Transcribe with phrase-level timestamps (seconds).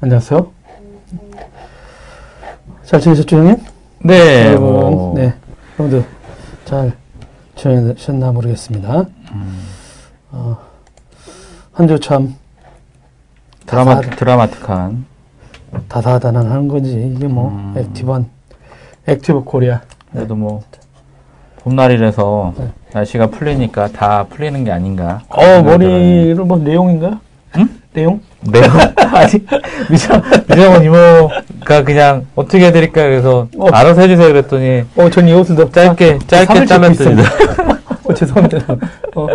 [0.00, 0.46] 안녕하세요.
[2.84, 3.56] 잘 지내셨죠, 형님?
[4.02, 5.34] 네, 여러분, 뭐, 네.
[5.78, 6.06] 여러분들
[6.64, 6.92] 잘
[7.56, 9.04] 지내셨나 모르겠습니다.
[10.32, 10.56] 어,
[11.72, 12.34] 한주 참
[13.66, 15.04] 드라마, 다사- 드라마틱한.
[15.88, 17.74] 다사다난한 건지 이게 뭐 음.
[17.76, 18.28] active한
[19.06, 19.80] active Korea.
[20.12, 20.62] 그래도 뭐,
[21.58, 22.72] 봄날이라서 네.
[22.92, 25.20] 날씨가 풀리니까 다 풀리는 게 아닌가.
[25.28, 27.20] 어 머리를 뭐 내용인가요?
[27.92, 28.20] 내용?
[28.42, 28.60] 네.
[29.12, 29.32] 아니,
[29.90, 33.66] 미정, 미정원 이모가 그냥 어떻게 해드릴까 그래서 어.
[33.72, 37.22] 알아서 해주세요 그랬더니 어, 전 이 옷을 더 짧게, 짧게 삼을 찍고 잘랐더니.
[38.04, 38.76] 어, 죄송합니다.
[39.16, 39.26] 어,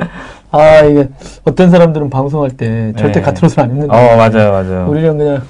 [0.51, 1.07] 아 이게
[1.43, 3.25] 어떤 사람들은 방송할 때 절대 네.
[3.25, 4.87] 같은 옷을 안 입는데 어, 맞아요, 맞아요.
[4.89, 5.41] 우리는 그냥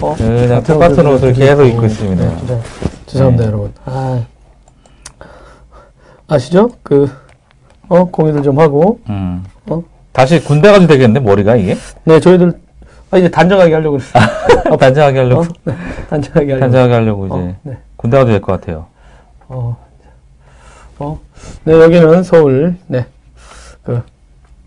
[0.00, 2.36] 어, 그냥 같은 똑같은 옷을 계속 입고 네, 있습니다.
[2.38, 2.58] 진짜
[3.06, 3.48] 죄송합니다, 네.
[3.50, 3.72] 여러분.
[3.84, 4.22] 아,
[6.26, 6.70] 아시죠?
[6.82, 7.08] 그,
[7.88, 9.44] 어, 공유를 좀 하고, 음.
[9.66, 9.82] 어?
[10.12, 11.76] 다시 군대 가도 되겠는데, 머리가 이게?
[12.04, 12.54] 네, 저희들,
[13.14, 14.22] 아, 이제 단정하게 하려고 그랬어요.
[14.70, 15.42] 어, 단정하게 하려고.
[15.42, 15.46] 어?
[15.64, 15.74] 네,
[16.10, 16.60] 단정하게 하려고.
[16.60, 17.34] 단정하게 하려고 이제.
[17.36, 17.78] 어, 네.
[17.96, 18.86] 군대 가도 될 것 같아요.
[19.48, 19.76] 어,
[20.98, 21.20] 어,
[21.64, 23.06] 네, 여기는 서울, 네,
[23.84, 24.02] 그,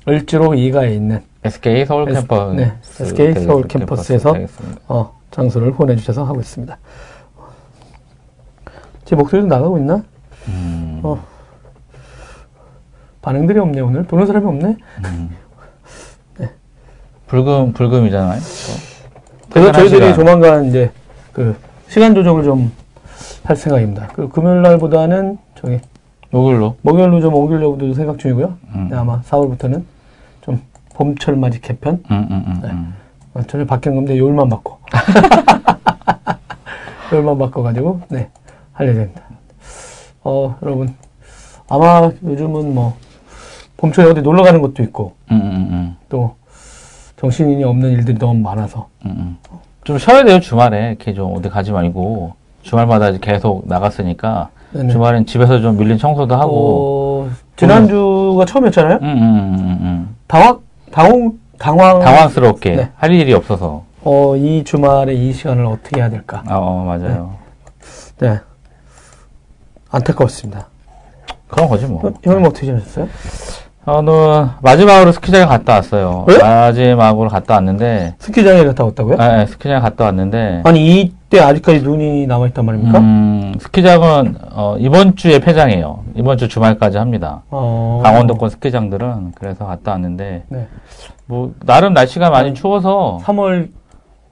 [0.08, 2.56] 을지로 2가에 있는, SK 서울 S- 캠퍼스.
[2.56, 4.82] 네, SK 서울 캠퍼스에서 되겠습니다.
[4.88, 6.78] 어, 장소를 보내주셔서 하고 있습니다.
[9.04, 10.04] 제 목소리도 나가고 있나?
[10.48, 11.02] 음.
[11.04, 11.22] 어.
[13.22, 14.04] 반응들이 없네, 오늘.
[14.04, 14.78] 보는 사람이 없네?
[17.28, 18.40] 불금, 불금이잖아요.
[19.50, 20.14] 그래서 저희들이 시간.
[20.16, 20.92] 조만간 이제
[21.34, 21.56] 그
[21.88, 22.72] 시간 조정을 좀
[23.48, 24.08] 할 생각입니다.
[24.08, 25.80] 그 금요일 날보다는 저기
[26.34, 26.76] 요걸로.
[26.82, 28.58] 목요일로 좀 옮기려고도 생각 중이고요.
[28.76, 28.88] 음.
[28.92, 29.84] 네, 아마 4월부터는
[30.42, 30.62] 좀
[30.96, 32.70] 봄철 맞이 개편 음, 음, 음, 네.
[32.70, 32.94] 음.
[33.34, 34.80] 어, 전혀 바뀌는 건데 요일만 바꿔.
[37.14, 38.30] 요일만 바꿔가지고 네
[38.74, 39.22] 하려 됩니다.
[40.26, 40.94] 어 여러분
[41.70, 42.98] 아마 요즘은 뭐
[43.78, 46.36] 봄철에 어디 놀러 가는 것도 있고 음, 또
[47.18, 49.58] 정신이 없는 일들이 너무 많아서 음, 음.
[49.84, 50.90] 좀 쉬어야 돼요, 주말에.
[50.90, 52.34] 이렇게 좀 어디 가지 말고.
[52.62, 54.50] 주말마다 계속 나갔으니까.
[54.72, 54.92] 네네.
[54.92, 57.28] 주말엔 집에서 좀 밀린 청소도 하고.
[57.30, 59.00] 어, 지난주가 처음이었잖아요.
[59.02, 59.08] 음,
[59.82, 60.16] 음.
[60.28, 60.60] 당황,
[60.92, 62.90] 당황, 당황, 당황스럽게 네.
[62.96, 63.84] 할 일이 없어서.
[64.04, 66.44] 어, 이 주말에 이 시간을 어떻게 해야 될까?
[66.48, 67.36] 아, 어, 맞아요.
[68.20, 68.40] 네.
[69.90, 70.68] 안타까웠습니다.
[71.48, 72.02] 그런 거지 뭐.
[72.02, 73.08] 형, 형님 어떻게 지내셨어요?
[73.88, 76.26] 저는 마지막으로 스키장에 갔다 왔어요.
[76.28, 76.38] 왜?
[76.40, 79.16] 마지막으로 갔다 왔는데, 스키장에 갔다 왔다고요?
[79.18, 83.00] 아, 네, 스키장 갔다 왔는데, 아니, 이때 아직까지 눈이 남아있단 말입니까?
[83.00, 86.04] 음, 스키장은 어, 이번 주에 폐장해요.
[86.16, 87.44] 이번 주 주말까지 합니다.
[87.50, 90.68] 어, 강원도권 스키장들은 그래서 갔다 왔는데 네.
[91.26, 92.54] 뭐 나름 날씨가 많이 음.
[92.56, 93.70] 추워서 3월,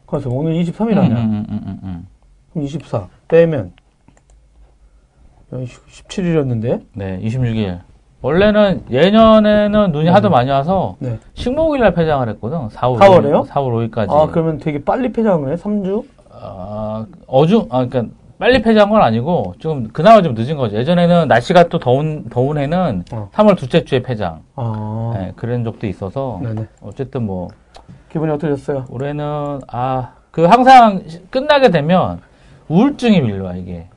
[0.05, 1.15] 그래서 오늘 23일 음, 아니야?
[1.15, 2.07] 음, 음, 음, 음.
[2.51, 3.07] 그럼 24.
[3.29, 3.71] 빼면.
[5.53, 6.81] 17일이었는데?
[6.93, 7.79] 네, 26일.
[8.25, 11.19] 원래는 예년에는 눈이 하도 많이 와서 네.
[11.35, 12.57] 식목일 날 폐장을 했거든.
[12.69, 13.47] 4월 4월에요?
[13.47, 14.11] 4월 5일까지.
[14.11, 15.55] 아, 그러면 되게 빨리 폐장을 해?
[15.55, 16.03] 3주?
[16.31, 20.75] 아, 어중 아 그러니까 빨리 폐장한 건 아니고 좀 그나마 좀 늦은 거죠.
[20.75, 23.29] 예전에는 날씨가 또 더운 더운 해는 어.
[23.31, 24.39] 3월 둘째 주에 폐장.
[24.55, 26.65] 아, 네, 그런 적도 있어서 네네.
[26.81, 27.49] 어쨌든 뭐
[28.11, 28.85] 기분이 어떠셨어요?
[28.89, 32.19] 올해는 아 그 항상 시- 끝나게 되면
[32.67, 33.87] 우울증이 밀려와 이게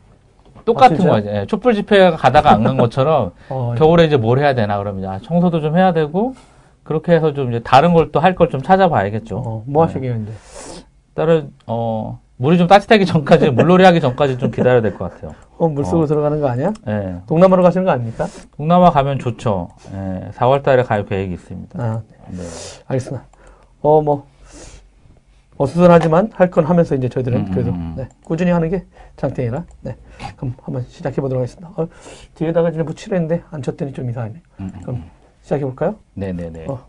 [0.73, 1.11] 똑같은 아?
[1.13, 5.05] 거지 예, 촛불 집회 가다가 안 간 것처럼 어, 겨울에 이제 뭘 해야 되나 그러면
[5.11, 6.35] 아, 청소도 좀 해야 되고
[6.85, 10.33] 그렇게 해서 좀 이제 다른 걸 또 할 걸 좀 찾아봐야겠죠 어, 뭐 하시겠는데?
[11.15, 15.67] 다른 어 물이 좀 따뜻하기 전까지 물놀이 하기 전까지 좀 기다려야 될 것 같아요 어,
[15.69, 16.07] 물속으로 어.
[16.07, 16.73] 들어가는 거 아니야?
[16.87, 18.27] 예 동남아로 가시는 거 아닙니까?
[18.57, 22.39] 동남아 가면 좋죠 예 4월 달에 갈 계획이 있습니다 아, 네.
[22.87, 23.27] 알겠습니다.
[23.81, 24.27] 어, 뭐,
[25.59, 27.95] 어수선하지만 할 건 하면서 이제 저희들은 음, 그래도, 음, 음.
[27.97, 28.87] 네, 꾸준히 하는 게
[29.17, 29.97] 장땡이라, 네.
[30.37, 31.69] 그럼 한번 시작해 보도록 하겠습니다.
[31.77, 31.89] 어,
[32.37, 34.41] 뒤에다가 이제 붙이려는데 안 쳤더니 좀 이상하네.
[34.61, 34.81] 음, 음.
[34.83, 35.05] 그럼
[35.43, 35.97] 시작해 볼까요?
[36.15, 36.87] 네네네 어.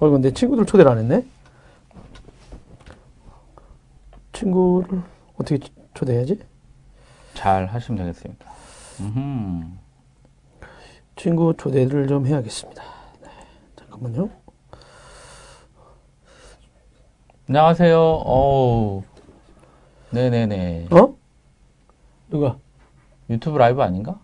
[0.00, 1.24] 어, 근데 친구들 초대를 안 했네?
[4.32, 5.02] 친구를
[5.36, 6.40] 어떻게 초- 초대해야지?
[7.34, 8.46] 잘 하시면 되겠습니다
[9.00, 9.64] 음흠.
[11.16, 12.82] 친구 초대를 좀 해야겠습니다.
[13.22, 13.28] 네,
[13.76, 14.30] 잠깐만요.
[17.54, 17.98] 안녕하세요.
[17.98, 19.02] 어우.
[20.10, 20.86] 네네네.
[20.92, 21.14] 어?
[22.30, 22.56] 누가?
[23.28, 24.20] 유튜브 라이브 아닌가?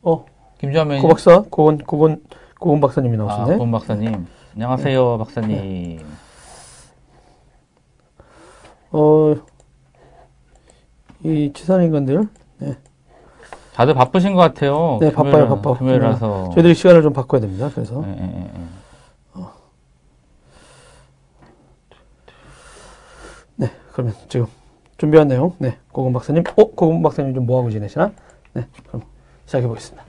[0.00, 0.24] 어,
[0.56, 0.98] 김주환.
[1.02, 1.42] 고 박사?
[1.50, 2.22] 고건, 고건,
[2.58, 3.58] 고건 박사님이 아, 나오셨네.
[3.58, 4.26] 권 박사님.
[4.54, 6.00] 안녕하세요, 박사님.
[8.92, 9.34] 어,
[11.22, 12.26] 이 치산 인간들,
[12.60, 12.78] 네,
[13.74, 14.96] 다들 바쁘신 것 같아요.
[15.02, 15.74] 네 바빠요, 금요일- 바빠.
[15.78, 16.50] 금요일이라서.
[16.54, 17.70] 저희들이 시간을 좀 바꿔야 됩니다.
[17.74, 18.28] 그래서 예, 예, 예, 예.
[18.52, 18.68] 네,
[23.94, 24.46] 그러면 지금
[24.98, 28.10] 준비한 내용, 네, 고건 박사님, 어, 고건 박사님 좀 뭐 하고 지내시나?
[28.52, 29.02] 네, 그럼
[29.46, 30.04] 시작해 보겠습니다.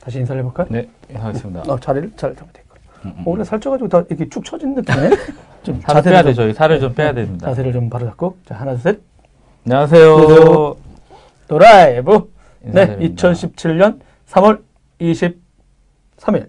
[0.00, 0.66] 다시 인사를 해볼까요?
[0.68, 1.60] 네, 하겠습니다.
[1.72, 2.74] 어, 자리를 잘 잡아야 될까?
[3.24, 5.10] 오래 살쪄가지고 다 이렇게 축 처진 느낌이네.
[5.62, 6.48] 좀 살을 빼야 좀- 되죠.
[6.48, 7.46] 이 살을 좀 빼야 됩니다.
[7.46, 8.36] 자세를 좀 바로 잡고.
[8.46, 9.00] 자, 하나, 둘, 셋.
[9.64, 10.14] 안녕하세요.
[10.16, 10.76] 안녕하세요.
[11.46, 12.32] 도라이브.
[12.62, 13.28] 네, 인사드립니다.
[13.30, 14.62] 2017년 3월
[15.00, 16.48] 23일.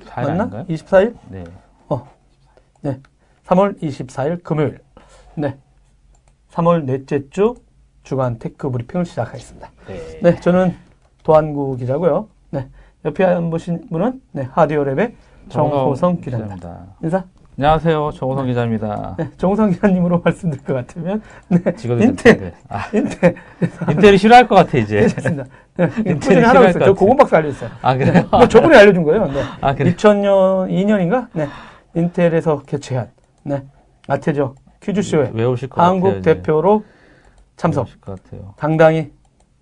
[0.00, 0.42] 4일 맞나?
[0.44, 0.64] 아닌가요?
[0.68, 1.14] 24일?
[1.28, 1.44] 네.
[2.80, 3.00] 네.
[3.46, 4.78] 3월 24일 금요일.
[5.34, 5.56] 네.
[6.50, 7.54] 3월 넷째 주
[8.02, 9.70] 주간 tech 브리핑을 시작하겠습니다.
[9.86, 10.18] 네.
[10.22, 10.74] 네, 저는
[11.22, 12.28] 도안구 기자고요.
[12.50, 12.68] 네.
[13.04, 15.12] 옆에 안 보신 분은 네, 하디오랩의
[15.48, 16.86] 정호성 기자입니다.
[17.02, 17.24] 인사.
[17.58, 18.10] 안녕하세요.
[18.12, 19.14] 정호성 기자입니다.
[19.18, 21.58] 네, 정호성 기자님으로 말씀드릴 것 같으면 네.
[21.66, 21.98] 인텔.
[21.98, 22.54] 됐는데.
[22.68, 23.34] 아, 인텔.
[23.90, 25.00] 인텔이 싫어할 것 같아, 이제.
[25.00, 25.44] 괜찮습니다.
[25.76, 26.72] 네, 인텔이 했어요.
[26.72, 26.94] 것 저.
[26.94, 27.70] 고건박사 알려줬어요.
[27.82, 28.24] 아, 그래요?
[28.30, 29.26] 뭐 저번에 알려준 거예요.
[29.26, 29.42] 네.
[29.60, 29.94] 아, 그래.
[29.94, 31.28] 2000년, 2년인가?
[31.34, 31.46] 네.
[31.94, 33.10] 인텔에서 개최한,
[33.42, 33.62] 네.
[34.08, 36.22] 아테저 퀴즈쇼에 외우실 것 한국 같아요.
[36.22, 36.84] 대표로
[37.56, 37.82] 참석.
[37.86, 38.54] 외우실 것 같아요.
[38.56, 39.12] 당당히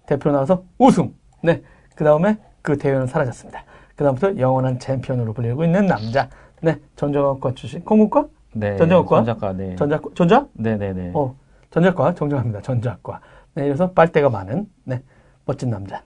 [0.07, 1.15] 대표로 나와서 우승.
[1.43, 1.63] 네.
[1.95, 3.65] 그 다음에 그 대회는 사라졌습니다.
[3.95, 6.29] 그 다음부터 영원한 챔피언으로 불리고 있는 남자.
[6.63, 6.79] 네.
[6.97, 7.85] 전자과 출신.
[7.85, 8.27] 공군과?
[8.55, 8.77] 네.
[8.77, 9.17] 전자학과?
[9.19, 9.77] 전자과, 네.
[9.77, 10.47] 전자, 전자?
[10.55, 11.13] 네네네.
[11.15, 11.37] 어,
[11.71, 12.63] 전자과 정정합니다.
[12.63, 13.21] 전자과.
[13.55, 15.03] 네, 그래서 빨대가 많은 네,
[15.45, 16.03] 멋진 남자.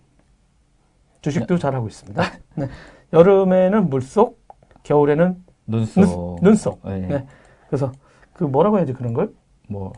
[1.23, 2.23] 주식도 잘하고 있습니다.
[2.57, 2.69] 네.
[3.13, 4.43] 여름에는 물속,
[4.83, 6.43] 겨울에는 눈썹.
[6.43, 6.99] 눈, 속 네.
[6.99, 7.27] 네.
[7.69, 7.93] 그래서
[8.35, 9.31] 그 뭐라고 해야지 그런 걸?
[9.69, 9.93] 뭐,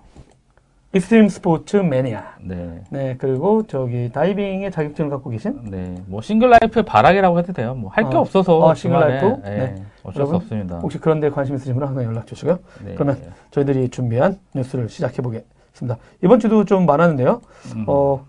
[0.94, 2.36] extreme sports mania.
[2.42, 2.82] 네.
[2.90, 5.94] 네, 그리고 저기 다이빙의 자격증을 갖고 계신 네.
[6.06, 7.74] 뭐, single life의 발악이라고 해도 돼요.
[7.74, 8.20] 뭐, 할게 어.
[8.20, 8.58] 없어서.
[8.58, 9.00] 어, single.
[9.00, 9.26] Life?
[9.42, 9.56] 네.
[9.56, 9.84] 네.
[10.04, 10.78] 어쩔 여러분, 수 없습니다.
[10.78, 12.58] 혹시 그런 데 관심 있으신 분은 항상 연락 주시고요.
[12.84, 12.94] 네.
[12.94, 13.18] 그러면
[13.50, 15.98] 저희들이 준비한 뉴스를 시작해 보겠습니다.
[16.22, 17.40] 이번 주도 좀 많았는데요.
[17.74, 17.84] 음.
[17.88, 18.24] 어,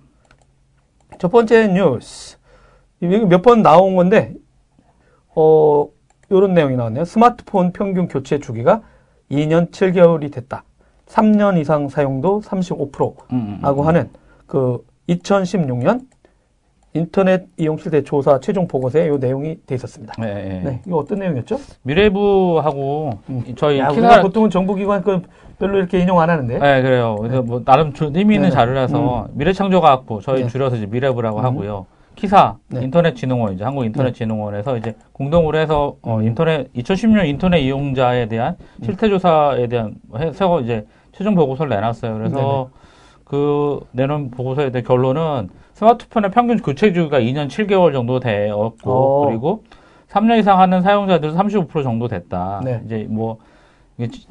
[1.19, 2.37] 첫 번째 뉴스.
[2.99, 4.33] 몇 번 나온 건데,
[5.35, 5.87] 어,
[6.31, 7.05] 요런 내용이 나왔네요.
[7.05, 8.81] 스마트폰 평균 교체 주기가
[9.31, 10.63] 2년 7개월이 됐다.
[11.07, 13.87] 3년 이상 사용도 35%라고 음, 음, 음.
[13.87, 14.09] 하는
[14.45, 16.05] 그 2016년
[16.93, 20.13] 인터넷 이용 실태 조사 최종 보고서에 요 내용이 돼 있었습니다.
[20.17, 20.61] 네, 네.
[20.63, 21.59] 네, 이거 어떤 내용이었죠?
[21.83, 23.43] 미래부하고 음.
[23.55, 25.21] 저희 야, 키사 보통은 정부기관 그
[25.59, 26.57] 별로 이렇게 인용 안 하는데.
[26.57, 27.17] 네, 그래요.
[27.19, 28.51] 그래서 뭐 나름 좀 의미 있는 네네.
[28.51, 30.47] 자료라서 미래창조과학부 저희 네.
[30.47, 31.45] 줄여서 이제 미래부라고 음.
[31.45, 31.85] 하고요.
[32.17, 32.83] 키사 네.
[32.83, 39.95] 인터넷진흥원 이제 한국인터넷진흥원에서 이제 공동으로 해서 어, 인터넷 2010년 인터넷 이용자에 대한 실태 조사에 대한
[40.17, 42.15] 해서 이제 최종 보고서를 내놨어요.
[42.15, 42.69] 그래서
[43.23, 49.27] 그 내놓은 보고서에 대한 결론은 스마트폰의 평균 교체 주기가 2년 7개월 정도 되었고 어.
[49.27, 49.63] 그리고
[50.09, 52.61] 3년 이상 하는 사용자들 35% 정도 됐다.
[52.63, 52.81] 네.
[52.85, 53.37] 이제 뭐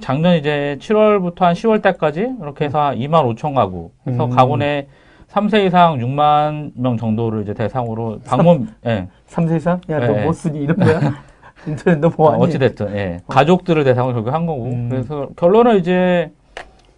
[0.01, 3.91] 작년 이제 7월부터 한 10월 달까지 이렇게 해서 한 2만 5천 가구.
[4.05, 4.31] 그래서 음.
[4.31, 4.89] 가구 내
[5.37, 9.09] 3세 이상 6만 명 정도를 이제 대상으로 방문 예.
[9.29, 9.81] 3세 이상?
[9.91, 10.25] 야, 너 네.
[10.25, 10.61] 뭐 쓰니?
[10.61, 10.99] 이런 거야?
[11.67, 12.43] 인터넷 너뭐 하니?
[12.43, 13.19] 어찌 됐든 예.
[13.29, 14.65] 가족들을 대상으로 결국 한 거고.
[14.65, 14.89] 음.
[14.89, 16.33] 그래서 결론은 이제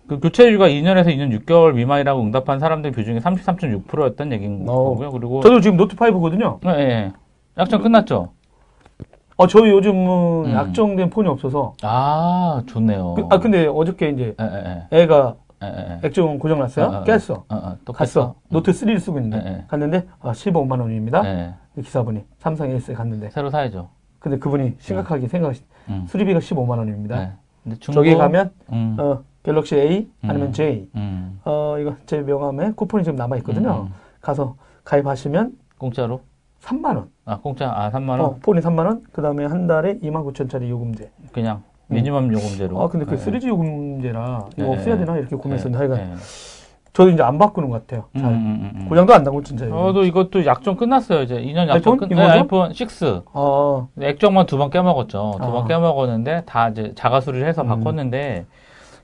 [0.06, 4.73] 그 교체주기가 2년에서 2년 6개월 미만이라고 응답한 사람들 비중이 33.6%였던 얘기인 어.
[4.73, 5.11] 거고요.
[5.11, 6.61] 그리고 저도 지금 노트5거든요.
[6.67, 7.12] 예, 예.
[7.58, 8.31] 약정 끝났죠.
[9.37, 10.52] 어, 저희 요즘은 음.
[10.55, 11.75] 약정된 폰이 없어서.
[11.82, 13.14] 아, 좋네요.
[13.14, 15.02] 그- 아, 근데 어저께 이제 예, 예, 예.
[15.02, 16.07] 애가 예, 예, 예.
[16.07, 16.87] 액정 고장났어요?
[16.87, 17.45] 어, 어, 깼어.
[17.49, 18.21] 어, 어, 또 갔어.
[18.21, 18.35] 깼어?
[18.51, 19.43] 노트 3를 쓰고 있는데.
[19.43, 19.65] 네, 네.
[19.69, 21.25] 갔는데, 아, 15만 원입니다.
[21.25, 21.55] 예.
[21.81, 22.25] 기사분이.
[22.39, 23.31] 삼성 에이스에 갔는데.
[23.31, 23.89] 새로 사야죠.
[24.19, 26.07] 근데 그분이 심각하게 생각하시, 음.
[26.09, 27.19] 수리비가 15만 원입니다.
[27.19, 27.33] 네.
[27.63, 30.53] 근데 중고, 저기 가면, 음, 어, 갤럭시 A 아니면 음.
[30.53, 30.91] J.
[30.95, 33.71] 음, 어, 이거 제 명함에 쿠폰이 지금 남아있거든요.
[33.71, 33.93] 음, 음.
[34.21, 36.21] 가서 가입하시면 공짜로?
[36.61, 37.11] 3만 원.
[37.25, 38.21] 아, 공짜, 아, 3만 원?
[38.21, 39.05] 어, 폰이 3만 원.
[39.13, 41.11] 그 다음에 한 달에 2만 9천짜리 요금제.
[41.33, 42.81] 그냥, 미니멈 요금제로.
[42.82, 43.17] 아, 근데 그 예.
[43.17, 44.99] 3G 요금제라 이거 예, 없애야 예.
[44.99, 45.17] 되나?
[45.19, 46.17] 이렇게 고민했었는데 예, 하여간 예.
[46.93, 48.07] 저도 이제 안 바꾸는 것 같아요.
[48.16, 48.30] 음, 잘.
[48.33, 48.35] 음,
[48.75, 48.88] 음, 음.
[48.88, 49.68] 고장도 안 나고 진짜.
[49.68, 51.23] 저도 이것도 약정 끝났어요.
[51.23, 51.97] 이제 2년 약정?
[51.97, 52.09] 끝.
[52.09, 53.25] 네, 아이폰 6.
[53.35, 55.33] 아, 액정만 두 번 깨먹었죠.
[55.40, 55.66] 두번 아.
[55.66, 57.68] 깨먹었는데 다 이제 자가 수리를 해서 음.
[57.68, 58.47] 바꿨는데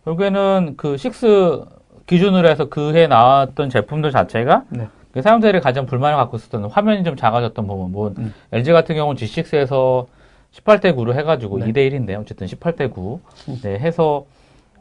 [0.05, 1.69] 결국에는 그6
[2.07, 4.89] 기준으로 해서 그 해 나왔던 제품들 자체가 네.
[5.13, 7.93] 그 사용자들이 가장 불만을 갖고 있었던 화면이 좀 작아졌던 부분.
[7.93, 8.35] 뭐 음.
[8.53, 10.07] LG 같은 경우는 G6에서
[10.55, 11.67] 18대 9로 해가지고 네.
[11.67, 13.21] 2대 1인데 어쨌든 18대 9.
[13.49, 13.61] 음.
[13.63, 14.25] 네, 해서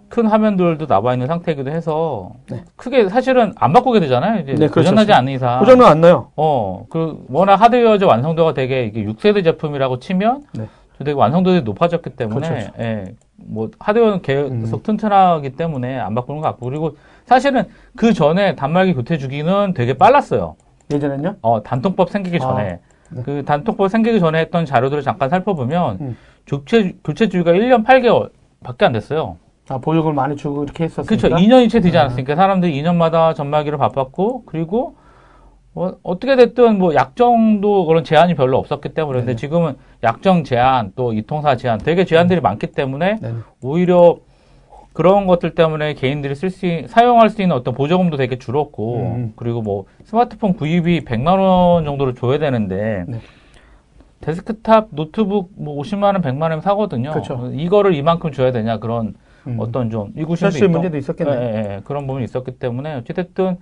[0.09, 2.63] 큰 화면들도 나와 있는 상태이기도 해서 네.
[2.75, 4.41] 크게 사실은 안 바꾸게 되잖아요.
[4.41, 4.75] 이제 네, 그렇죠.
[4.75, 5.59] 고장나지 않는 이상.
[5.59, 6.27] 고장은 안 나요.
[6.35, 10.67] 어, 그, 워낙 하드웨어적 완성도가 되게 이게 6세대 제품이라고 치면 네.
[10.99, 14.83] 되게 완성도가 높아졌기 때문에, 그렇죠, 예, 뭐, 하드웨어는 계속 음.
[14.83, 17.63] 튼튼하기 때문에 안 바꾸는 것 같고, 그리고 사실은
[17.95, 20.55] 그 전에 단말기 교체 주기는 되게 빨랐어요.
[20.91, 21.37] 예전엔요?
[21.41, 22.79] 어, 단통법 생기기 아, 전에.
[23.15, 23.21] 네.
[23.23, 26.17] 그 단통법 생기기 전에 했던 자료들을 잠깐 살펴보면, 음.
[26.45, 28.31] 교체, 교체 주기가 1년 8개월
[28.63, 29.37] 밖에 안 됐어요.
[29.69, 31.29] 아, 보육을 많이 주고 이렇게 했었으니까.
[31.29, 31.35] 그렇죠.
[31.35, 32.01] 2년이 채 되지 아.
[32.01, 34.95] 않았으니까 사람들이 2년마다 전말기를 바빴고 그리고
[35.73, 39.35] 뭐 어떻게 됐든 뭐 약정도 그런 제한이 별로 없었기 때문에 근데 네네.
[39.37, 43.33] 지금은 약정 제한 또 이통사 제한 되게 제한들이 많기 때문에 네.
[43.61, 44.17] 오히려
[44.93, 49.33] 그런 것들 때문에 개인들이 쓸 수 사용할 수 있는 어떤 보조금도 되게 줄었고 음.
[49.35, 53.19] 그리고 뭐 스마트폰 구입이 100만 원 정도를 줘야 되는데 네.
[54.21, 57.11] 데스크탑 노트북 뭐 50만 원, 100만 원 사거든요.
[57.11, 57.51] 그렇죠.
[57.53, 59.15] 이거를 이만큼 줘야 되냐 그런
[59.47, 59.57] 음.
[59.59, 61.31] 어떤 좀 의구심도 문제도 있었겠네.
[61.31, 61.81] 예, 예, 예.
[61.83, 63.57] 그런 부분이 있었기 때문에 어찌됐든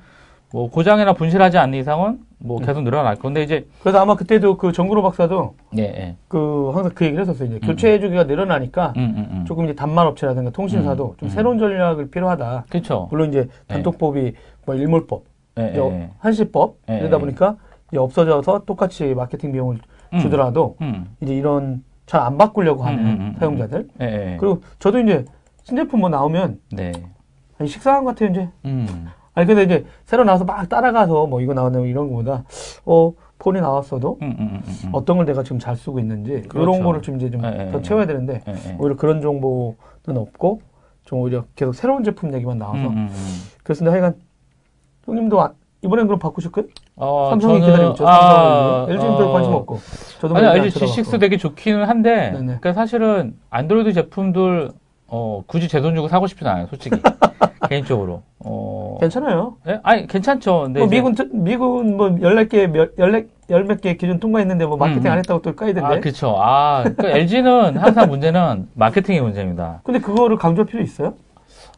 [0.51, 2.65] 뭐 고장이나 분실하지 않는 이상은 뭐 음.
[2.65, 6.15] 계속 늘어날 건데 이제 그래서 아마 그때도 그 정구로 박사도 예, 예.
[6.27, 7.47] 그 항상 그 얘기를 했었어요.
[7.49, 9.45] 이제 교체 주기가 늘어나니까 음, 음, 음.
[9.45, 11.29] 조금 이제 단말 업체라든가 통신사도 음, 좀 음.
[11.29, 12.65] 새로운 전략을 필요하다.
[12.69, 13.07] 그렇죠.
[13.11, 14.33] 물론 이제 단통법이
[14.65, 15.23] 뭐 일몰법,
[15.59, 16.09] 예, 예.
[16.19, 17.19] 한시법 예, 이러다 예.
[17.19, 17.57] 보니까
[17.91, 19.77] 이제 없어져서 똑같이 마케팅 비용을
[20.13, 20.19] 음.
[20.19, 21.15] 주더라도 음.
[21.21, 24.37] 이제 이런 잘 안 바꾸려고 하는 음, 음, 음, 사용자들 예, 예.
[24.37, 25.23] 그리고 저도 이제
[25.63, 26.91] 신제품 뭐 나오면 네.
[27.57, 29.07] 아니 식상한 것 같아요 이제 음.
[29.33, 32.43] 아니 근데 이제 새로 나와서 막 따라가서 뭐 이거 나왔네 뭐 이런 거보다
[32.85, 34.89] 어 폰이 나왔어도 음, 음, 음, 음.
[34.91, 36.59] 어떤 걸 내가 지금 잘 쓰고 있는지 그렇죠.
[36.71, 38.75] 이런 거를 좀 이제 좀더 예, 예, 채워야 되는데 예, 예.
[38.77, 39.75] 오히려 그런 정보는
[40.17, 40.61] 없고
[41.05, 43.41] 좀 오히려 계속 새로운 제품 얘기만 나와서 음, 음, 음.
[43.63, 44.15] 그렇습니다 하여간
[45.05, 46.67] 형님도 아- 이번엔 그럼 바꾸실 거예요?
[46.95, 48.07] 어, 삼성이 저는- 기다리고 있죠.
[48.07, 49.79] 아, 삼성이 LG는 별 어, 관심 없고
[50.19, 51.01] 저도 아니, 뭐 LG 안 쳐다봤고.
[51.01, 52.37] G6 되게 좋기는 한데, 네네.
[52.45, 54.69] 그러니까 사실은 안드로이드 제품들,
[55.13, 56.95] 어, 굳이 제 돈 주고 사고 싶진 않아요, 솔직히.
[57.69, 58.21] 개인적으로.
[58.39, 59.57] 어, 괜찮아요.
[59.67, 59.79] 예?
[59.83, 60.61] 아니, 괜찮죠.
[60.63, 62.63] 근데 뭐 이제- 미군 트- 미군 뭐 열몇 개
[62.97, 65.11] 열몇 열몇 개 기준 통과했는데 뭐 마케팅 음.
[65.11, 65.95] 안 했다고 또 까이던데.
[65.97, 66.35] 아, 그쵸.
[66.39, 69.81] 아, 그 LG는 항상 문제는 마케팅의 문제입니다.
[69.83, 71.13] 근데 그거를 강조할 필요 있어요?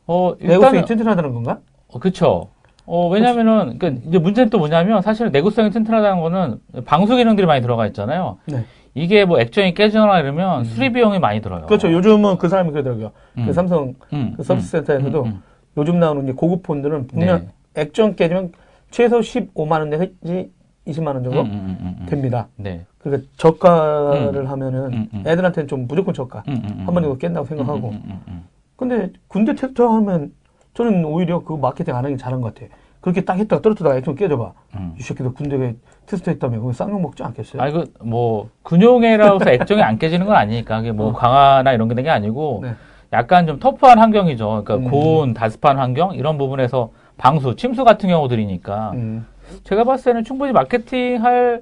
[0.06, 1.60] 어, 내구성이 일단은, 튼튼하다는 건가?
[1.92, 2.50] 어, 그쵸.
[2.86, 7.88] 어, 왜냐면은, 그, 이제 문제는 또 뭐냐면, 사실 내구성이 튼튼하다는 거는 방수 기능들이 많이 들어가
[7.88, 8.38] 있잖아요.
[8.46, 8.66] 네.
[8.96, 11.66] 이게 뭐 액정이 깨지거나 이러면 수리 비용이 많이 들어요.
[11.66, 11.92] 그렇죠.
[11.92, 13.12] 요즘은 그 사람이 그러더라고요.
[13.40, 13.46] 음.
[13.46, 15.44] 그 삼성 음, 그 서비스 음, 센터에서도 음, 음.
[15.78, 17.82] 요즘 나오는 이제 고급 폰들은 분명 네.
[17.82, 18.52] 액정 깨지면
[18.92, 20.52] 최소 15만 원 내지
[20.88, 22.06] 20만 원 정도 음, 음, 음, 음.
[22.06, 22.48] 됩니다.
[22.56, 22.86] 네.
[23.00, 25.24] 그러니까 저가를 하면은 음, 음.
[25.26, 26.44] 애들한테는 좀 무조건 저가.
[26.48, 26.88] 음, 음, 음.
[26.88, 27.90] 한번 정도 깬다고 생각하고.
[27.90, 28.44] 음, 음, 음, 음.
[28.76, 30.32] 근데 군대 테스트 하면
[30.76, 32.72] 저는 오히려 그 마케팅 안 하는 게 잘한 것 같아.
[33.04, 34.54] 그렇게 딱 했다가 떨어뜨다가 액정 깨져봐.
[34.76, 34.96] 음.
[34.98, 36.60] 이 새끼들 군대에 테스트 했다며.
[36.60, 37.62] 그거 쌍욕 먹지 않겠어요?
[37.62, 40.78] 아, 이거, 뭐, 근용이라고 해서 액정이 안 깨지는 건 아니니까.
[40.78, 41.14] 그게 뭐, 어.
[41.14, 42.76] 강화나 이런 게된게 아니고, 네.
[43.12, 44.64] 약간 좀 터프한 환경이죠.
[44.64, 44.90] 그러니까 음.
[44.90, 46.14] 고온, 다습한 환경?
[46.16, 48.92] 이런 부분에서 방수, 침수 같은 경우들이니까.
[48.94, 49.28] 음.
[49.66, 51.62] 제가 봤을 때는 충분히 마케팅 할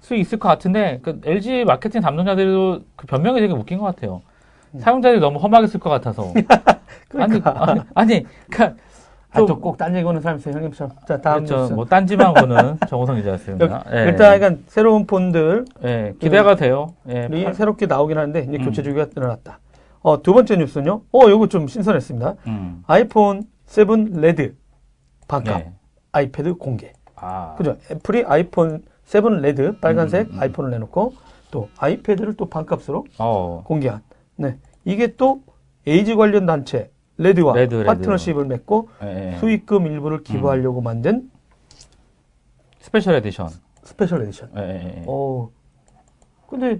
[0.00, 4.22] 수 있을 것 같은데, 그 LG 마케팅 담당자들도 그 변명이 되게 웃긴 것 같아요.
[4.78, 6.32] 사용자들이 너무 험하게 쓸 것 같아서.
[6.34, 6.42] 음.
[7.08, 7.54] 그러니까.
[7.58, 8.74] 아니, 아니, 그니까,
[9.30, 10.96] 아, 또꼭딴 얘기 오는 사람 있어요, 형님처럼.
[11.06, 11.74] 자, 다음 그렇죠.
[11.74, 13.84] 뭐, 딴지만 보는 정우성 기자였습니다.
[13.92, 14.04] 예.
[14.04, 16.94] 일단 약간 새로운 폰들 예, 기대가 돼요.
[17.10, 18.64] 예, 이 팔- 새롭게 나오긴 하는데 이제 음.
[18.64, 19.58] 교체 주기가 늘어났다.
[20.00, 21.02] 어, 두 번째 뉴스는요.
[21.12, 22.34] 어, 이거 좀 신선했습니다.
[22.46, 23.86] 음, 아이폰 7
[24.20, 24.54] 레드
[25.26, 25.72] 반값 네.
[26.12, 26.92] 아이패드 공개.
[27.16, 27.76] 아, 그죠?
[27.90, 30.40] 애플이 아이폰 7 레드 빨간색 음, 음.
[30.40, 31.12] 아이폰을 내놓고
[31.50, 34.00] 또 아이패드를 또 반값으로 어, 공개한.
[34.36, 34.56] 네.
[34.86, 35.42] 이게 또
[35.86, 37.84] 에이즈 관련 단체 레드와 레드, 레드.
[37.86, 39.36] 파트너십을 맺고 예, 예.
[39.38, 41.30] 수익금 일부를 기부하려고 만든
[42.78, 43.48] special edition.
[43.82, 44.50] special edition.
[44.56, 45.04] 예, 예, 예.
[45.06, 45.50] 어.
[46.48, 46.78] 근데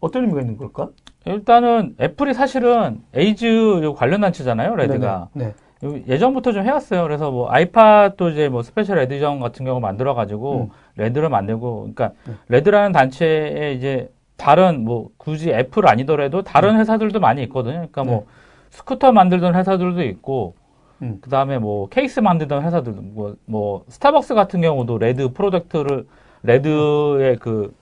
[0.00, 0.90] 어떤 의미가 있는 걸까?
[1.24, 5.28] 일단은 애플이 사실은 에이즈 요 관련 단체잖아요, 레드가.
[5.32, 5.54] 네.
[5.80, 5.88] 네.
[5.88, 7.02] 요- 예전부터 좀 해왔어요.
[7.02, 10.68] 그래서 뭐 아이팟도 이제 뭐 special edition 같은 경우 만들어가지고 음.
[10.96, 12.38] 레드를 만들고, 그러니까 음.
[12.48, 16.44] 레드라는 단체에 이제 다른 뭐 굳이 애플 아니더라도 음.
[16.44, 17.76] 다른 회사들도 많이 있거든요.
[17.76, 18.26] 그러니까 뭐
[18.74, 20.54] 스쿠터 만들던 회사들도 있고,
[21.00, 21.18] 음.
[21.20, 26.06] 그 다음에 뭐 케이스 만들던 회사들도 뭐, 뭐 스타벅스 같은 경우도 레드 product를
[26.42, 27.72] 레드의 그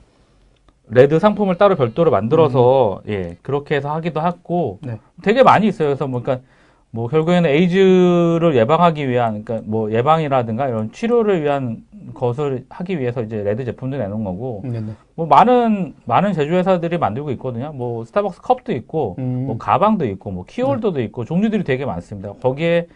[0.88, 5.00] 레드 상품을 따로 별도로 만들어서 예 그렇게 해서 하기도 하고 네.
[5.22, 5.88] 되게 많이 있어요.
[5.88, 6.46] 그래서 뭐 그러니까
[6.94, 11.78] 뭐 결국에는 에이즈를 예방하기 위한 그러니까 뭐 예방이라든가 이런 치료를 위한
[12.12, 14.92] 것을 하기 위해서 이제 레드 제품도 내놓은 거고 네, 네.
[15.14, 17.72] 뭐 많은 많은 제조 회사들이 만들고 있거든요.
[17.72, 19.44] 뭐 스타벅스 컵도 있고 음.
[19.46, 22.34] 뭐 가방도 있고 뭐 키홀더도 있고 종류들이 되게 많습니다.
[22.42, 22.88] 거기에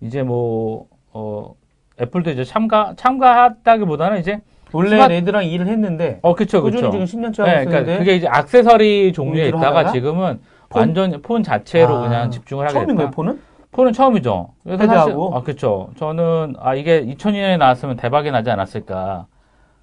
[0.00, 1.52] 이제 뭐 어,
[2.00, 4.40] 애플도 이제 참가 참가했다기보다는 이제
[4.72, 6.92] 원래 스마트- 레드랑 일을 했는데 어 그쵸 그쵸.
[6.92, 10.38] 지금 10년째 하고 네, 그러니까 그게 이제 액세서리 종류에 있다가 지금은
[10.70, 10.80] 폰?
[10.82, 13.10] 완전 폰 자체로 아, 그냥 집중을 하게 처음인 됐다.
[13.10, 13.40] 폰은?
[13.72, 14.50] 폰은 처음이죠.
[14.64, 14.86] 그래서?
[14.86, 15.90] 사실 아 그쵸.
[15.96, 19.26] 저는 아 이게 2002년에 나왔으면 대박이 나지 않았을까.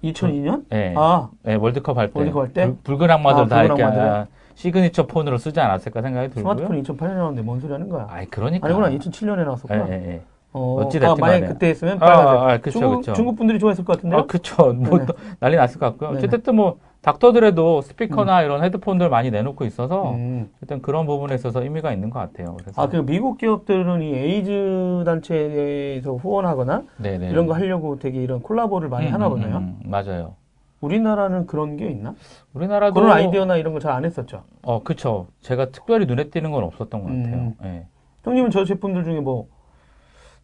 [0.02, 0.64] 2002년?
[0.72, 0.94] 예.
[0.96, 2.12] 아, 예, 월드컵 할 때.
[2.18, 2.64] 월드컵 할 때?
[2.66, 3.82] 붉- 붉은 악마들 아, 다 이렇게?
[3.82, 6.54] 아, 시그니처 폰으로 쓰지 않았을까 생각이 들고요.
[6.54, 8.06] 스마트폰이 2008년에 나왔는데 뭔 소리 하는 거야?
[8.10, 8.66] 아이 그러니까.
[8.66, 9.88] 아니구나, 2007년에 나왔었구나.
[9.88, 10.22] 예, 예, 예.
[10.52, 11.40] 어, 어찌됐든 아, 간에.
[11.46, 12.40] 그때 했으면 아, 빨간색.
[12.42, 13.12] 아, 그쵸, 중국, 그쵸.
[13.12, 14.20] 중국 분들이 좋아했을 것 같은데요?
[14.20, 14.72] 아, 그쵸.
[14.72, 15.04] 뭐.
[15.04, 16.16] 또 난리 났을 것 같고요.
[16.18, 20.50] 어쨌든 뭐 닥터 드레도 스피커나 이런 헤드폰들 많이 내놓고 있어서 음.
[20.60, 22.56] 일단 그런 부분에 있어서 의미가 있는 것 같아요.
[22.60, 27.30] 그래서 아, 그 미국 기업들은 이 에이즈 단체에서 후원하거나 네네.
[27.30, 29.56] 이런 거 하려고 되게 이런 콜라보를 많이 음, 하나 음, 보네요.
[29.58, 30.34] 음, 음, 맞아요.
[30.80, 32.14] 우리나라는 그런 게 있나?
[32.54, 34.42] 우리나라도 그런 아이디어나 이런 거 잘 안 했었죠.
[34.62, 35.26] 어, 그쵸.
[35.40, 37.34] 제가 특별히 눈에 띄는 건 없었던 것 같아요.
[37.36, 37.54] 음.
[37.64, 37.86] 예.
[38.24, 39.46] 형님은 저 제품들 중에 뭐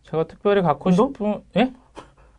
[0.04, 1.08] 제가 특별히 갖고 운동?
[1.12, 1.72] 싶은 예?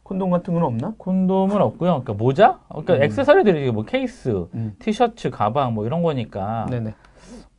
[0.06, 0.94] 콘돔 같은 건 없나?
[1.00, 2.04] 콘돔은 없고요.
[2.04, 2.60] 그러니까 모자?
[2.70, 3.04] 그러니까 음.
[3.04, 4.76] 액세서리들이 뭐 케이스, 음.
[4.78, 6.94] 티셔츠, 가방 뭐 이런 거니까 네네.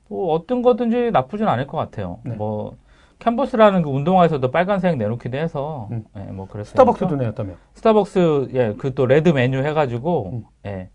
[0.09, 2.21] 뭐 어떤 거든지 나쁘진 않을 것 같아요.
[2.25, 2.37] 네.
[2.37, 2.77] 뭐
[3.19, 6.05] 컨버스라는 그 운동화에서도 빨간색 내놓기도 해서 음.
[6.17, 6.71] 예, 뭐 그랬어요.
[6.71, 7.55] 스타벅스도 내었다며.
[7.75, 10.45] 스타벅스 예, 그 또 레드 메뉴 해 가지고 음.
[10.67, 10.89] 예.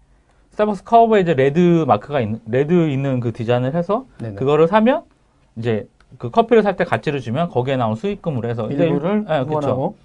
[0.51, 4.35] 스타벅스 커버에 이제 레드 마크가 있는 레드 있는 그 디자인을 해서 네네.
[4.35, 5.03] 그거를 사면
[5.57, 9.39] 이제 그 커피를 살 때 가치를 주면 거기에 나온 수익금으로 해서 일부를 예.
[9.39, 9.95] 후원하고.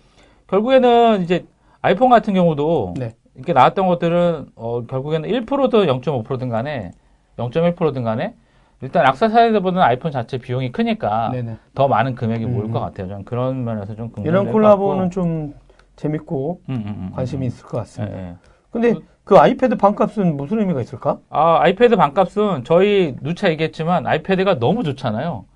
[0.48, 1.46] 결국에는 이제
[1.82, 3.14] 아이폰 같은 경우도 네.
[3.34, 6.92] 이렇게 나왔던 것들은 어, 결국에는 1%든 0.5%든 간에
[7.36, 8.34] 0.1%든 간에
[8.82, 11.56] 일단 악세사리들보다는 아이폰 자체 비용이 크니까 네네.
[11.74, 12.72] 더 많은 금액이 모일 음.
[12.72, 13.08] 것 같아요.
[13.08, 15.10] 저는 그런 면에서 좀 이런 것 콜라보는.
[15.10, 15.54] 좀
[15.96, 17.48] 재밌고 음, 음, 음, 관심이 음.
[17.48, 18.18] 있을 것 같습니다.
[18.18, 18.34] 예, 예.
[18.70, 21.18] 근데 그 아이패드 반값은 무슨 의미가 있을까?
[21.30, 25.46] 아, 아이패드 반값은 저희 누차 얘기했지만 아이패드가 너무 좋잖아요.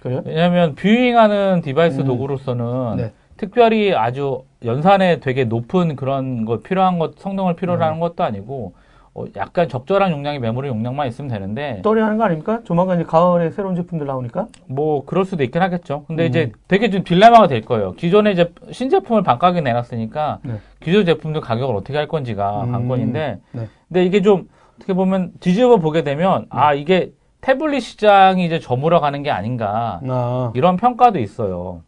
[0.00, 0.22] 그래요?
[0.24, 2.06] 왜냐하면 viewing하는 device 음.
[2.06, 3.12] 도구로서는 네.
[3.40, 7.82] 특별히 아주 연산에 되게 높은 그런 거 필요한 것 성능을 필요로 음.
[7.82, 8.74] 하는 것도 아니고
[9.14, 12.60] 어, 약간 적절한 용량의 메모리 용량만 있으면 되는데 떨이 하는 거 아닙니까?
[12.64, 14.48] 조만간 이제 가을에 새로운 제품들 나오니까.
[14.66, 16.04] 뭐 그럴 수도 있긴 하겠죠.
[16.06, 16.28] 근데 음.
[16.28, 17.92] 이제 되게 좀 딜레마가 될 거예요.
[17.92, 20.56] 기존에 이제 신제품을 반가게 내놨으니까 네.
[20.80, 22.72] 기존 제품들 가격을 어떻게 할 건지가 음.
[22.72, 23.68] 관건인데 네.
[23.88, 29.22] 근데 이게 좀 어떻게 보면 뒤집어 보게 되면 아 이게 태블릿 시장이 이제 저물어 가는
[29.22, 31.80] 게 아닌가 아, 이런 평가도 있어요.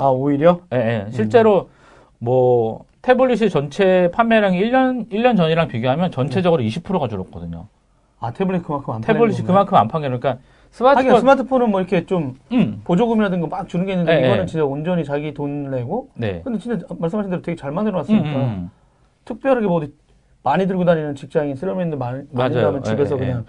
[0.00, 0.60] 아 오히려?
[0.72, 1.10] 예, 예.
[1.10, 1.68] 실제로
[2.18, 7.66] 뭐 태블릿의 전체 판매량이 1년 1년 전이랑 비교하면 전체적으로 20%가 줄었거든요.
[8.18, 10.08] 아 태블릿 그만큼 안 태블릿이 그만큼 안 판매.
[10.08, 10.38] 그러니까
[10.70, 12.80] 스마트폰 스마트폰은 뭐 이렇게 좀 음.
[12.84, 14.46] 보조금이라든가 막 주는 게 있는데 네, 이거는 네.
[14.46, 16.40] 진짜 온전히 자기 돈 내고 네.
[16.44, 18.70] 근데 진짜 말씀하신 대로 되게 잘 만들어 음, 놨으니까 음.
[19.24, 19.92] 특별하게 뭐 어디
[20.42, 22.24] 많이 들고 다니는 직장인 쓰려면 많이
[22.84, 23.26] 집에서 예, 예.
[23.26, 23.44] 그냥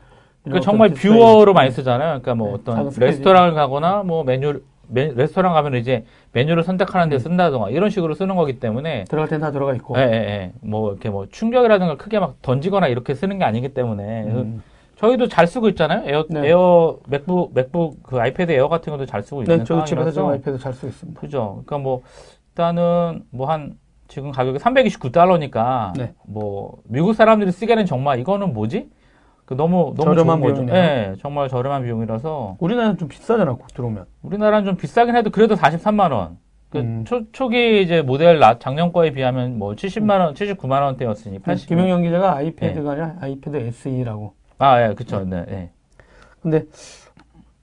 [0.45, 2.21] 이런 정말 viewer로 많이 쓰잖아요.
[2.21, 2.89] 그러니까 뭐 네, 어떤.
[2.97, 7.19] 레스토랑을 가거나 뭐 메뉴 메- 레스토랑 가면 이제 메뉴를 선택하는 데 음.
[7.19, 10.51] 쓴다던가 이런 식으로 쓰는 거기 때문에 들어갈 땐 다 들어가 있고 예, 예, 예.
[10.61, 14.61] 뭐 이렇게 뭐 충격이라든가 크게 막 던지거나 이렇게 쓰는 게 아니기 때문에 음.
[14.97, 16.03] 저희도 잘 쓰고 있잖아요.
[16.07, 16.47] 에어 네.
[16.49, 20.59] 에어 맥북 맥북 그 아이패드 에어 같은 것도 잘 쓰고 있는 네, 저도 집에서 아이패드
[20.59, 21.19] 잘 쓰고 있습니다.
[21.19, 21.63] 그죠.
[21.65, 22.03] 그러니까 뭐
[22.51, 26.13] 일단은 뭐 한 지금 가격이 329달러니까 네.
[26.27, 28.89] 뭐 미국 사람들이 쓰기에는 정말 이거는 뭐지?
[29.51, 30.53] 그 너무 너무 저렴한 거죠.
[30.53, 30.77] 비용 이네요.
[30.77, 34.05] 예, 정말 저렴한 비용이라서 우리나라는 좀 비싸잖아, 국 들어오면.
[34.21, 36.37] 우리나라는 좀 비싸긴 해도 그래도 43만 원.
[36.69, 37.03] 그 음.
[37.05, 41.67] 초, 초기 이제 모델 나- 작년 거에 비하면 뭐 70만 원, 79만 원대였으니 80.
[41.67, 44.35] 김영영 기자가 아이패드가 아니라 아이패드 SE라고.
[44.57, 45.25] 아, 예, 그쵸.
[45.25, 45.69] 네, 예.
[46.41, 46.63] 근데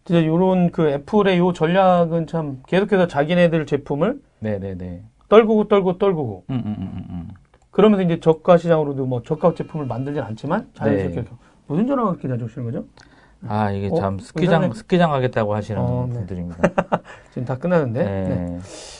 [0.04, 5.00] 진짜 요런 그 애플의 요 전략은 참 계속해서 자기네들 제품을 네, 네, 네.
[5.30, 7.28] 떨구고 떨고 떨구고 음, 음, 음, 음, 음.
[7.70, 11.26] 그러면서 이제 저가 시장으로도 뭐 저가 제품을 만들진 않지만 자연스럽게 네.
[11.68, 12.84] 무슨 전화가 그렇게 자주 오시는 거죠?
[13.46, 14.72] 아, 이게 어, 참 스키장 의사님?
[14.72, 16.14] 스키장 가겠다고 하시는 어, 네.
[16.14, 16.58] 분들입니다.
[17.30, 18.04] 지금 다 끝나는데.
[18.04, 18.28] 네.
[18.28, 18.58] 네.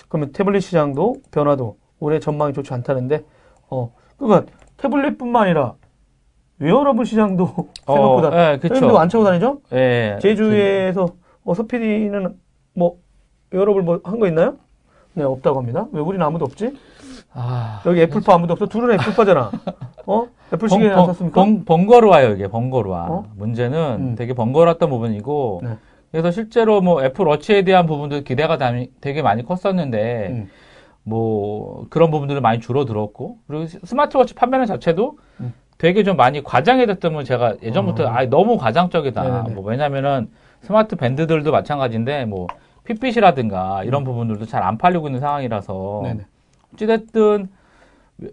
[0.09, 3.24] 그러면 태블릿 시장도 변화도 올해 전망이 좋지 않다는데
[3.70, 5.74] 어 그러니까 태블릿뿐만 아니라
[6.61, 7.46] 웨어러블 시장도
[7.87, 8.74] 생각보다 어, 예, 그쵸.
[8.76, 9.61] 형님도 안 차고 다니죠?
[9.72, 10.18] 예.
[10.22, 11.09] 제주에서
[11.44, 12.37] 어, 서피디는
[12.74, 12.98] 뭐
[13.50, 14.57] 웨어러블 뭐 한 거 있나요?
[15.14, 15.87] 네 없다고 합니다.
[15.92, 16.76] 왜 우리는 아무도 없지?
[17.40, 17.81] 아.
[17.87, 18.66] 여기 애플파 아무도 없어.
[18.66, 19.51] 둘은 애플파잖아.
[20.07, 20.27] 어?
[20.53, 21.40] 애플 시계 안 샀습니까?
[21.40, 22.98] 번, 번거로워요, 이게 번거로워.
[22.98, 23.24] 어?
[23.37, 24.14] 문제는 음.
[24.16, 25.70] 되게 번거로웠던 부분이고, 네.
[26.11, 28.59] 그래서 실제로 뭐 애플 워치에 대한 부분도 기대가
[29.01, 30.48] 되게 많이 컸었는데, 음.
[31.05, 35.53] 뭐 그런 부분들은 많이 줄어들었고, 그리고 스- 스마트워치 판매량 자체도 음.
[35.79, 38.09] 되게 좀 많이 과장이 됐던 걸 제가 예전부터 어.
[38.09, 39.42] 아 너무 과장적이다.
[39.55, 40.29] 뭐 왜냐면은
[40.62, 42.48] 스마트 밴드들도 마찬가지인데 뭐
[42.85, 46.03] Fitbit이라든가 이런 부분들도 잘 안 팔리고 있는 상황이라서 음.
[46.03, 46.27] 네네.
[46.74, 47.48] 어찌됐든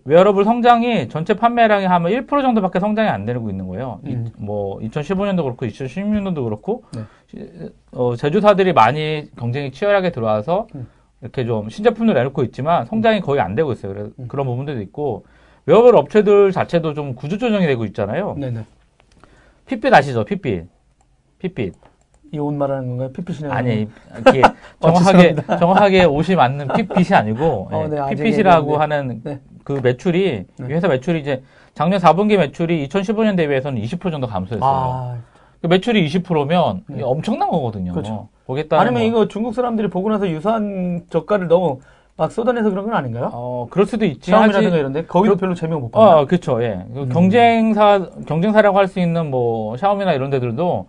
[0.04, 4.00] 웨어러블 성장이 전체 판매량이 하면 1% 정도밖에 성장이 안 되고 있는 거예요.
[4.06, 4.32] 이- 음.
[4.38, 7.02] 뭐 2015년도 그렇고 2016년도 그렇고 네.
[7.28, 10.88] 시- 어, 제조사들이 많이 경쟁이 치열하게 들어와서 음.
[11.22, 13.94] 이렇게 좀 신제품을 내놓고 있지만 성장이 거의 안 되고 있어요.
[13.94, 14.28] 그래서 음.
[14.28, 15.26] 그런 부분들도 있고
[15.68, 18.36] 웨어러블 업체들 자체도 좀 구조 조정이 되고 있잖아요.
[18.40, 18.66] 네네.
[19.68, 20.26] Fitbit 아시죠?
[20.26, 20.66] Fitbit.
[21.40, 21.74] Fitbit.
[22.34, 23.12] 이 옷 말하는 건가요?
[23.14, 23.50] 피피시네.
[23.50, 23.88] 아니,
[24.24, 24.42] 이렇게
[24.82, 28.78] 정확하게, 정확하게 옷이 맞는 핏빛이 아니고, 어, 예, 네, 핏빛이라고 얘기했는데.
[28.78, 29.40] 하는 네.
[29.64, 30.68] 그 매출이, 네.
[30.70, 34.70] 이 회사 매출이 이제 작년 4분기 매출이 2015년 대비해서는 20% 정도 감소했어요.
[34.70, 35.18] 아,
[35.62, 37.04] 그 매출이 20%면 네.
[37.04, 37.92] 엄청난 거거든요.
[37.94, 38.28] 그렇죠.
[38.72, 41.80] 아니면 뭐- 이거 중국 사람들이 보고 나서 유사한 저가를 너무
[42.18, 43.30] 막 쏟아내서 그런 건 아닌가요?
[43.34, 44.32] 어, 그럴 수도 있지.
[44.32, 46.20] 샤오미라든가 이런데 거기도 별로 재미가 못 봤나?
[46.20, 46.86] 어, 그쵸, 예.
[46.94, 47.10] 그 음.
[47.10, 50.88] 경쟁사, 경쟁사라고 할 수 있는 뭐, 샤오미나 이런 데들도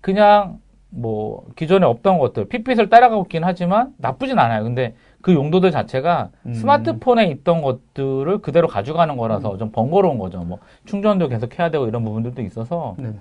[0.00, 0.58] 그냥
[0.96, 4.62] 뭐, 기존에 없던 것들, 핏빛을 따라가고 있긴 하지만 나쁘진 않아요.
[4.62, 6.54] 근데 그 용도들 자체가 음.
[6.54, 10.38] 스마트폰에 있던 것들을 그대로 가져가는 거라서 좀 번거로운 거죠.
[10.44, 13.12] 뭐, 충전도 계속 해야 되고 이런 부분들도 있어서 네.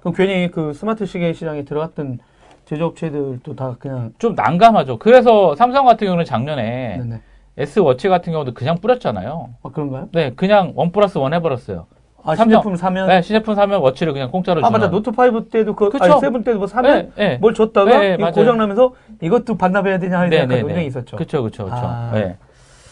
[0.00, 2.18] 그럼 괜히 그 스마트 시계 시장에 들어갔던
[2.64, 4.98] 제조업체들도 다 그냥 좀 난감하죠.
[4.98, 7.20] 그래서 삼성 같은 경우는 작년에 네네.
[7.56, 9.50] S워치 같은 경우도 그냥 뿌렸잖아요.
[9.62, 10.08] 아, 그런가요?
[10.12, 11.86] 네, 그냥 원 플러스 원 해버렸어요.
[12.26, 14.72] 아, 삼성- 신제품 사면 네, 신제품 사면 watch를 그냥 공짜로 아 주는.
[14.72, 16.04] 맞아 노트 5 때도 그 그쵸.
[16.04, 17.38] 아니 seven 때도 뭐 사면 네, 네.
[17.38, 18.32] 뭘 줬다가 네, 이거 맞아요.
[18.34, 20.86] 고장 나면서 이것도 반납해야 되냐 하는 네, 네, 논쟁이 네.
[20.86, 21.16] 있었죠.
[21.16, 21.76] 그쵸, 그쵸, 그쵸.
[21.76, 22.10] 아.
[22.14, 22.36] 네.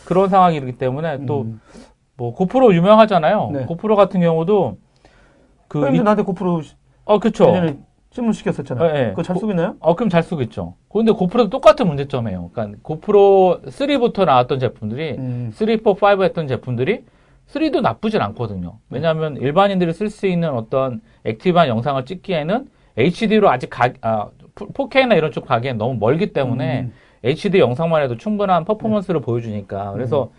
[0.05, 1.61] 그런 상황이기 때문에 또, 음.
[2.17, 3.51] 뭐, 고프로 유명하잖아요.
[3.53, 3.65] 네.
[3.65, 4.77] 고프로 같은 경우도,
[5.69, 6.61] 그, 이- 나한테 고프로
[7.05, 7.49] 어, 그쵸.
[7.49, 7.79] 예전에
[8.11, 8.93] 주문 시켰었잖아요.
[8.93, 9.09] 네, 네.
[9.11, 9.77] 그거 잘 고- 쓰고 있나요?
[9.81, 10.75] 어, 그럼 잘 쓰고 있죠.
[10.93, 12.51] 근데 고프로도 똑같은 문제점이에요.
[12.53, 15.51] 그러니까 고프로 3부터 나왔던 제품들이 음.
[15.55, 17.05] 3, 4, 5 했던 제품들이
[17.53, 18.79] 3도 나쁘진 않거든요.
[18.91, 25.33] 왜냐하면 일반인들이 쓸 수 있는 어떤 active한 영상을 찍기에는 HD로 아직 가, 아, 4K나 이런
[25.33, 26.93] 쪽 가기엔 너무 멀기 때문에 음.
[27.25, 30.31] HD 영상만 해도 충분한 퍼포먼스를 보여주니까 그래서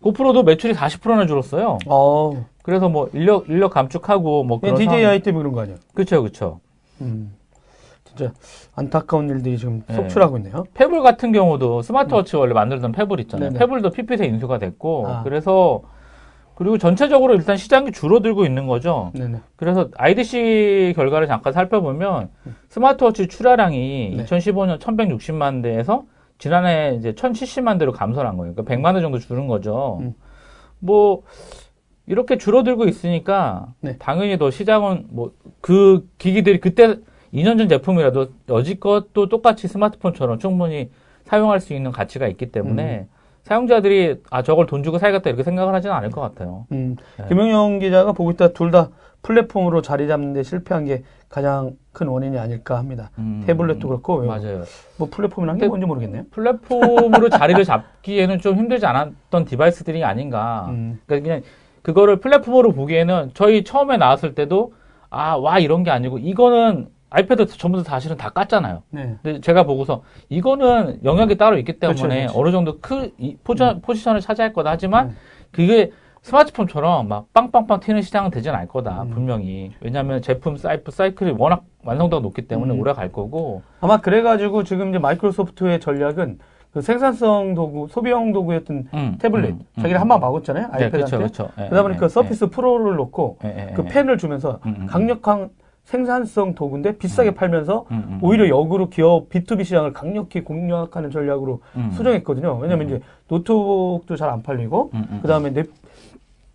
[0.00, 1.78] 고프로도 매출이 40%나 줄었어요.
[1.86, 5.76] 어, 그래서 뭐 인력 인력 감축하고 뭐 그런 DJI 때문에 그런 거 아니야?
[5.92, 6.60] 그렇죠, 그렇죠.
[7.00, 7.34] 음.
[8.04, 8.32] 진짜
[8.74, 9.94] 안타까운 일들이 지금 네.
[9.94, 10.64] 속출하고 있네요.
[10.74, 13.50] 페블 같은 경우도 스마트워치 원래 만들던 페블 있잖아요.
[13.50, 13.58] 네네.
[13.58, 15.22] 페블도 Fitbit 인수가 됐고 아.
[15.22, 15.82] 그래서
[16.60, 19.12] 그리고 전체적으로 일단 시장이 줄어들고 있는 거죠.
[19.14, 19.40] 네네.
[19.56, 22.28] 그래서 IDC 결과를 잠깐 살펴보면
[22.68, 24.24] 스마트워치 출하량이 네.
[24.26, 26.04] 2015년 1160만 대에서
[26.36, 28.54] 지난해 이제 1070만 대로 감소한 거예요.
[28.54, 30.00] 그러니까 100만 대 정도 줄은 거죠.
[30.02, 30.12] 음.
[30.80, 31.22] 뭐
[32.06, 33.96] 이렇게 줄어들고 있으니까 네.
[33.98, 36.96] 당연히 더 시장은 뭐 그 기기들이 그때
[37.32, 40.90] 2년 전 제품이라도 여지껏 또 똑같이 스마트폰처럼 충분히
[41.24, 43.06] 사용할 수 있는 가치가 있기 때문에
[43.42, 46.66] 사용자들이 아 저걸 돈 주고 사야겠다 이렇게 생각을 하지는 않을 것 같아요.
[46.72, 47.24] 음, 네.
[47.28, 48.90] 김용영 기자가 보고 있다 둘 다
[49.22, 53.10] 플랫폼으로 자리 잡는 데 실패한 게 가장 큰 원인이 아닐까 합니다.
[53.18, 54.62] 음, 태블릿도 그렇고 왜- 맞아요.
[54.96, 56.22] 뭐 플랫폼이란 게 태- 뭔지 모르겠네요.
[56.30, 60.66] 플랫폼으로 자리를 잡기에는 좀 힘들지 않았던 device들이 아닌가.
[60.70, 61.00] 음.
[61.06, 61.42] 그러니까 그냥
[61.82, 64.72] 그거를 플랫폼으로 보기에는 저희 처음에 나왔을 때도
[65.10, 68.82] 아, 와, 이런 게 아니고 이거는 아이패드 전부 다 사실은 다 깠잖아요.
[68.90, 69.16] 네.
[69.22, 72.40] 근데 제가 보고서 이거는 영역이 따로 있기 때문에 그렇죠, 그렇죠.
[72.40, 75.16] 어느 정도 크, 이 포전, 포지션을 차지할 거다 하지만 음.
[75.50, 75.90] 그게
[76.22, 79.10] 스마트폰처럼 막 빵빵빵 튀는 시장은 되진 않을 거다, 음.
[79.10, 79.72] 분명히.
[79.80, 82.80] 왜냐하면 제품 사이프, 사이클이 워낙 완성도가 높기 때문에 음.
[82.80, 83.62] 오래 갈 거고.
[83.80, 86.38] 아마 그래가지고 지금 이제 마이크로소프트의 전략은
[86.72, 89.80] 그 생산성 도구, 소비형 도구였던 음, 태블릿, 음, 음.
[89.82, 90.66] 자기를 한 방 막았잖아요.
[90.68, 91.16] 네, 아이패드한테.
[91.16, 91.48] 그렇죠, 그렇죠.
[91.58, 93.88] 예, 그러다 보니까 예, 서피스 프로를 놓고 예, 예, 그 예.
[93.88, 95.48] 펜을 주면서 음, 음, 강력한
[95.84, 101.90] 생산성 도구인데 비싸게 팔면서 음, 음, 오히려 역으로 기업 B2B 시장을 강력히 공략하는 전략으로 음.
[101.90, 102.58] 수정했거든요.
[102.58, 102.86] 왜냐면 음.
[102.86, 105.68] 이제 노트북도 잘 안 팔리고 음, 음, 그 다음에 넷,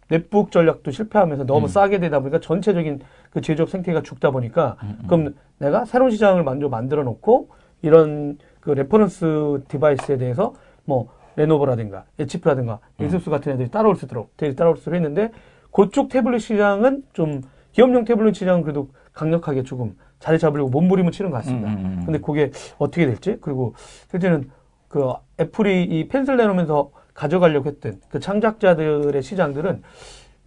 [0.08, 1.68] 넷북 전략도 실패하면서 너무 음.
[1.68, 5.08] 싸게 되다 보니까 전체적인 그 제조업 생태계가 죽다 보니까 음, 음.
[5.08, 7.50] 그럼 내가 새로운 시장을 먼저 만들어 놓고
[7.82, 10.54] 이런 그 reference device에 대해서
[10.86, 13.04] 뭐 레노버라든가 HP라든가 음.
[13.04, 15.32] 에이수스 같은 애들이 따라올 수 있도록 되게 따라올 수 있도록 했는데
[15.72, 17.42] 그쪽 태블릿 시장은 좀
[17.74, 21.70] 기업용 태블릿 시장은 그래도 강력하게 조금 자리 잡으려고 몸부림을 치는 것 같습니다.
[21.70, 22.02] 음, 음, 음.
[22.06, 23.74] 근데 그게 어떻게 될지 그리고
[24.12, 24.52] 실제는
[24.88, 29.82] 그 애플이 이 펜슬 내놓으면서 가져가려고 했던 그 창작자들의 시장들은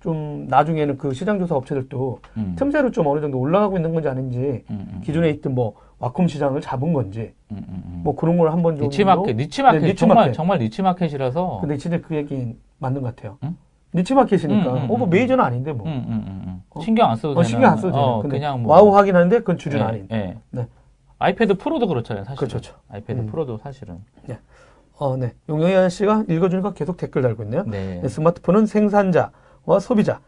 [0.00, 2.54] 좀 나중에는 그 시장 조사 업체들도 음.
[2.57, 4.38] 틈새로 좀 어느 정도 올라가고 있는 건지 아닌지
[4.70, 5.00] 음, 음.
[5.02, 8.00] 기존에 있던 뭐 와콤 시장을 잡은 건지 음, 음, 음.
[8.04, 10.33] 뭐 그런 걸 한번 좀 niche market, niche market, 네, niche 정말, 마켓.
[10.35, 11.58] 정말 niche market이라서.
[11.61, 13.38] 근데 진짜 그 얘기 맞는 것 같아요.
[13.42, 13.57] 응?
[13.94, 15.11] niche market이니까 음, 음, 어, 뭐 음.
[15.11, 16.48] 메이저는 아닌데 뭐 음, 음, 음, 음.
[16.48, 16.57] 어?
[16.80, 17.44] 신경 안 써도 어, 되는.
[17.44, 18.02] 신경 안 써도 돼요.
[18.02, 18.74] 어, 근데 그냥 뭐.
[18.74, 20.08] wow 하긴 하는데 그건 주류는 예, 아닌.
[20.10, 20.36] 예.
[20.50, 20.68] 네.
[21.18, 22.36] 아이패드 프로도 그렇잖아요, 사실.
[22.38, 22.74] 그렇죠, 그렇죠.
[22.90, 23.26] 아이패드 음.
[23.26, 23.98] 프로도 사실은.
[25.00, 25.32] 어, 네.
[25.48, 27.62] 용영이 씨가 읽어주니까 계속 댓글 달고 있네요.
[27.66, 28.00] 네.
[28.02, 30.20] 네, 스마트폰은 생산자와 소비자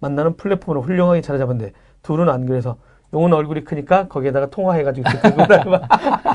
[0.00, 2.76] 만나는 플랫폼으로 훌륭하게 자리 잡은데 둘은 안 그래서
[3.14, 5.82] 용은 얼굴이 크니까 거기에다가 통화해가지고 들고 다니면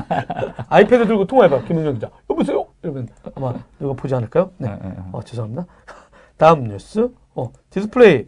[0.68, 4.50] 아이패드 들고 통화해봐 김용영 기자 여보세요 이러면 아마 누가 보지 않을까요?
[4.56, 4.68] 네.
[4.68, 4.94] 예, 예, 예.
[5.12, 5.66] 어, 죄송합니다.
[6.38, 7.10] 다음 뉴스.
[7.34, 8.24] 어, 디스플레이.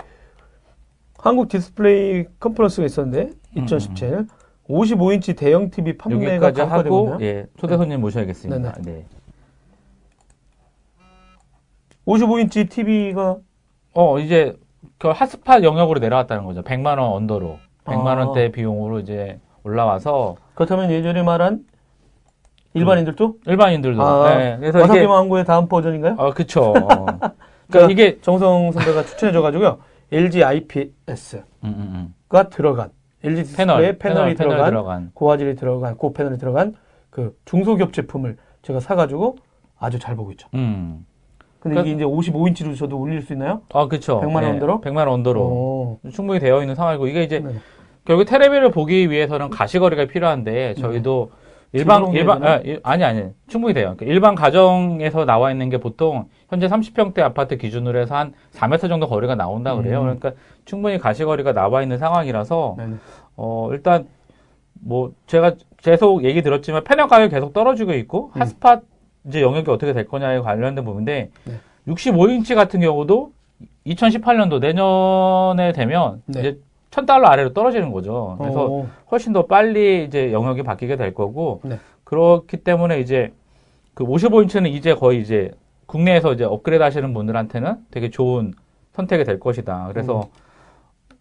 [1.24, 4.26] 한국 디스플레이 컨퍼런스가 있었는데, 2017.
[4.68, 7.16] 55인치 대형 TV 판매가 음, 하고?
[7.22, 8.72] 예, 초대 손님 모셔야겠습니다.
[8.72, 8.98] 네네.
[8.98, 9.06] 네.
[12.06, 13.38] 55인치 TV가
[13.94, 14.54] 어, 이제,
[14.98, 16.62] 그 핫스팟 영역으로 내려왔다는 거죠.
[16.62, 17.58] 100만 원 under로.
[17.86, 18.50] 100만 원대 아.
[18.50, 21.64] 비용으로 이제 올라와서, 그렇다면 예전에 말한
[22.74, 24.02] 일반인들도 일반인들도.
[24.02, 26.16] 아, 네, 그래서 와사비 망고의 다음 버전인가요?
[26.18, 26.74] 어, 그쵸.
[26.84, 27.32] 그러니까
[27.70, 29.78] 그러니까 이게, 정성 선배가 추천해줘가지고요.
[30.14, 32.14] LG IPS가 음, 음,
[32.50, 32.90] 들어간
[33.24, 35.10] LG 패널, 패널이 패널, 들어간 들어간.
[35.14, 36.74] 고화질이 들어간 고패널이 들어간
[37.10, 39.36] 그 중소기업 제품을 제가 사가지고
[39.78, 40.48] 아주 잘 보고 있죠.
[40.54, 41.04] 음.
[41.58, 43.62] 근데 이게 이제 55인치로 저도 올릴 수 있나요?
[43.72, 44.20] 아, 그쵸.
[44.20, 44.80] 100만 원 언더로?
[44.82, 45.40] 100만 원 언더로.
[45.40, 46.00] 오.
[46.12, 47.54] 충분히 되어 있는 상황이고, 이게 이제, 네.
[48.04, 51.30] 결국 테레비를 보기 위해서는 가시거리가 필요한데 저희도
[51.74, 52.42] 일반 일반?
[52.44, 53.94] 아, 일- 아니 아니 충분히 돼요.
[53.96, 59.08] 그러니까 일반 가정에서 나와 있는 게 보통 현재 30평대 아파트 기준으로 해서 한 4m 정도
[59.08, 59.98] 거리가 나온다 그래요.
[60.00, 60.02] 음.
[60.04, 60.32] 그러니까
[60.64, 62.94] 충분히 가시거리가 나와 있는 상황이라서 네네.
[63.36, 64.06] 어 일단
[64.80, 68.40] 뭐 제가 계속 얘기 들었지만 패널 가격 이 계속 떨어지고 있고 음.
[68.40, 68.80] 핫스팟
[69.26, 71.54] 이제 영역이 어떻게 될 거냐에 관련된 부분인데 네.
[71.88, 73.32] 65인치 같은 경우도
[73.86, 76.38] 2018년도 내년에 되면 네.
[76.40, 76.58] 이제
[76.94, 78.36] 1000달러 아래로 떨어지는 거죠.
[78.40, 81.78] 그래서 어, 훨씬 더 빨리 이제 영역이 바뀌게 될 거고 네.
[82.04, 83.32] 그렇기 때문에 이제
[83.94, 85.50] 그 55인치는 이제 거의 이제
[85.86, 88.52] 국내에서 이제 업그레이드 하시는 분들한테는 되게 좋은
[88.92, 89.88] 선택이 될 것이다.
[89.92, 90.28] 그래서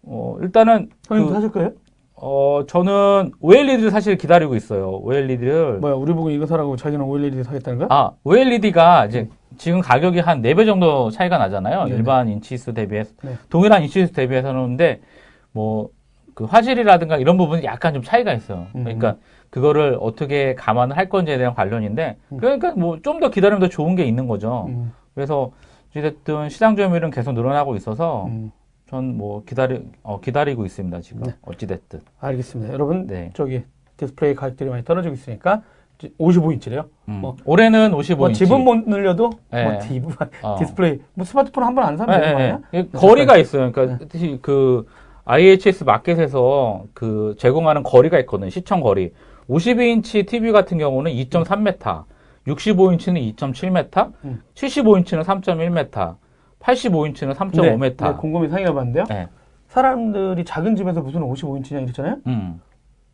[0.03, 1.71] 어 일단은 형님 그- 사실 거예요?
[2.15, 4.99] 어 저는 OLED를 사실 기다리고 있어요.
[5.01, 7.87] OLED를 뭐야 우리 보고 이거 사라고 자기는 OLED 사겠다는 거야?
[7.91, 11.85] 아 OLED가 이제 지금 가격이 한 4배 정도 차이가 나잖아요.
[11.85, 11.95] 네네.
[11.97, 13.35] 일반 인치수 대비해서 네.
[13.49, 15.01] 동일한 인치수 대비해서는 근데
[15.53, 15.89] 뭐
[16.35, 18.65] 그 화질이라든가 이런 부분이 약간 좀 차이가 있어요.
[18.75, 18.85] 음.
[18.85, 19.17] 그러니까
[19.51, 22.37] 그거를 어떻게 감안을 할 건지에 대한 관련인데 음.
[22.37, 24.65] 그러니까 뭐 좀 더 기다리면 더 좋은 게 있는 거죠.
[24.69, 25.51] 음, 그래서
[25.95, 28.51] 어쨌든 시장 점유율은 계속 늘어나고 있어서 음,
[28.89, 31.33] 전뭐 기다리 어, 기다리고 있습니다 지금 네.
[31.43, 32.73] 어찌 됐든 알겠습니다.
[32.73, 33.29] 여러분 네.
[33.35, 33.63] 저기
[33.97, 35.61] 디스플레이 가격들이 많이 떨어지고 있으니까
[36.19, 36.85] 55인치래요.
[37.09, 37.13] 음.
[37.21, 39.63] 뭐, 올해는 55인치 뭐 집은 못 늘려도 네.
[39.69, 40.07] 뭐 디브,
[40.41, 40.55] 어.
[40.57, 42.59] 디스플레이 뭐 스마트폰 한 번 안 사면 되는 거 아니야?
[42.73, 42.87] 예, 예.
[42.87, 43.67] 거리가 있어요.
[43.67, 43.71] 네.
[43.71, 44.05] 그러니까
[44.41, 44.87] 그
[45.25, 48.49] IHS 마킷에서 그 제공하는 거리가 있거든요.
[48.49, 49.13] 시청 거리.
[49.49, 52.03] 52인치 TV 같은 경우는 2.3m,
[52.47, 54.41] 65인치는 2.7m, 음.
[54.55, 56.15] 75인치는 3.1m,
[56.59, 57.97] 85인치는 3.5m.
[57.97, 59.05] 네, 곰곰이 상의해봤는데요.
[59.11, 59.27] 예.
[59.67, 62.17] 사람들이 작은 집에서 무슨 55인치냐 이랬잖아요.
[62.27, 62.61] 음.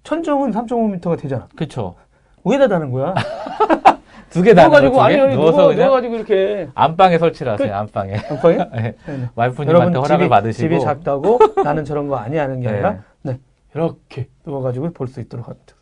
[0.04, 1.48] 천정은 3.5m가 되잖아.
[1.56, 1.96] 그쵸.
[2.44, 3.14] 왜다 다는 거야?
[4.30, 7.52] 두 개 다는 누워가지고 거 아니 아니 누워서 누워, 그냥 누워 가지고 이렇게 안방에 설치를
[7.54, 7.76] 하세요.
[7.76, 8.16] 안방에.
[8.30, 8.58] 안방에?
[8.76, 8.82] 예.
[9.08, 9.30] 네, 네.
[9.36, 10.70] 와이프님한테 여러분 허락을 집이, 받으시고.
[10.70, 12.74] 집이 작다고 나는 저런 거 아니 하는 게 네.
[12.74, 13.40] 아니라 네
[13.74, 15.74] 이렇게 누워 가지고 볼 수 있도록 합니다.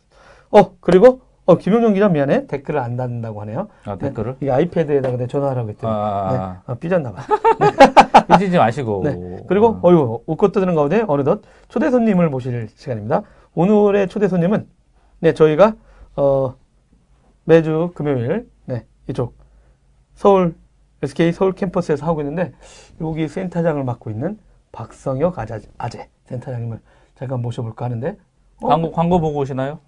[0.50, 3.68] 어 그리고 어 김용정 기자 미안해 댓글을 안 닫는다고 하네요.
[3.86, 4.36] 아, 댓글을?
[4.40, 6.28] 네, 이 아이패드에다가 내 전화하라고 했더니 아.
[6.66, 7.22] 네, 아, 삐졌나 봐.
[8.36, 9.00] 삐지지 마시고.
[9.04, 9.36] 네.
[9.48, 13.22] 그리고 어유 웃고 떠드는 가운데 어느덧 초대 손님을 모실 시간입니다.
[13.54, 14.66] 오늘의 초대 손님은
[15.20, 15.74] 네 저희가
[16.16, 16.54] 어
[17.48, 19.38] 매주 금요일 네 이쪽
[20.14, 20.54] 서울
[21.02, 22.52] SK 서울 캠퍼스에서 하고 있는데
[23.00, 24.38] 여기 센터장을 맡고 있는
[24.70, 26.78] 박성혁 아자, 아재 센터장님을
[27.14, 28.18] 잠깐 모셔볼까 하는데
[28.60, 29.78] 어, 광고, 광고 보고 오시나요?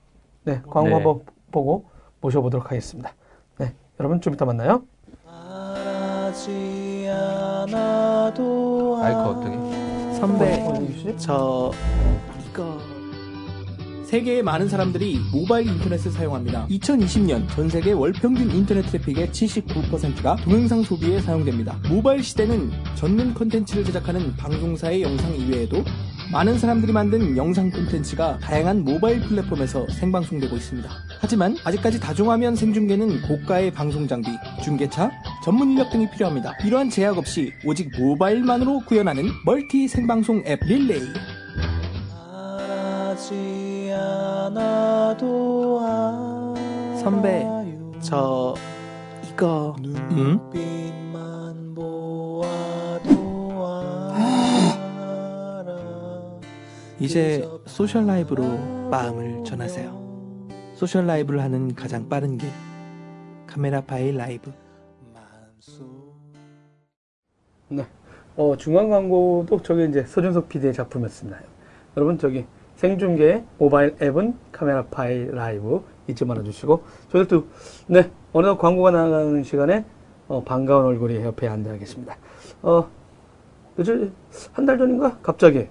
[0.45, 0.95] 네 광고 네.
[0.95, 1.21] 한번
[1.53, 1.91] 보고
[2.23, 3.13] 모셔보도록 하겠습니다.
[3.59, 4.83] 네 여러분 좀 이따 만나요.
[5.27, 10.15] 말하지 않아도 아이커 어떻게?
[10.15, 11.15] 선배?
[11.19, 11.73] 저
[12.49, 13.00] 이거
[14.11, 16.67] 세계의 많은 사람들이 모바일 인터넷을 사용합니다.
[16.69, 21.79] 2020년 전 세계 월 평균 인터넷 트래픽의 79%가 동영상 소비에 사용됩니다.
[21.89, 25.85] 모바일 시대는 전문 콘텐츠를 제작하는 방송사의 영상 이외에도
[26.33, 30.91] 많은 사람들이 만든 영상 콘텐츠가 다양한 모바일 플랫폼에서 생방송되고 있습니다.
[31.21, 34.31] 하지만 아직까지 다중화면 생중계는 고가의 방송 장비,
[34.65, 35.09] 중계차,
[35.45, 36.55] 전문 인력 등이 필요합니다.
[36.65, 41.30] 이러한 제약 없이 오직 모바일만으로 구현하는 멀티 생방송 앱 릴레이.
[44.41, 45.81] 말하지 않아도
[46.99, 47.93] 선배, 알아요.
[48.01, 48.55] 저
[49.29, 50.09] 이거 음?
[50.15, 54.15] 눈빛만 보아도 알아
[56.99, 58.45] 이제 social live로
[58.91, 60.01] 마음을 전하세요.
[60.75, 62.49] social live를 하는 가장 빠른 길.
[63.47, 64.53] 카메라파이 라이브.
[67.69, 67.87] 네.
[68.37, 71.41] 어, 중간 광고도 저게 이제 서준석 PD의 작품이었습니다.
[71.97, 72.47] 여러분, 저기
[72.81, 77.45] 생중계 모바일 앱은 카메라파이 라이브 잊지 말아 주시고, 저희도,
[77.89, 79.85] 네, 어느덧 광고가 나가는 시간에,
[80.29, 82.17] 어, 반가운 얼굴이 옆에 앉아 계십니다.
[82.63, 82.89] 어,
[83.79, 84.11] 요즘,
[84.53, 85.19] 한 달 전인가?
[85.23, 85.69] 갑자기,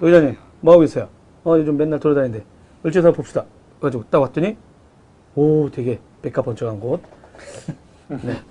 [0.00, 1.08] 의장님, 뭐하고 계세요?
[1.44, 2.44] 어, 요즘 맨날 돌아다니는데,
[2.84, 3.44] 을지사 봅시다.
[3.78, 4.56] 그래가지고 딱 왔더니,
[5.36, 7.00] 오, 되게 백합 번쩍한 곳.
[8.08, 8.42] 네.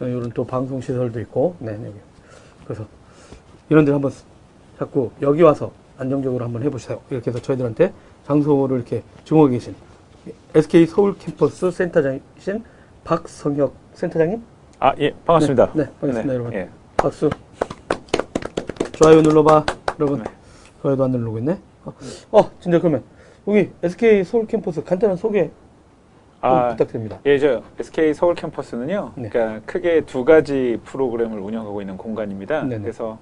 [0.00, 1.92] 이런 또 방송 시설도 있고, 네, 네.
[2.64, 2.84] 그래서
[3.70, 4.10] 이런 데를 한번
[4.76, 7.00] 자꾸 여기 와서 안정적으로 한번 해보세요.
[7.10, 7.92] 이렇게 해서 저희들한테
[8.26, 9.74] 장소를 이렇게 증오해 계신
[10.54, 12.64] SK 서울 캠퍼스 센터장이신
[13.04, 14.42] 박성혁 센터장님.
[14.80, 15.72] 아, 예, 반갑습니다.
[15.74, 16.52] 네, 네, 반갑습니다, 여러분.
[16.54, 16.68] 예.
[16.96, 17.30] 박수.
[18.92, 19.64] 좋아요 눌러봐,
[20.00, 20.22] 여러분.
[20.22, 20.30] 네.
[20.82, 21.58] 좋아요도 안 누르고 있네.
[21.84, 21.92] 어,
[22.32, 23.02] 어, 진짜 그러면
[23.46, 25.50] 여기 SK 서울 캠퍼스 간단한 소개 좀
[26.40, 27.18] 아, 부탁드립니다.
[27.26, 29.12] 예, 저 SK 서울 캠퍼스는요.
[29.16, 29.28] 네.
[29.28, 32.62] 그러니까 크게 두 가지 프로그램을 운영하고 있는 공간입니다.
[32.62, 32.82] 네네.
[32.82, 33.18] 그래서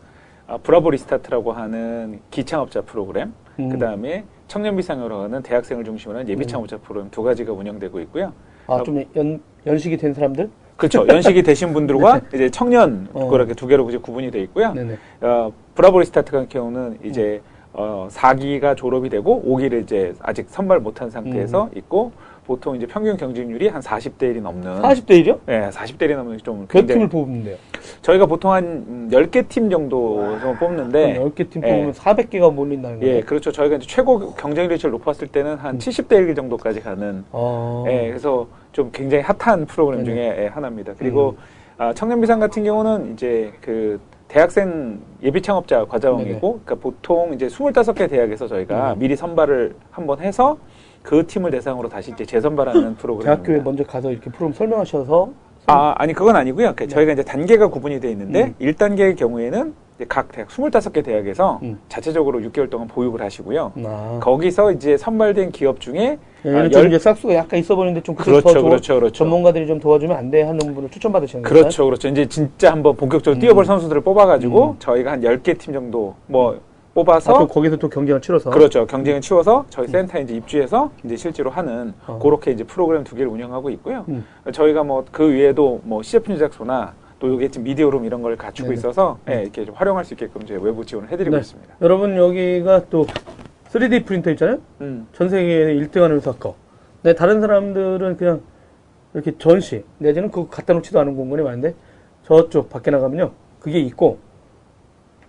[0.47, 3.71] 아, 브라보 리스타트라고 하는 기창업자 프로그램, 음.
[3.71, 8.33] 그 다음에 청년 비상으로 하는 대학생을 중심으로 하는 예비 창업자 프로그램 두 가지가 운영되고 있고요.
[8.67, 10.51] 아, 좀 연, 연식이 된 사람들?
[10.77, 11.07] 그렇죠.
[11.09, 13.29] 연식이 되신 분들과 이제 청년 어.
[13.29, 14.73] 그렇게 두 개로 이제 구분이 되어 있고요.
[14.73, 14.99] 네네.
[15.23, 17.41] 어, 브라보 리스타트 같은 경우는 이제
[17.73, 22.13] 어, 4기가 졸업이 되고 5기를 이제 아직 선발 못한 상태에서 있고
[22.47, 25.39] 보통 이제 평균 경쟁률이 한 40대 1이 넘는 40대 1이요?
[25.47, 27.57] 네, 40대 1이 넘는 좀 몇 팀을 뽑는데요?
[28.03, 31.71] 저희가 보통 한 음, 10개 팀 정도 좀 뽑는데 10개 팀 예.
[31.73, 33.17] 뽑으면 400개가 몰린다는 거예요?
[33.17, 33.51] 예, 그렇죠.
[33.51, 37.85] 저희가 이제 최고 경쟁률이 제일 높았을 때는 한 70대 1 정도까지 가는 어.
[37.89, 40.05] 예, 그래서 좀 굉장히 핫한 프로그램.
[40.05, 40.95] 중에 예, 하나입니다.
[40.99, 41.37] 그리고
[41.79, 48.47] 아, 청년비상 같은 경우는 이제 그 대학생 예비 창업자 과정이고, 그러니까 보통 이제 25개 대학에서
[48.49, 48.99] 저희가 음.
[48.99, 50.59] 미리 선발을 한번 해서
[51.05, 53.43] 그 팀을 대상으로 다시 이제 재선발하는 프로그램입니다.
[53.45, 55.29] 대학교에 먼저 가서 이렇게 프로그램 설명하셔서
[55.67, 56.69] 아, 아니 그건 아니고요.
[56.69, 56.75] 네.
[56.75, 58.55] 그 저희가 이제 단계가 구분이 되어 있는데 음.
[58.59, 59.75] 일 1단계의 경우에는
[60.09, 61.79] 각 대학 25개 대학에서 음.
[61.91, 63.73] 자체적으로 6개월 동안 보육을 하시고요.
[63.85, 68.03] 아, 거기서 이제 선발된 기업 중에 얘는 아, 좀 열- 이제 싹수가 약간 있어 보이는데
[68.03, 69.13] 좀 그렇죠, 더 그렇죠, 그렇죠.
[69.13, 71.55] 전문가들이 좀 도와주면 안 돼 하는 분을 추천받으시는 거예요.
[71.63, 72.09] 그렇죠, 그렇죠.
[72.09, 74.77] 이제 진짜 한번 본격적으로 뛰어볼 선수들을 뽑아가지고 음.
[74.79, 76.59] 저희가 한 10개 팀 정도 뭐 아,
[76.95, 78.87] 뽑아서 또 거기서 또 경쟁을 치러서 그렇죠.
[78.87, 82.19] 경쟁을 치워서 저희 센터에 이제 입주해서 이제 실제로 하는 어.
[82.21, 84.05] 그렇게 이제 프로그램 두 개를 운영하고 있고요.
[84.09, 84.25] 음.
[84.53, 88.79] 저희가 뭐 그 외에도 뭐 CF 제작소나 또 여기 지금 미디어룸 이런 걸 갖추고 네네.
[88.79, 91.41] 있어서 예, 이렇게 좀 활용할 수 있게끔 저희 외부 지원을 해드리고 네.
[91.41, 91.75] 있습니다.
[91.83, 93.07] 여러분 여기가 또
[93.71, 94.59] 3D 프린터 있잖아요.
[94.81, 95.09] 음.
[95.13, 96.55] 전 세계에 1등하는 회사 거.
[97.03, 98.41] 근데 다른 사람들은 그냥
[99.15, 101.75] 이렇게 전시 내지는 그거 갖다 놓지도 않은 공간이 많은데
[102.23, 104.19] 저쪽 밖에 나가면요 그게 있고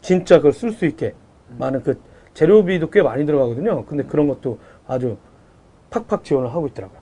[0.02, 1.14] 진짜 그걸 쓸 수 있게
[1.58, 2.00] 많은 그
[2.34, 3.86] 재료비도 꽤 많이 들어가거든요.
[3.86, 5.18] 근데 그런 것도 아주
[5.90, 7.00] 팍팍 지원을 하고 있더라고요.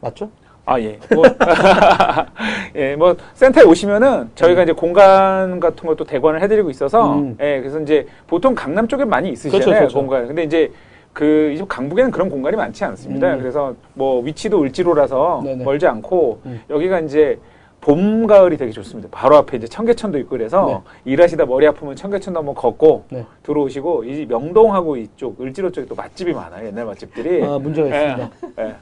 [0.00, 0.30] 맞죠?
[0.66, 0.98] 아, 예.
[1.14, 1.24] 뭐,
[2.74, 7.36] 예, 뭐, 센터에 오시면은 저희가 이제 공간 같은 것도 대관을 해드리고 있어서, 음.
[7.40, 9.98] 예, 그래서 이제 보통 강남 쪽에 많이 있으시잖아요, 그렇죠, 그렇죠.
[9.98, 10.26] 공간.
[10.26, 10.72] 근데 이제
[11.12, 13.34] 그, 이집 강북에는 그런 공간이 많지 않습니다.
[13.34, 13.40] 음.
[13.40, 15.64] 그래서 뭐 위치도 을지로라서 네네.
[15.64, 16.60] 멀지 않고, 음.
[16.70, 17.38] 여기가 이제
[17.84, 19.10] 봄, 가을이 되게 좋습니다.
[19.12, 23.26] 바로 앞에 이제 청계천도 있고 그래서 일하시다 머리 아프면 청계천도 한번 걷고 네.
[23.42, 27.44] 들어오시고, 이 명동하고 이쪽, 을지로 쪽에 또 맛집이 많아요, 옛날 맛집들이.
[27.44, 28.62] 아 문제가 예, 있습니다.
[28.62, 28.74] 예.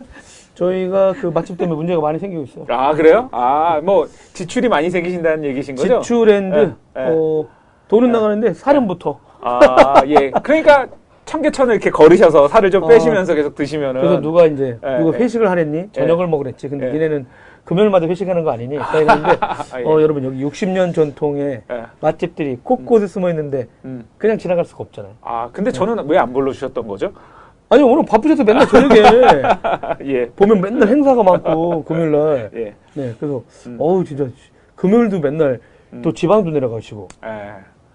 [0.55, 2.65] 저희가 그 맛집 때문에 문제가 많이 생기고 있어요.
[2.69, 3.29] 아 그래요?
[3.33, 6.01] 아 뭐 지출이 많이 생기신다는 얘기신 거죠?
[6.03, 7.07] 지출랜드 예, 예.
[7.09, 7.47] 어,
[7.89, 10.31] 돈은 나가는데 살은부터 아 예.
[10.31, 10.87] 그러니까
[11.25, 12.87] 청계천을 이렇게 걸으셔서 살을 좀 어.
[12.87, 15.23] 빼시면서 계속 드시면은 그래서 누가 이제 예, 누가 예.
[15.25, 15.89] 회식을 하랬니?
[15.91, 16.69] 저녁을 먹으랬지.
[16.69, 16.93] 근데 예.
[16.93, 17.27] 니네는
[17.65, 18.77] 금요일마다 회식하는 거 아니니?
[18.77, 19.85] 그랬는데 아, 예.
[19.85, 21.83] 어, 여러분 여기 60년 전통의 예.
[22.01, 24.05] 맛집들이 곳곳에 숨어 있는데 음.
[24.19, 25.13] 그냥 지나갈 수가 없잖아요.
[25.23, 27.13] 아 근데 저는 왜 안 불러주셨던 거죠?
[27.69, 29.03] 아니 오늘 바쁘셔서 맨날 저녁에
[30.05, 30.27] 예.
[30.31, 32.51] 보면 맨날 행사가 많고 금요일 날.
[32.55, 32.75] 예.
[32.95, 33.77] 네, 그래서 음.
[33.79, 34.27] 어우 진짜
[34.77, 35.61] 금요일도 맨날
[35.93, 36.03] 음.
[36.03, 37.09] 또 지방도 내려가시고.
[37.25, 37.53] 예.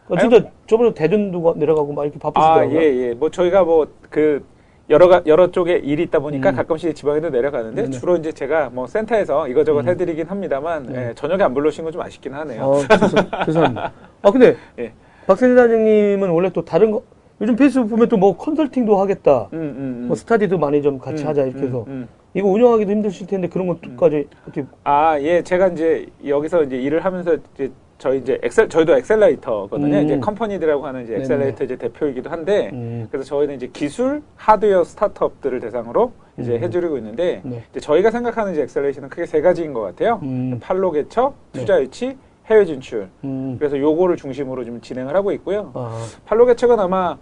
[0.10, 2.80] 어, 진짜 저번에 대전도 가- 내려가고 막 이렇게 아, 바쁘시더라고요.
[2.80, 3.14] 예, 예.
[3.14, 4.44] 뭐 저희가 뭐 그
[4.90, 6.56] 여러 가, 여러 쪽에 일이 있다 보니까 음.
[6.56, 8.00] 가끔씩 지방에도 내려가는데 네네.
[8.00, 9.88] 주로 이제 제가 뭐 센터에서 이것저것 음.
[9.90, 11.10] 해드리긴 합니다만 네.
[11.10, 12.62] 예, 저녁에 안 불러주신 건 좀 아쉽긴 하네요.
[12.64, 13.92] 어, 죄송, 죄송합니다.
[14.22, 14.92] 아, 근데, 예.
[15.26, 17.02] 박세리 사장님은 원래 또 다른 거,
[17.42, 19.50] 요즘 페이스북 보면 또 뭐 컨설팅도 하겠다.
[19.54, 20.06] 음, 음, 음.
[20.08, 21.86] 뭐 스타디도 많이 좀 같이 음, 하자, 이렇게 음, 해서.
[21.88, 22.08] 음.
[22.34, 27.36] 이거 운영하기도 힘드실 텐데 그런 것까지 어떻게, 아, 예, 제가 이제 여기서 이제 일을 하면서
[27.56, 29.98] 이제 저희 이제 엑셀, 저희도 액셀러레이터거든요.
[29.98, 30.06] 음.
[30.06, 31.24] 이제 company들하고 하는 이제 네네.
[31.24, 36.64] 액셀러레이터 이제 대표이기도 한데, 음, 그래서 저희는 이제 기술, 하드웨어 스타트업들을 대상으로 이제 음.
[36.64, 37.64] 해드리고 있는데, 네.
[37.72, 40.20] 이제 저희가 생각하는 이제 acceleration은 크게 세 가지인 것 같아요.
[40.22, 41.62] 음, 판로 개척, 네.
[41.62, 43.10] 투자 유치, 해외 진출.
[43.24, 45.72] 음, 그래서 요거를 중심으로 좀 진행을 하고 있고요.
[45.74, 47.18] 아, 판로 개척은 아마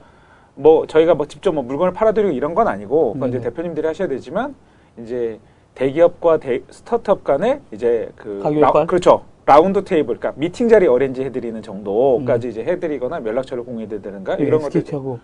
[0.55, 3.49] 뭐 저희가 뭐 직접 뭐 물건을 팔아드리고 이런 건 아니고, 그건 이제 네네.
[3.49, 4.55] 대표님들이 하셔야 되지만,
[4.99, 5.39] 이제
[5.73, 8.87] 대기업과 대, 스타트업 간에 이제 그 역할?
[8.87, 9.23] 그렇죠.
[9.45, 14.81] 라운드 테이블, 그러니까 미팅 자리 어렌지 해드리는 정도까지 이제 해드리거나 연락처를 공유해드리든가 이런 것들.
[14.81, 15.19] SK하고,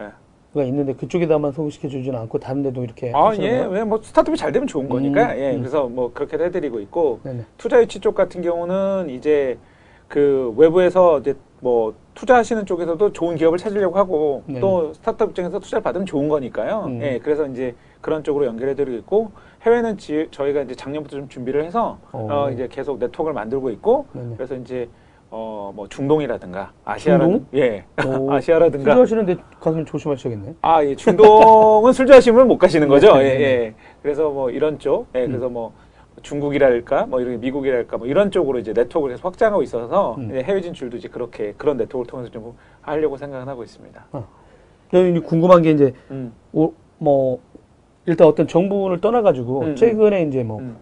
[0.00, 0.08] 예.
[0.54, 3.12] 가 있는데 그쪽에다만 소개시켜 주지는 않고 다른 데도 이렇게.
[3.14, 3.66] 아, 예?
[3.70, 5.58] 왜 뭐 스타트업이 잘 되면 좋은 거니까, 음, 예, 음.
[5.60, 7.44] 그래서 뭐 그렇게 해드리고 있고, 네네.
[7.58, 9.58] 투자 유치 쪽 같은 경우는 이제
[10.08, 14.60] 그 외부에서 이제 뭐 투자하시는 쪽에서도 좋은 기업을 찾으려고 하고 네네.
[14.60, 16.84] 또 스타트업 입장에서 투자를 받으면 좋은 거니까요.
[16.86, 17.02] 음.
[17.02, 19.30] 예, 그래서 이제 그런 쪽으로 연결해드리고 있고
[19.62, 22.26] 해외는 지- 저희가 이제 작년부터 좀 준비를 해서 어.
[22.30, 24.34] 어, 이제 계속 네트워크를 만들고 있고 네네.
[24.36, 24.88] 그래서 이제
[25.30, 27.46] 어, 뭐 중동이라든가 아시아라든 중동?
[27.54, 30.54] 예, 오, 아시아라든가 투자하시는데 가면 조심하셔야겠네.
[30.60, 33.16] 아, 예, 중동은 술 좋아하시면 못 가시는 거죠.
[33.16, 33.74] 네, 예, 네, 예.
[34.02, 35.72] 그래서 뭐 이런 쪽, 예, 그래서 뭐
[36.20, 40.32] 중국이랄까, 뭐 이런 미국이랄까, 뭐 이런 쪽으로 이제 네트워크를 계속 확장하고 있어서 음.
[40.34, 44.04] 해외 진출도 이제 그렇게 그런 네트워크를 통해서 좀 하려고 생각은 하고 있습니다.
[44.90, 47.40] 저는 궁금한 게 이제, 음, 오, 뭐,
[48.06, 50.76] 일단 어떤 정부를 떠나가지고, 음, 최근에 이제 뭐, 음,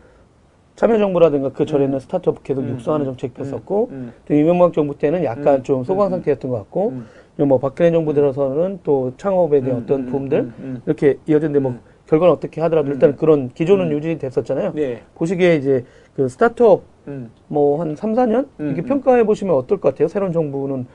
[0.76, 1.98] 참여정부라든가 그 전에는 음.
[1.98, 5.62] 스타트업 계속 음, 육성하는 음, 정책 음, 폈었고, 음, 또 이명박 정부 때는 약간 음,
[5.62, 7.06] 좀 소강 음, 상태였던 것 같고, 음,
[7.48, 10.82] 뭐 박근혜 정부 들어서는 또 창업에 대한 음, 어떤 음, 음, 음.
[10.86, 11.80] 이렇게 이어졌는데 뭐 음.
[12.06, 12.92] 결과는 어떻게 하더라도 음.
[12.92, 13.92] 일단 그런 기조는 음.
[13.92, 14.72] 유지됐었잖아요.
[14.74, 18.86] 네, 보시기에 이제 그 스타트업 음, 뭐한 3, 4년 음, 이렇게 음.
[18.86, 20.08] 평가해 보시면 어떨 것 같아요?
[20.08, 20.86] 새로운 정부는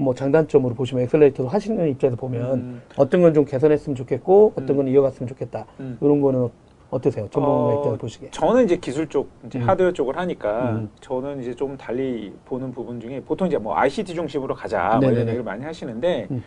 [0.00, 2.82] 뭐 장단점으로 보시면 엑셀레이터도 하시는 입장에서 보면 음.
[2.96, 4.76] 어떤 건 좀 개선했으면 좋겠고 어떤 음.
[4.78, 5.66] 건 이어갔으면 좋겠다.
[5.80, 5.98] 음.
[6.00, 6.50] 이런 거는 어-
[6.90, 7.28] 어떠세요?
[7.30, 8.30] 전문가 어, 입장에서 보시기에.
[8.30, 9.68] 저는 이제 기술 쪽, 이제 음.
[9.68, 10.88] 하드웨어 쪽을 하니까 음.
[11.00, 15.10] 저는 이제 좀 달리 보는 부분 중에 보통 이제 뭐 ICT 중심으로 가자 뭐.
[15.10, 16.42] 이런 얘기를 많이 하시는데 음.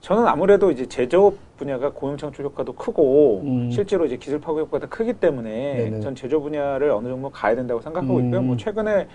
[0.00, 3.70] 저는 아무래도 이제 제조업 분야가 고용 창출 효과도 크고 음.
[3.70, 6.00] 실제로 이제 기술 파급 효과도 크기 때문에 네네.
[6.00, 8.40] 전 제조 분야를 어느 정도 가야 된다고 생각하고 있고요.
[8.40, 8.46] 음.
[8.48, 9.06] 뭐 최근에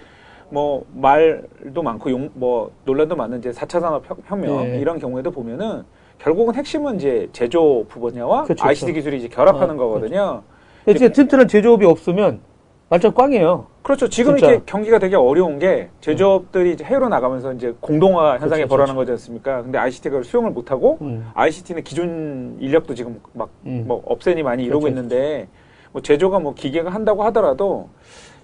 [0.49, 4.79] 뭐 말도 많고 용, 뭐 논란도 많은 이제 4차 산업 혁- 혁명 네.
[4.79, 5.83] 이런 경우에도 보면은
[6.17, 8.95] 결국은 핵심은 이제 제조 분야와 그쵸, ICT 그쵸.
[8.95, 10.41] 기술이 이제 결합하는 아, 거거든요.
[10.85, 12.41] 진짜 튼튼한 제조업이 없으면
[12.89, 13.67] 완전 꽝이에요.
[13.83, 14.09] 그렇죠.
[14.09, 14.51] 지금 진짜.
[14.51, 19.11] 이렇게 경기가 되게 어려운 게 제조업들이 이제 해외로 나가면서 이제 공동화 현상이 그렇죠, 벌어나는 거지
[19.11, 19.61] 않습니까?
[19.61, 21.29] 근데 ICT가 수용을 못 하고 음.
[21.35, 23.85] ICT는 기존 인력도 지금 막 음.
[23.87, 25.47] 뭐 없애니 많이 이러고 그렇죠, 있는데
[25.91, 27.89] 뭐 제조가 뭐 기계가 한다고 하더라도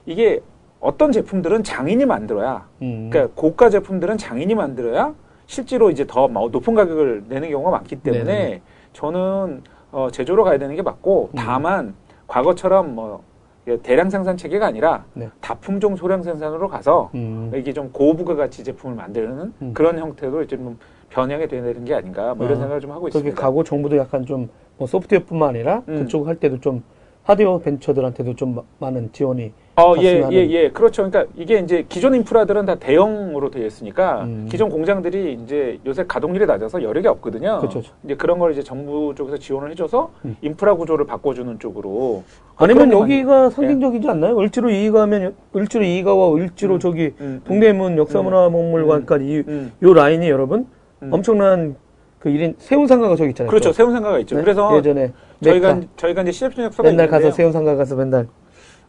[0.05, 0.39] 이게
[0.85, 3.09] 어떤 제품들은 장인이 만들어야 음.
[3.11, 5.15] 그러니까 고가 제품들은 장인이 만들어야
[5.47, 8.61] 실제로 이제 더 마- 높은 가격을 내는 경우가 많기 때문에 네네.
[8.93, 11.35] 저는 어, 제조로 가야 되는 게 맞고 음.
[11.35, 11.95] 다만
[12.27, 13.23] 과거처럼 뭐
[13.67, 15.27] 예, 대량 생산 체계가 아니라 네.
[15.41, 17.51] 다품종 소량 생산으로 가서 음.
[17.55, 19.71] 이게 좀 고부가 가치 제품을 만드는 음.
[19.73, 20.77] 그런 형태로 좀
[21.09, 23.41] 변형이 되는 게 아닌가 뭐 이런 아, 생각을 좀 하고 그렇게 있습니다.
[23.41, 25.99] 가고 정부도 약간 좀 뭐 소프트웨어뿐만 아니라 음.
[26.03, 26.83] 그쪽 할 때도 좀
[27.23, 30.49] 하드웨어 벤처들한테도 좀 마- 많은 지원이 어, 예, 예.
[30.49, 30.69] 예.
[30.69, 31.09] 그렇죠.
[31.09, 34.47] 그러니까 이게 이제 기존 인프라들은 다 대형으로 되어 있으니까 음.
[34.49, 37.59] 기존 공장들이 이제 요새 가동률이 낮아서 여력이 없거든요.
[37.59, 37.81] 그렇죠.
[38.05, 40.37] 이제 그런 걸 이제 정부 쪽에서 지원을 해줘서 음.
[40.41, 42.23] 인프라 구조를 바꿔주는 쪽으로.
[42.55, 44.39] 아니면 그런 여기가 상징적이지 않나요?
[44.39, 46.79] 을지로 이가면 을지로 이가와 을지로 음.
[46.79, 49.73] 저기 음, 동대문 역사문화박물관까지 이, 음.
[49.83, 50.67] 요 라인이 여러분
[51.03, 51.09] 음.
[51.11, 51.75] 엄청난
[52.19, 53.49] 그 1인 세운 상가가 저기 있잖아요.
[53.49, 53.69] 그렇죠.
[53.69, 53.73] 또.
[53.73, 54.37] 세운 생각가 있죠.
[54.37, 54.41] 네?
[54.41, 55.11] 그래서 예전에
[55.43, 55.81] 저희가.
[55.97, 57.35] 저희가 이제 시립준역 서가 맨날 가서 있는데요.
[57.35, 58.27] 세운 상가 가서 맨날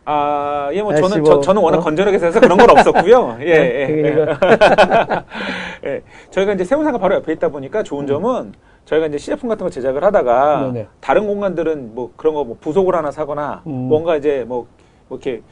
[0.08, 1.80] 아, 예, 뭐 날씨 저는 뭐, 저, 저는 워낙 어?
[1.80, 3.38] 건전하게 살아서 그런 건 없었고요.
[3.42, 5.24] 예, 네, 예, 그러니까.
[5.84, 6.02] 예.
[6.30, 8.52] 저희가 이제 세운상가 바로 옆에 있다 보니까 좋은 점은
[8.84, 10.72] 저희가 이제 CF품 같은 거 제작을 하다가 음.
[10.74, 10.86] 네네.
[11.00, 13.72] 다른 공간들은 뭐 그런 거 뭐 부속을 하나 사거나 음.
[13.72, 14.68] 뭔가 이제 뭐,
[15.08, 15.42] 뭐 이렇게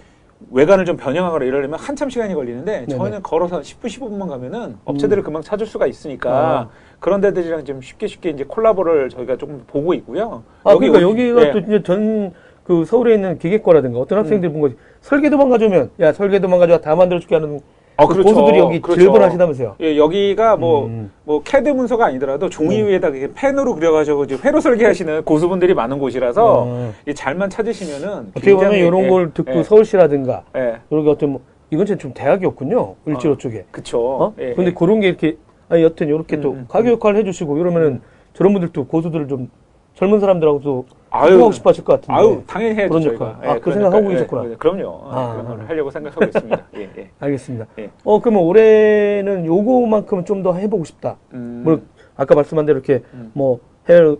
[0.52, 2.86] 외관을 좀 변형하거나 이러려면 한참 시간이 걸리는데.
[2.86, 6.68] 저희는 걸어서 10분, 15분만 가면은 업체들을 금방 찾을 수가 있으니까 아.
[7.00, 10.44] 그런 데들이랑 좀 쉽게 쉽게 이제 콜라보를 저희가 조금 보고 있고요.
[10.62, 11.50] 아 그러니까 오시- 여기가 예.
[11.52, 12.32] 또 이제 전
[12.64, 17.34] 그 서울에 있는 기계과라든가 어떤 학생들이 본 거지 설계도만 가져오면 야 설계도만 가져와 다 만들어줄게
[17.34, 17.60] 하는
[17.96, 18.34] 아, 그 그렇죠.
[18.34, 19.00] 고수들이 여기 그렇죠.
[19.00, 19.76] 즐비하시다면서요.
[19.80, 21.12] 예, 여기가 뭐, 음.
[21.22, 22.88] 뭐, 캐드 문서가 아니더라도 종이 음.
[22.88, 26.92] 위에다 이렇게 펜으로 그려가지고 회로 설계하시는 고수분들이 많은 곳이라서 어.
[27.06, 28.30] 이 잘만 찾으시면은.
[28.30, 31.40] 어떻게 보면 이런 예, 걸 듣고 예, 서울시라든가 예, 이런 게 어떤 뭐
[31.70, 33.38] 이건 좀 대학이었군요 을지로 어.
[33.38, 33.64] 쪽에.
[33.70, 34.00] 그쵸.
[34.00, 34.34] 어?
[34.40, 34.74] 예, 근데 예.
[34.74, 35.36] 그런 게 이렇게
[35.68, 38.00] 아니 여튼 이렇게 또 음, 음, 가교 역할을 해주시고 이러면은
[38.32, 39.48] 저런 분들도 고수들을 좀
[39.94, 42.12] 젊은 사람들하고도 아유, 소통하고 싶어 하실 것 같은데.
[42.20, 42.88] 아유, 당연히 해야죠.
[42.88, 43.24] 그런 저희가.
[43.26, 43.48] 역할.
[43.50, 44.08] 아, 그 생각하고.
[44.08, 44.50] 계셨구나.
[44.50, 45.00] 예, 그럼요.
[45.04, 45.32] 아.
[45.32, 46.64] 그런 걸 하려고 생각하고 있습니다.
[46.76, 47.10] 예, 예.
[47.20, 47.66] 알겠습니다.
[47.78, 47.90] 예.
[48.04, 51.16] 어 그러면 올해는 요거만큼은 좀 더 해보고 싶다.
[51.32, 51.80] 음, 뭐
[52.16, 53.30] 아까 말씀한 대로 이렇게 음.
[53.32, 54.18] 뭐 해외도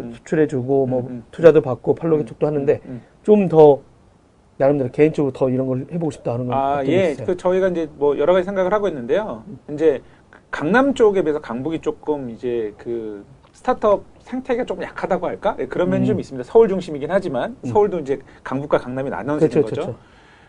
[0.00, 0.12] 음.
[0.12, 1.24] 수출해주고 뭐 음, 음.
[1.32, 3.02] 투자도 받고 팔로기 쪽도 하는데 음.
[3.24, 3.80] 좀더
[4.58, 7.16] 나름대로 개인적으로 더 이런 걸 해보고 싶다 하는 건 아, 예.
[7.26, 9.42] 그 저희가 이제 뭐 여러 가지 생각을 하고 있는데요.
[9.72, 10.00] 이제
[10.52, 15.56] 강남 쪽에 비해서 강북이 조금 이제 그 스타트업 생태계가 조금 약하다고 할까?
[15.60, 16.06] 예, 그런 면이 음.
[16.06, 16.50] 좀 있습니다.
[16.50, 17.68] 서울 중심이긴 하지만 음.
[17.68, 19.74] 서울도 이제 강북과 강남이 나눠지는 그렇죠, 거죠.
[19.82, 19.98] 그렇죠.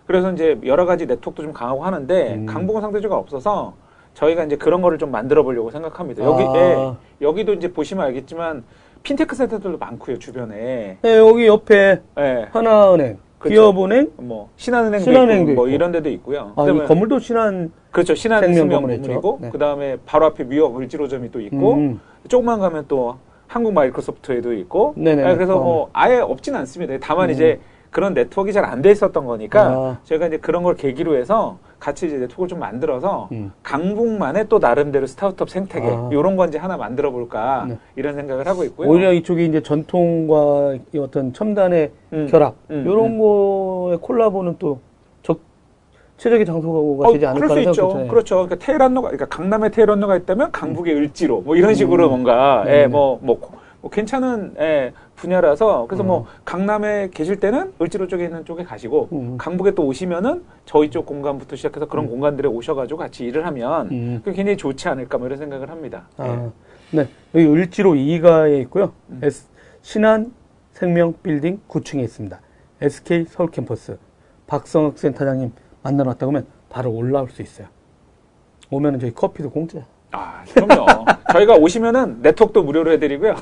[0.08, 2.46] 그래서 이제 여러 가지 네트워크도 좀 강하고 하는데 음.
[2.46, 3.74] 강북은 상대적으로 없어서
[4.14, 6.24] 저희가 이제 그런 거를 좀 만들어 보려고 생각합니다.
[6.24, 6.54] 여기 아.
[6.56, 8.64] 예, 여기도 이제 보시면 알겠지만
[9.04, 10.98] 핀테크 센터들도 많고요 주변에.
[11.02, 12.48] 네, 여기 옆에 예.
[12.52, 13.62] 하나은행, 그렇죠.
[13.62, 15.70] 기업은행, 뭐 신한은행도 신한은행도 있고, 뭐.
[15.70, 16.54] 이런 데도 있고요.
[16.56, 18.16] 아, 이 그다음에 건물도 신한 그렇죠.
[18.16, 18.16] 생명건물이죠.
[18.16, 19.50] 신한 생명건물이고 네.
[19.50, 22.00] 그다음에 바로 앞에 미역 을지로점이 또 있고 음,
[22.30, 23.18] 조금만 가면 또
[23.48, 25.30] 한국 마이크로소프트에도 있고 네네네.
[25.30, 25.64] 아, 그래서 어.
[25.64, 26.98] 뭐 아예 없진 않습니다.
[27.02, 27.34] 다만 음.
[27.34, 27.60] 이제
[27.92, 29.98] 그런 네트워크가 잘 안 돼 있었던 거니까 아.
[30.04, 33.54] 저희가 이제 그런 걸 계기로 해서 같이 이제 네트워크를 좀 만들어서 음.
[33.64, 36.10] 강북만의 또 나름대로 스타트업 생태계 아.
[36.12, 37.78] 이런 건 이제 하나 만들어 볼까 네.
[37.96, 38.90] 이런 생각을 하고 있고요.
[38.90, 42.28] 오히려 이쪽이 이제 전통과 이 어떤 첨단의 음.
[42.30, 44.80] 결합 음, 이런 거의 콜라보는 또 적,
[46.18, 47.90] 최적의 장소가 어, 되지 않을까 그럴 수 있죠.
[47.90, 48.36] 생각이 그렇죠.
[48.36, 52.10] 그러니까 테헤란로가, 그러니까 강남에 테헤란로가 있다면 강북에 을지로 뭐 이런 식으로 음.
[52.10, 52.64] 뭔가.
[52.68, 53.40] 예, 뭐, 뭐,
[53.82, 56.08] 뭐 괜찮은 예, 분야라서 그래서 음.
[56.08, 59.38] 뭐 강남에 계실 때는 을지로 쪽에 있는 쪽에 가시고 음.
[59.38, 62.10] 강북에 또 오시면은 저희 쪽 공간부터 시작해서 그런 음.
[62.10, 64.22] 공간들에 오셔가지고 같이 일을 하면 음.
[64.24, 66.08] 그게 굉장히 좋지 않을까 뭐 이런 생각을 합니다.
[66.18, 66.50] 아,
[66.92, 67.08] 네.
[67.34, 68.94] 여기 을지로 2가에 있고요.
[69.10, 69.20] 음.
[69.22, 69.48] S,
[69.82, 70.34] 신한
[70.72, 72.40] 생명 빌딩 9층에 있습니다.
[72.82, 73.98] SK 서울 캠퍼스.
[74.48, 75.52] 박성학 센터장님
[75.86, 77.68] 만나러 왔다 그러면 바로 올라올 수 있어요.
[78.72, 79.82] 오면은 저희 커피도 공짜.
[80.12, 80.86] 아, 그럼요.
[81.32, 83.36] 저희가 오시면은 네트워크도 무료로 해드리고요.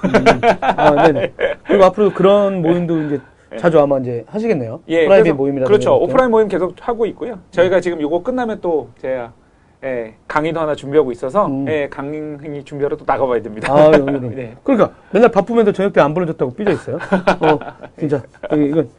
[0.59, 1.33] 아, 네네.
[1.65, 3.21] 그리고 앞으로 그런 모임도 이제
[3.51, 3.57] 네.
[3.57, 4.81] 자주 아마 이제 하시겠네요.
[4.89, 5.67] 예, 그래서- 모임이라든가.
[5.67, 5.95] 그렇죠.
[5.95, 7.39] 오프라인 모임 계속 하고 있고요.
[7.51, 9.31] 저희가 지금 요거 끝나면 또 제가
[9.85, 11.65] 예, 강의도 하나 준비하고 있어서 음.
[11.69, 13.71] 예, 강의 준비하러 또 나가봐야 됩니다.
[13.73, 13.89] 아.
[14.35, 14.55] 네.
[14.63, 16.95] 그러니까 맨날 바쁘면서 저녁 때 안 불러줬다고 삐져 있어요.
[16.97, 17.59] 어,
[17.97, 18.21] 진짜.
[18.51, 18.89] 이건.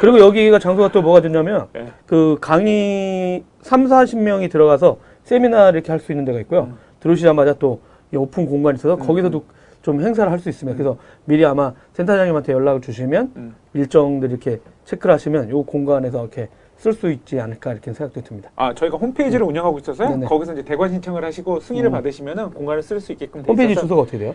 [0.00, 1.86] 그리고 여기가 장소가 또 뭐가 좋냐면 네.
[2.06, 6.62] 그 강의 3, 40명이 들어가서 세미나 이렇게 할 수 있는 데가 있고요.
[6.64, 6.76] 음.
[7.00, 9.44] 들어오시자마자 또이 오픈 공간이 있어서 거기서도
[9.82, 13.54] 좀 행사를 할 수 있으면 그래서 미리 아마 센터장님한테 연락을 주시면 음.
[13.74, 18.50] 일정들 이렇게 체크를 하시면 요 공간에서 이렇게 쓸 수 있지 않을까 이렇게 생각도 듭니다.
[18.56, 20.08] 아, 저희가 홈페이지를 운영하고 있어서요.
[20.08, 20.26] 네네.
[20.26, 21.92] 거기서 이제 대관 신청을 하시고 승인을 음.
[21.92, 24.34] 받으시면은 공간을 쓸 수 있게끔 돼 홈페이지 있어서 주소가 어떻게 돼요?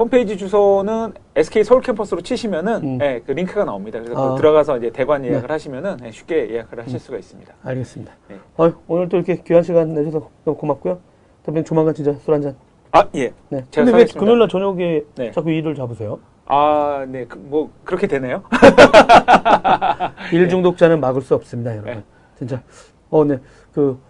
[0.00, 2.98] 홈페이지 주소는 SK 서울 캠퍼스로 치시면은 음.
[3.02, 4.00] 예, 그 링크가 나옵니다.
[4.00, 4.28] 그래서 아.
[4.28, 6.98] 거기 들어가서 이제 대관 예약을 하시면은 예, 쉽게 예약을 하실 음.
[6.98, 7.54] 수가 있습니다.
[7.62, 8.14] 알겠습니다.
[8.28, 8.38] 네.
[8.56, 10.98] 어휴, 오늘 또 이렇게 귀한 시간 내주셔서 너무 고맙고요.
[11.42, 12.56] 대표님 조만간 진짜 술 한잔.
[12.92, 13.34] 아, 예.
[13.50, 13.62] 네.
[13.70, 14.04] 제가 근데 왜.
[14.06, 15.32] 금요일날 저녁에 네.
[15.32, 16.18] 자꾸 일을 잡으세요?
[16.46, 17.26] 아, 네.
[17.26, 18.42] 그, 뭐 그렇게 되네요.
[20.32, 21.92] 일 중독자는 막을 수 없습니다, 여러분.
[21.92, 22.02] 네.
[22.38, 22.62] 진짜.
[23.10, 23.38] 어, 네.
[23.74, 24.00] 그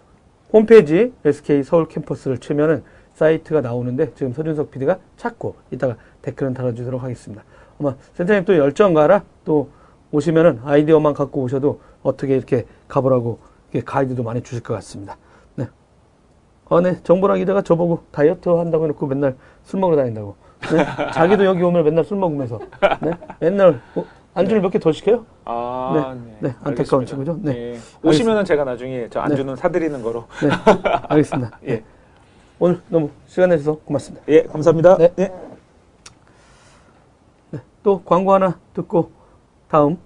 [0.53, 2.81] 홈페이지 SK 서울 캠퍼스를 치면은
[3.21, 7.43] 사이트가 나오는데 지금 서준석 PD가 찾고 이따가 댓글은 달아주도록 하겠습니다.
[7.79, 9.69] 아마 센터님 또 열정 가라 또
[10.11, 13.37] 오시면은 아이디어만 갖고 오셔도 어떻게 이렇게 가보라고
[13.71, 15.17] 이렇게 가이드도 많이 주실 것 같습니다.
[15.55, 15.67] 네.
[16.65, 16.99] 어, 네.
[17.03, 20.35] 정보랑 기자가 저보고 다이어트 한다고 해놓고 맨날 술 먹으러 다닌다고.
[20.73, 20.85] 네.
[21.13, 22.59] 자기도 여기 오면 맨날 술 먹으면서.
[23.01, 23.11] 네.
[23.39, 24.03] 맨날 어,
[24.33, 25.25] 안주를 몇개 더 시켜요?
[25.45, 26.37] 아, 네.
[26.39, 27.05] 네, 안타까운 알겠습니다.
[27.05, 27.39] 친구죠.
[27.41, 27.73] 네.
[27.73, 27.79] 예.
[28.03, 30.25] 오시면은 제가 나중에 저 안주는 사드리는 거로.
[30.41, 30.49] 네.
[31.07, 31.59] 알겠습니다.
[31.67, 31.83] 예.
[32.63, 34.23] 오늘 너무 시간 내주셔서 고맙습니다.
[34.27, 34.95] 예, 감사합니다.
[34.97, 35.11] 네.
[35.17, 35.31] 예.
[37.81, 39.11] 또 광고 하나 듣고
[39.67, 39.97] 다음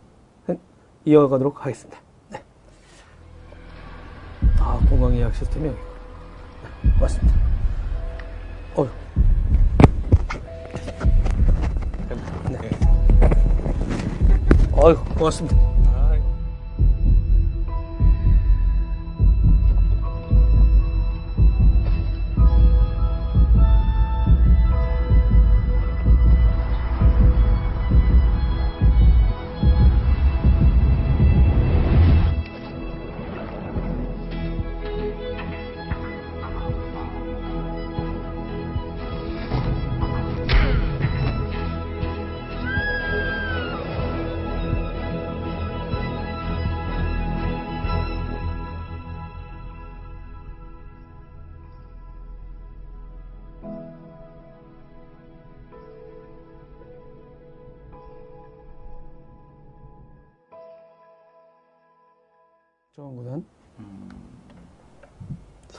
[0.47, 0.58] 행-
[1.03, 1.99] 이어가도록 하겠습니다.
[2.30, 2.41] 네.
[4.58, 5.78] 아, 공강 예약 시스템이 여기.
[6.84, 7.38] 네, 고맙습니다.
[8.78, 8.89] 어휴.
[12.51, 12.70] 네.
[14.72, 15.74] 어휴, 고맙습니다.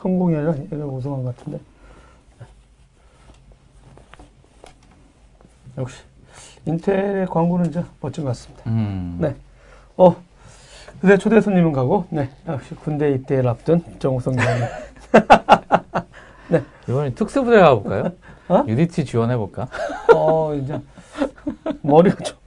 [0.07, 1.59] 성공이 아니라 얘가 우승한 것 같은데.
[5.79, 6.01] 역시
[6.65, 8.63] 인텔의 광고는 진짜 멋진 것 같습니다.
[8.71, 9.19] 음.
[9.21, 9.35] 네.
[9.97, 10.17] 어,
[11.01, 12.31] 그새 초대 손님은 가고, 네.
[12.47, 14.67] 역시 군대 입대를 앞둔 정우성 의원님.
[16.89, 18.13] 이번에 특수부대 가볼까요?
[18.49, 18.65] 어?
[18.67, 19.69] UDT 지원해볼까?
[20.15, 20.81] 어, 이제
[21.83, 22.39] 머리가 좀.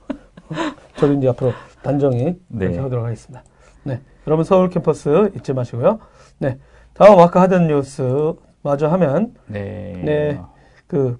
[0.95, 1.51] 저도 이제 앞으로
[1.83, 2.77] 단정히 네.
[2.77, 3.43] 하도록 하겠습니다.
[3.83, 4.01] 네.
[4.25, 5.99] 여러분 서울 캠퍼스 잊지 마시고요.
[6.39, 6.57] 네.
[6.99, 10.01] 다음 아까 하던 뉴스 마저 하면 네.
[10.03, 10.39] 네.
[10.85, 11.17] 그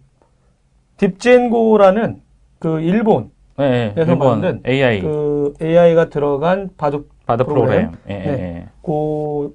[0.98, 2.22] 딥젠고라는
[2.60, 3.94] 그 일본 네.
[3.96, 7.92] 그래서 일본 만든 AI 그 AI가 들어간 바둑 바둑 프로그램.
[7.92, 8.00] 프로그램.
[8.10, 8.28] 예, 네.
[8.28, 8.68] 예, 예.
[8.82, 9.54] 고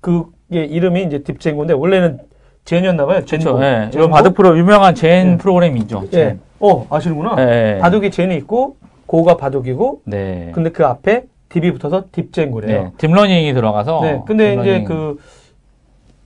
[0.00, 2.20] 그게 이름이 이제 딥젠고인데 원래는
[2.64, 3.24] 젠이었나 봐요.
[3.24, 3.58] 젠고.
[3.58, 3.98] 젠고.
[3.98, 5.36] 이거 바둑 프로 유명한 젠 네.
[5.38, 6.02] 프로그램이죠.
[6.04, 6.10] 예.
[6.10, 6.40] 젠.
[6.60, 7.34] 어, 아시는구나.
[7.80, 10.52] 바둑이 젠이 있고 고가 바둑이고 네.
[10.54, 12.82] 근데 그 앞에 딥이 붙어서 딥젠고래요.
[12.82, 12.92] 네.
[12.98, 14.00] 딥러닝이 들어가서.
[14.02, 14.22] 네.
[14.26, 14.84] 근데 이제 딥러닝.
[14.84, 15.18] 그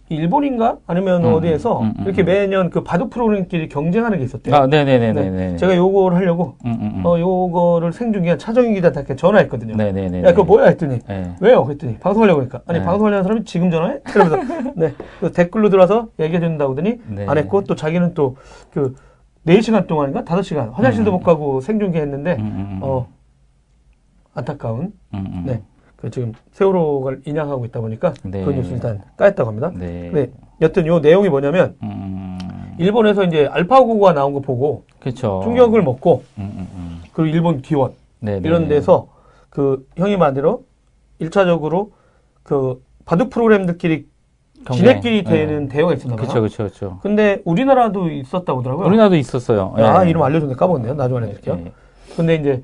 [0.08, 2.26] 일본인가 아니면 음, 어디에서 음, 음, 이렇게 음.
[2.26, 4.54] 매년 그 바둑 프로그램끼리 경쟁하는 게 있었대요.
[4.54, 5.12] 아, 네네네네.
[5.12, 5.30] 네.
[5.30, 5.56] 네.
[5.56, 7.06] 제가 요거를 하려고 음, 음, 음.
[7.06, 9.76] 어 요거를 생중계한 차정희 기자한테 전화했거든요.
[9.76, 10.22] 네네네.
[10.24, 11.34] 야 그거 뭐야 했더니 네.
[11.40, 11.64] 왜요?
[11.64, 12.84] 그랬더니 방송하려고 하니까 아니 네.
[12.84, 14.00] 방송하려는 사람이 지금 전화해?
[14.04, 14.94] 그러면서 네
[15.32, 17.26] 댓글로 들어와서 얘기해 준다고 하더니 네.
[17.26, 18.94] 안 했고 또 자기는 또그
[19.46, 21.12] 4시간 동안인가 5시간 화장실도 음.
[21.14, 22.36] 못 가고 생중계 했는데.
[22.82, 23.06] 어
[24.34, 25.42] 안타까운 음, 음.
[25.46, 25.62] 네.
[25.96, 28.44] 그 지금 세월호가 인양하고 있다 보니까 네.
[28.44, 29.70] 그 뉴스 일단 까였다고 합니다.
[29.74, 30.10] 네.
[30.12, 30.30] 네.
[30.60, 32.38] 여튼 요 내용이 뭐냐면 음,
[32.78, 35.40] 일본에서 이제 알파고가 나온 거 보고 그렇죠.
[35.44, 37.02] 충격을 먹고 음, 음, 음.
[37.12, 38.48] 그리고 일본 기원 네, 네.
[38.48, 39.08] 이런 데서
[39.50, 40.64] 그 형이 말대로
[41.18, 41.92] 일차적으로
[42.42, 44.10] 그 바둑 프로그램들끼리.
[44.72, 46.22] 지네끼리 되는 대회가 있었나 봐요.
[46.28, 46.98] 그렇죠, 그렇죠, 그렇죠.
[47.02, 48.86] 근데 우리나라도 있었다고 하더라고요.
[48.86, 49.74] 우리나라도 있었어요.
[49.76, 50.08] 아, 예.
[50.08, 50.94] 이름 알려줬는데 까먹었네요.
[50.94, 51.58] 나중에 알려드릴게요.
[51.66, 51.72] 예.
[52.14, 52.62] 근데 이제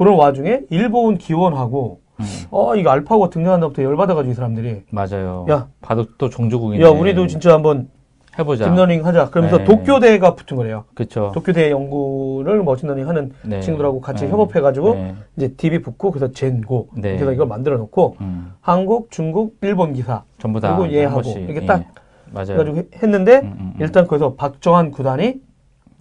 [0.00, 5.44] 그런 와중에 일본 기원하고 음, 어 이거 알파고가 등장한다부터 열받아가지고 이 사람들이 맞아요.
[5.50, 5.68] 야.
[5.82, 6.82] 바둑도 종주국인데.
[6.82, 7.90] 야 우리도 진짜 한번
[8.38, 8.70] 해보자.
[8.72, 9.28] 딥러닝 하자.
[9.28, 9.64] 그러면서 네.
[9.64, 10.84] 도쿄대가 붙은 거래요.
[10.94, 11.32] 그렇죠.
[11.34, 13.60] 도쿄대 연구를 머신러닝 하는 네.
[13.60, 14.30] 친구들하고 같이 네.
[14.30, 15.14] 협업해가지고 네.
[15.36, 17.16] 이제 딥이 붙고 그래서 젠고 네.
[17.16, 20.78] 그래서 이걸 만들어 놓고 음, 한국, 중국, 일본 기사 전부 다.
[20.78, 21.20] 그리고 얘하고.
[21.28, 21.66] 이렇게 예.
[21.66, 21.84] 딱
[22.32, 22.52] 맞아요.
[22.52, 23.74] 해가지고 해- 했는데 음, 음, 음.
[23.80, 25.34] 일단 거기서 박정환 구단이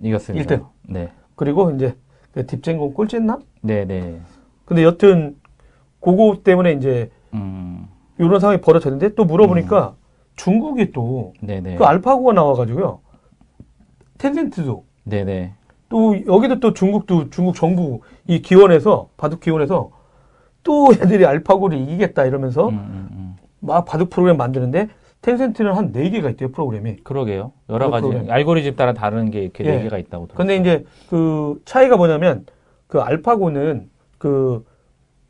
[0.01, 0.37] 이겼어요.
[0.37, 0.63] 일등.
[0.87, 1.09] 네.
[1.35, 1.95] 그리고 이제
[2.31, 3.39] 그 딥젠고 꼴찌했나?
[3.61, 4.19] 네, 네.
[4.65, 5.35] 근데 여튼
[5.99, 7.87] 그거 때문에 이제 음,
[8.17, 9.95] 이런 상황이 벌어졌는데 또 물어보니까
[10.35, 11.77] 중국이 또 그.
[11.83, 12.99] 알파고가 나와가지고요
[14.17, 15.53] 텐센트도 네네.
[15.89, 19.91] 또 여기도 또 중국도 중국 정부 이 기원에서 바둑 기원에서
[20.63, 23.35] 또 애들이 알파고를 이기겠다 이러면서 음, 음, 음.
[23.59, 24.89] 막 바둑 프로그램 만드는데
[25.21, 26.97] 텐센트는 한 네개가 있대요, 프로그램이.
[27.03, 27.51] 그러게요.
[27.69, 28.31] 여러 그 가지 프로그램.
[28.31, 29.75] 알고리즘 따라 다른 게 이렇게 예.
[29.75, 30.27] 네 개가 있다고.
[30.27, 30.77] 근데 들었어요.
[30.77, 32.45] 이제 그 차이가 뭐냐면
[32.89, 33.87] 그 알파고는
[34.17, 34.65] 그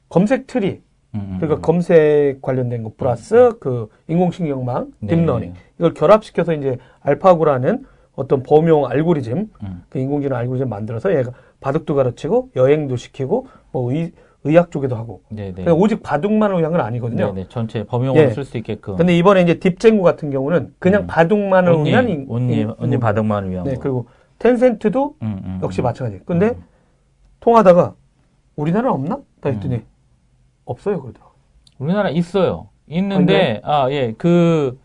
[0.07, 0.81] 검색 트리,
[1.13, 1.61] 음, 음, 그러니까 음.
[1.61, 5.15] 검색 관련된 거 플러스 그 인공신경망, 네.
[5.15, 7.85] 딥러닝 이걸 결합시켜서 이제 알파고라는
[8.15, 9.83] 어떤 범용 알고리즘, 음.
[9.89, 14.13] 그 인공지능 알고리즘 만들어서 얘가 바둑도 가르치고 여행도 시키고 뭐 의,
[14.45, 15.21] 의학 쪽에도 하고.
[15.29, 15.51] 네네.
[15.51, 17.33] 그러니까 오직 바둑만을 위한 건 아니거든요.
[17.33, 17.47] 네네.
[17.49, 18.29] 전체 범용으로 예.
[18.29, 18.95] 쓸수 있게끔.
[18.95, 21.07] 근데 이번에 이제 딥젠고 같은 경우는 그냥 음.
[21.07, 23.81] 바둑만을 only, 위한 인- only, 인- only 인- 바둑만을 위한 네, 거.
[23.81, 24.05] 그리고
[24.39, 25.83] 텐센트도 음, 음, 역시 음.
[25.83, 26.21] 마찬가지.
[26.25, 26.63] 근데 음.
[27.39, 27.95] 통하다가
[28.55, 29.19] 우리나라 없나?
[29.41, 29.81] 다 했더니
[30.65, 31.31] 없어요, 그러더라고.
[31.77, 32.69] 우리나라 있어요.
[32.87, 34.77] 있는데 아예그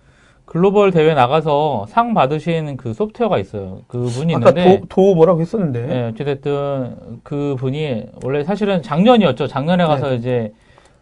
[0.45, 3.81] 글로벌 대회 나가서 상 받으신 그 소프트웨어가 있어요.
[3.89, 5.89] 그 분이 있는데 도, 도 뭐라고 했었는데.
[5.91, 9.47] 예, 어찌됐든 그 분이 원래 사실은 작년이었죠.
[9.47, 10.17] 작년에 가서 네.
[10.17, 10.53] 이제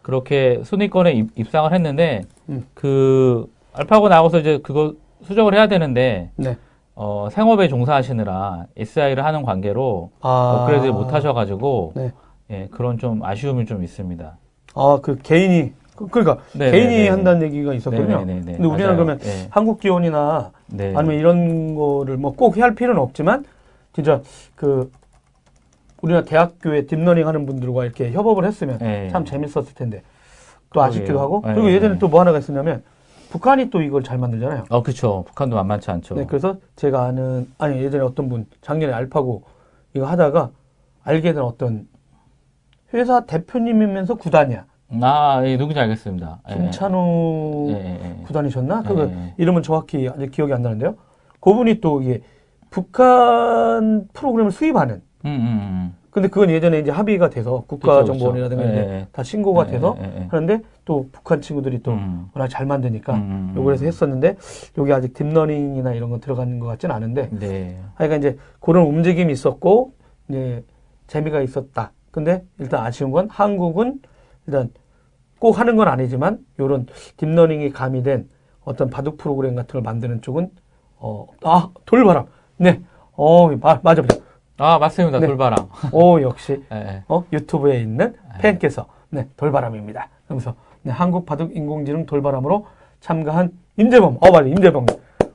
[0.00, 2.64] 그렇게 순위권에 입, 입상을 했는데 음.
[2.74, 6.56] 그 알파고 나가서 이제 그거 수정을 해야 되는데 네.
[6.94, 10.58] 어, 생업에 종사하시느라 SI를 하는 관계로 아.
[10.60, 12.12] 업그레이드를 못 하셔가지고 네.
[12.50, 14.36] 예, 그런 좀 아쉬움이 좀 있습니다.
[14.74, 17.08] 아, 그 개인이 그- 그러니까 네, 개인이 네, 네.
[17.08, 18.18] 한다는 얘기가 있었거든요.
[18.18, 18.52] 네, 네, 네, 네.
[18.52, 18.96] 근데 우리나라 맞아요.
[18.96, 19.46] 그러면 네.
[19.50, 20.92] 한국 기원이나 네.
[20.96, 23.44] 아니면 이런 거를 뭐꼭할 필요는 없지만
[23.94, 24.20] 진짜
[24.54, 24.90] 그
[26.02, 29.08] 우리나라 대학교에 딥러닝 하는 분들과 이렇게 협업을 했으면 네.
[29.10, 30.02] 참 재밌었을 텐데
[30.74, 30.82] 또.
[30.82, 31.98] 아쉽기도 하고 네, 그리고 예전에 네.
[31.98, 32.82] 또뭐 하나가 있었냐면
[33.32, 34.64] 북한이 또 이걸 잘 만들잖아요.
[34.68, 35.24] 어, 그쵸.
[35.26, 36.16] 북한도 만만치 않죠.
[36.16, 39.44] 네, 그래서 제가 아는 아니 예전에 어떤 분 작년에 알파고
[39.94, 40.50] 이거 하다가
[41.02, 41.88] 알게 된 어떤
[42.92, 44.66] 회사 대표님이면서 구단이야.
[45.00, 46.40] 아, 예, 누군지 알겠습니다.
[46.50, 46.54] 예.
[46.56, 48.22] 김찬우 예, 예, 예.
[48.24, 48.82] 구단이셨나?
[48.84, 49.34] 예, 그 예.
[49.38, 50.96] 이름은 정확히 아직 기억이 안 나는데요.
[51.40, 52.20] 그분이 또 이게
[52.68, 54.96] 북한 프로그램을 수입하는.
[55.24, 55.94] 음, 음, 음.
[56.12, 58.86] 근데 그건 예전에 이제 합의가 돼서 국가정보원이라든가 그쵸, 이제.
[58.86, 59.06] 예, 예.
[59.12, 59.96] 다 신고가 예, 돼서.
[60.28, 62.28] 하는데 또 북한 친구들이 또 음.
[62.34, 63.88] 워낙 잘 만드니까 음, 음, 요걸 해서 음.
[63.88, 64.36] 했었는데
[64.76, 67.80] 여기 아직 딥러닝이나 이런 거 들어가는 것 같지는 않은데 네.
[67.94, 69.94] 하여간 이제 그런 움직임이 있었고
[70.28, 70.62] 이제
[71.06, 71.92] 재미가 있었다.
[72.10, 74.02] 근데 일단 아쉬운 건 한국은
[74.46, 74.68] 일단
[75.38, 78.28] 꼭 하는 건 아니지만 요런 딥러닝이 가미된
[78.64, 80.50] 어떤 바둑 프로그램 같은 걸 만드는 쪽은
[80.98, 82.26] 어, 아, 돌바람.
[82.58, 82.82] 네.
[83.12, 84.16] 어, 마, 맞아, 맞아.
[84.58, 85.18] 아, 맞습니다.
[85.18, 85.26] 네.
[85.26, 85.68] 돌바람.
[85.92, 87.04] 오, 역시, 예, 예.
[87.08, 90.08] 어, 유튜브에 있는 팬께서, 네, 돌바람입니다.
[90.26, 92.66] 그러면서, 네, 한국 바둑 인공지능 돌바람으로
[93.00, 94.86] 참가한 임재범, 어, 맞아, 임재범.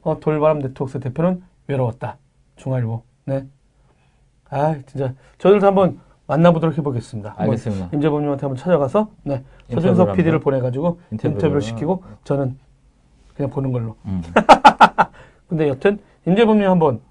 [0.04, 2.18] 어, 돌바람 네트워크 대표는 외로웠다.
[2.56, 3.04] 중앙일보.
[3.26, 3.46] 네.
[4.50, 7.36] 아, 진짜, 저들도 한번 만나보도록 해보겠습니다.
[7.38, 7.90] 알겠습니다.
[7.94, 9.44] 임재범님한테 한번 찾아가서, 네,
[9.74, 10.40] 서준석 PD를.
[10.40, 11.36] 보내가지고 인터뷰를.
[11.36, 12.58] 인터뷰를 시키고, 저는
[13.36, 13.96] 그냥 보는 걸로.
[14.06, 14.22] 음.
[15.48, 17.02] 근데 여튼 임재범님 한번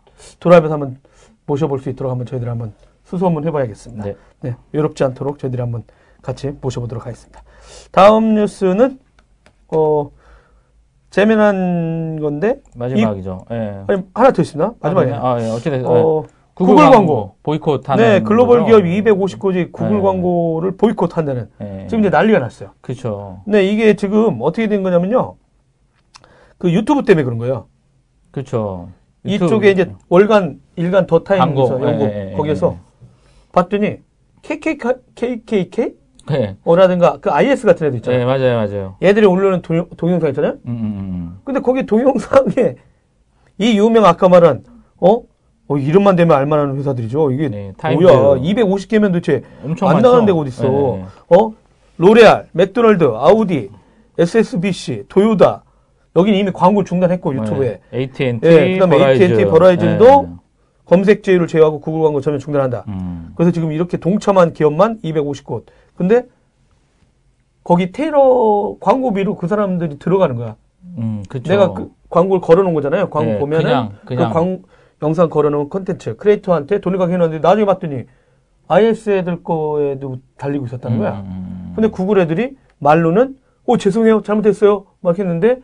[0.40, 0.98] 돌아가면서 한번
[1.46, 2.74] 모셔볼 수 있도록 한번 저희들 한번
[3.04, 4.04] 수소 한번 해봐야겠습니다.
[4.04, 4.16] 네.
[4.40, 5.84] 네, 외롭지 않도록 저희들이 한번
[6.22, 7.42] 같이 모셔보도록 하겠습니다.
[7.92, 8.98] 다음 뉴스는
[9.68, 10.10] 어
[11.10, 13.46] 재미난 건데 마지막이죠.
[13.52, 13.84] 예.
[13.86, 14.74] 아니, 하나 더 있습니다.
[14.80, 15.48] 마지막에 아, 예.
[15.50, 15.86] 어찌됐든.
[15.86, 16.24] 어,
[16.54, 17.36] 구글, 구글 광고.
[17.42, 18.02] 보이콧하는.
[18.02, 18.82] 네 글로벌 거죠?
[18.82, 20.02] 기업 250곳이 구글 네.
[20.02, 21.86] 광고를 보이콧한다는 예.
[21.88, 22.70] 지금 이제 난리가 났어요.
[22.80, 23.40] 그쵸.
[23.46, 25.36] 네 이게 지금 어떻게 된 거냐면요.
[26.58, 27.66] 그 유튜브 때문에 그런 거예요.
[28.32, 28.88] 그쵸.
[29.24, 31.86] 이쪽에 이제 월간 일간 더 타임에서 광고.
[31.86, 33.10] 연구 예, 예, 예, 거기에서 예.
[33.52, 33.98] 봤더니
[34.42, 35.94] KKK KKK
[36.28, 36.56] 네.
[36.64, 38.20] 어라든가 그 IS 같은 애들 있잖아요.
[38.20, 38.96] 네, 맞아요, 맞아요.
[39.02, 40.52] 얘들이 올려놓은 동영, 동영상 있잖아요.
[40.66, 41.38] 음, 음, 음.
[41.44, 42.76] 근데 거기 동영상에
[43.58, 44.64] 이 유명 아까 말한
[44.98, 45.22] 어?
[45.68, 47.32] 어, 이름만 되면 알만한 회사들이죠.
[47.32, 47.72] 이게 네.
[47.82, 48.40] 뭐야?
[48.40, 50.06] 250개면 도대체 엄청 안 많죠.
[50.08, 50.62] 나가는 데가 어디 있어?
[50.64, 51.36] 네, 네.
[51.36, 51.52] 어?
[51.98, 53.70] 로레알, 맥도날드, 아우디,
[54.18, 55.64] SSBC, 도요다.
[56.14, 57.98] 여기는 이미 광고 중단했고 유튜브에 네.
[57.98, 59.22] AT&T, 예, 그다음에 버라이즌.
[59.30, 60.28] AT&T, 버라이즌도 네.
[60.86, 62.84] 검색 제휴를 제외하고 구글 광고 전면 중단한다.
[62.88, 63.32] 음.
[63.34, 65.64] 그래서 지금 이렇게 동참한 기업만 250곳.
[65.96, 66.26] 근데
[67.64, 70.56] 거기 테러 광고비로 그 사람들이 들어가는 거야.
[70.98, 71.50] 음, 그쵸.
[71.50, 73.10] 내가 그 광고를 걸어놓은 거잖아요.
[73.10, 74.28] 광고 네, 보면은 그냥, 그냥.
[74.28, 74.62] 그 광,
[75.02, 78.04] 영상 걸어놓은 컨텐츠 크리에이터한테 돈을 가게 해놨는데 나중에 봤더니
[78.68, 81.20] IS 애들 거에도 달리고 있었다는 거야.
[81.20, 85.60] 음, 음, 근데 구글 애들이 말로는 오 죄송해요 잘못했어요 막 했는데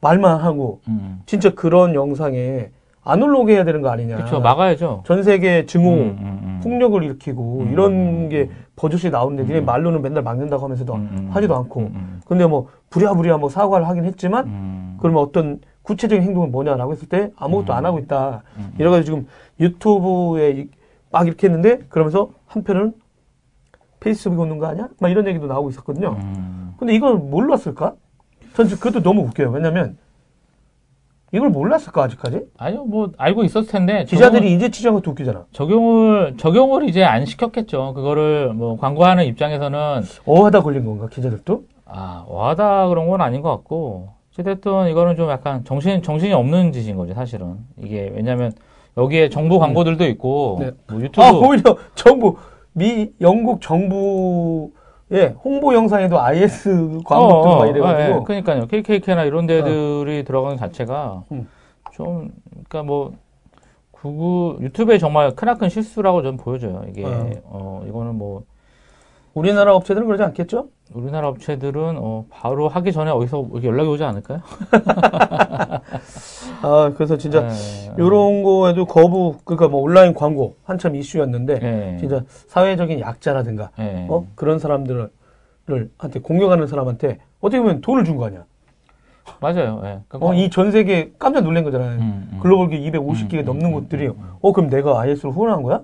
[0.00, 1.22] 말만 하고 음.
[1.26, 2.70] 진짜 그런 영상에
[3.08, 4.16] 안 올라오게 해야 되는 거 아니냐.
[4.18, 5.02] 그쵸, 막아야죠.
[5.06, 6.60] 전 세계 증오, 음, 음, 음.
[6.62, 11.28] 폭력을 일으키고 음, 이런 음, 게 버젓이 나오는데 니네 말로는 맨날 막는다고 하면서도 음, 음,
[11.30, 11.80] 하지도 않고.
[11.80, 12.20] 음, 음.
[12.26, 14.96] 근데 뭐 부랴부랴 뭐 사과를 하긴 했지만 음.
[15.00, 18.42] 그러면 어떤 구체적인 행동은 뭐냐라고 했을 때 아무것도 안 하고 있다.
[18.58, 18.72] 음.
[18.78, 19.26] 이래가지고 지금
[19.58, 20.68] 유튜브에 이-
[21.10, 22.92] 막 이렇게 했는데 그러면서 한편은
[24.00, 24.88] 페이스북이 오는 거 아니야?
[25.00, 26.14] 막 이런 얘기도 나오고 있었거든요.
[26.20, 26.74] 음.
[26.78, 27.94] 근데 이걸 몰랐을까?
[28.52, 29.48] 전 그것도 너무 웃겨요.
[29.50, 29.96] 왜냐면
[31.32, 32.40] 이걸 몰랐을까 아직까지?
[32.56, 35.44] 아니요, 뭐 알고 있었을 텐데 기자들이 이제 취재한 것도 웃기잖아.
[35.52, 37.92] 적용을 적용을 이제 안 시켰겠죠.
[37.94, 41.64] 그거를 뭐 광고하는 입장에서는 어하다 걸린 건가 기자들도?
[41.90, 46.96] 아 와다 그런 건 아닌 것 같고 어쨌든 이거는 좀 약간 정신 정신이 없는 짓인
[46.96, 48.52] 거죠 사실은 이게 왜냐하면
[48.96, 50.70] 여기에 정부 광고들도 있고 네.
[50.86, 52.36] 뭐 유튜브 아 오히려 정부
[52.72, 54.70] 미 영국 정부
[55.10, 61.48] 의 홍보 영상에도 IS 광고 뜨고 막 이래가지고 그러니까요 KKK나 이런 데들이 들어가는 자체가 음.
[61.92, 63.14] 좀 그러니까 뭐
[63.90, 67.30] 구글 유튜브에 정말 크나큰 실수라고 저는 보여져요 이게 어.
[67.44, 68.42] 어 이거는 뭐
[69.32, 70.68] 우리나라 업체들은 그러지 않겠죠?
[70.92, 74.40] 우리나라 업체들은 어, 바로 하기 전에 어디서 연락이 오지 않을까요?
[76.62, 77.92] 아 그래서 진짜 네.
[77.98, 81.96] 이런 거에도 거부 그러니까 뭐 온라인 광고 한참 이슈였는데 네.
[81.98, 84.06] 진짜 사회적인 약자라든가 네.
[84.10, 85.10] 어 그런 사람들을
[85.98, 88.44] 한테 공격하는 사람한테 어떻게 보면 돈을 준 거 아니야?
[89.40, 89.80] 맞아요.
[89.84, 90.00] 예.
[90.08, 91.98] 그러니까 어, 이 전 세계 깜짝 놀란 거잖아요.
[92.00, 92.38] 음, 음.
[92.42, 94.30] 글로벌 기 250개가 음, 넘는 음, 곳들이 음, 음.
[94.40, 95.82] 어 그럼 내가 IS를 후원한 거야?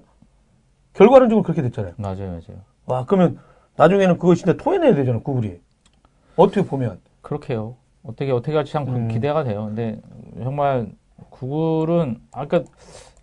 [0.95, 1.93] 결과론적으로 그렇게 됐잖아요.
[1.99, 2.61] 맞아요, 맞아요.
[2.87, 3.39] 와 그러면
[3.77, 5.61] 나중에는 그거 진짜 토해내야 되잖아 구글이.
[6.37, 7.77] 어떻게 보면 그렇게요.
[8.05, 9.09] 어떻게 어떻게 할지 참 음.
[9.09, 9.65] 기대가 돼요.
[9.67, 9.99] 근데
[10.43, 10.89] 정말
[11.31, 12.73] 구글은 아까 그러니까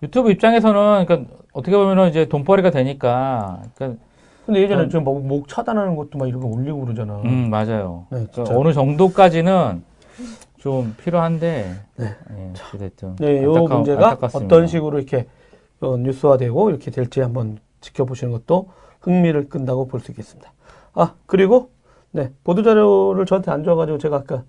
[0.04, 4.02] 유튜브 입장에서는 그러니까 어떻게 보면은 이제 돈벌이가 되니까 그러니까
[4.46, 4.90] 근데 예전에 음.
[4.90, 7.22] 좀목 목 차단하는 것도 막 이런 거 올리고 그러잖아.
[7.26, 8.08] 음 맞아요.
[8.10, 8.58] 네, 그러니까.
[8.58, 9.84] 어느 정도까지는
[10.58, 12.06] 좀 필요한데 네.
[12.38, 14.56] 예, 어쨌든 네, 요 안타까- 문제가 안타깝습니다.
[14.56, 15.28] 어떤 식으로 이렇게
[15.80, 18.70] 어, 뉴스화되고 이렇게 될지 한번 지켜보시는 것도
[19.02, 20.52] 흥미를 끈다고 볼 수 있겠습니다.
[20.94, 21.70] 아 그리고
[22.12, 24.44] 네 보도 자료를 저한테 안 줘가지고 제가 아까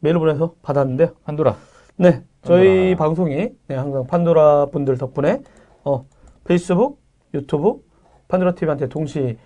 [0.00, 1.10] 메일을 보내서 받았는데요.
[1.24, 1.56] 한도라
[1.96, 2.96] 네, 저희 판도라.
[2.96, 5.42] 방송이 네, 항상 판도라 분들 덕분에
[5.84, 6.06] 어,
[6.44, 7.00] 페이스북,
[7.34, 7.80] 유튜브,
[8.28, 9.36] 판도라 TV한테 동시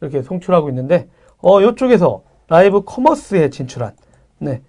[0.00, 1.08] 이렇게 송출하고 있는데
[1.38, 3.94] 어, 이쪽에서 라이브 commerce에 진출한
[4.38, 4.62] 네,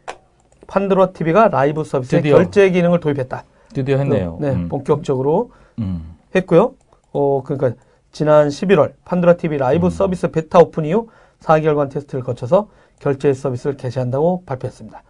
[0.68, 2.38] 판도라 TV가 라이브 서비스에 드디어.
[2.38, 3.43] 결제 기능을 도입했다.
[3.74, 4.38] 드디어 했네요.
[4.39, 4.70] 네, 음.
[4.70, 6.16] 본격적으로 음.
[6.34, 6.76] 했고요.
[7.12, 7.80] 어, 그러니까
[8.12, 9.89] 지난 11월 판도라 TV 라이브 음.
[9.89, 11.10] 서비스 베타 오픈 이후
[11.40, 12.70] 4개월간 테스트를 거쳐서
[13.00, 15.04] 결제 서비스를 개시한다고 발표했습니다.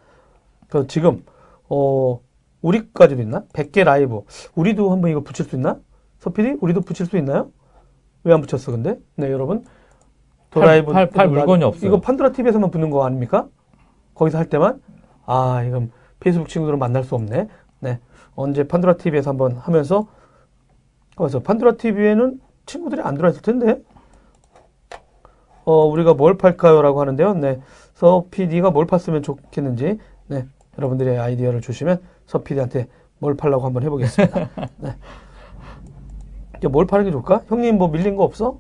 [0.70, 1.24] 그 지금
[1.70, 2.20] 어
[2.62, 3.44] 우리까지도 있나?
[3.54, 4.22] 100개 라이브.
[4.56, 5.80] 우리도 한번 이거 붙일 수 있나?
[6.20, 7.52] 서피디 우리도 붙일 수 있나요?
[8.24, 9.00] 왜 안 붙였어 근데?
[9.16, 9.64] 네, 여러분.
[10.50, 11.88] 도라이브 팔- 팔 물건이 없어요.
[11.88, 13.48] 이거 판도라 TV에서만 붙는 거 아닙니까?
[14.16, 14.82] 거기서 할 때만
[15.28, 17.48] 아, 이건 페이스북 친구들은 만날 수 없네.
[17.82, 18.00] 네.
[18.36, 20.08] 언제 판도라 TV에서 한번 하면서
[21.16, 23.82] 그래서 판도라 TV에는 친구들이 안 들어있을 텐데.
[25.66, 27.34] 어, 우리가 뭘 팔까요 라고 하는데요.
[27.36, 27.60] 네.
[27.94, 30.46] 서 PD가 뭘 팠으면 좋겠는지 네.
[30.78, 32.88] 여러분들의 아이디어를 주시면 서 PD한테
[33.20, 34.50] 뭘 팔라고 한번 해보겠습니다.
[34.78, 34.96] 네.
[36.58, 37.42] 이제 뭘 파는 게 좋을까?
[37.48, 38.60] 형님 뭐 밀린 거 없어?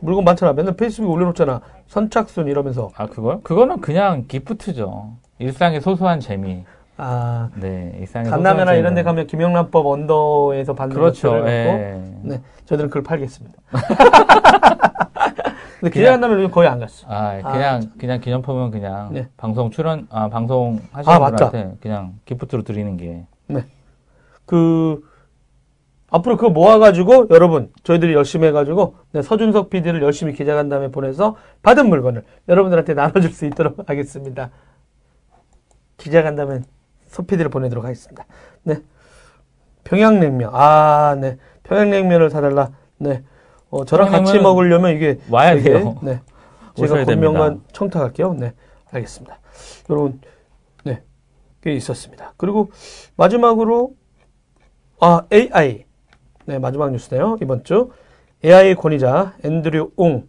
[0.00, 0.52] 물건 많잖아.
[0.52, 1.60] 맨날 페이스북에 올려놓잖아.
[1.86, 2.90] 선착순 이러면서.
[2.96, 3.40] 아 그거요?
[3.42, 5.12] 그거는 그냥 기프트죠.
[5.38, 6.64] 일상의 소소한 재미.
[6.96, 9.02] 아, 네, 일상의 간남회나 소소한 이런 데.
[9.02, 11.30] 가면 김영란법 언더에서 받는 그렇죠.
[11.30, 12.02] 것들을 예.
[12.22, 13.58] 네, 저희들은 그걸 팔겠습니다.
[15.84, 17.06] 근데 기자간담회 거의 안 갔어.
[17.10, 19.28] 아, 그냥 그냥 기념품은 그냥 네.
[19.36, 21.18] 방송 출연 아 방송 하시는 아.
[21.18, 22.96] 분한테 그냥 기프트로 드리는
[24.46, 25.02] 게그
[26.08, 32.22] 앞으로 그거 모아가지고 여러분 저희들이 열심히 해가지고 네, 서준석 PD를 열심히 기자간담회 보내서 받은 물건을
[32.48, 34.50] 여러분들한테 나눠줄 수 있도록 하겠습니다.
[35.98, 36.60] 기자간담회
[37.08, 38.24] 서 PD를 보내도록 하겠습니다.
[38.62, 38.78] 네,
[39.84, 42.70] 평양냉면 아, 네, 평양냉면을 사달라.
[42.96, 43.22] 네,
[43.74, 45.96] 어, 저랑 같이 먹으려면 이게 와야 되게, 돼요.
[46.00, 46.20] 네,
[46.76, 47.56] 제가 됩니다.
[47.72, 48.34] 청탁할게요.
[48.34, 48.52] 네,
[48.92, 49.40] 알겠습니다.
[49.90, 50.20] 여러분,
[50.84, 51.02] 네,
[51.60, 52.34] 꽤 있었습니다.
[52.36, 52.70] 그리고
[53.16, 53.94] 마지막으로
[55.00, 55.86] 아, AI.
[56.46, 57.38] 네, 마지막 뉴스네요.
[57.42, 57.90] 이번 주.
[58.44, 60.28] AI 권위자 앤드류 웅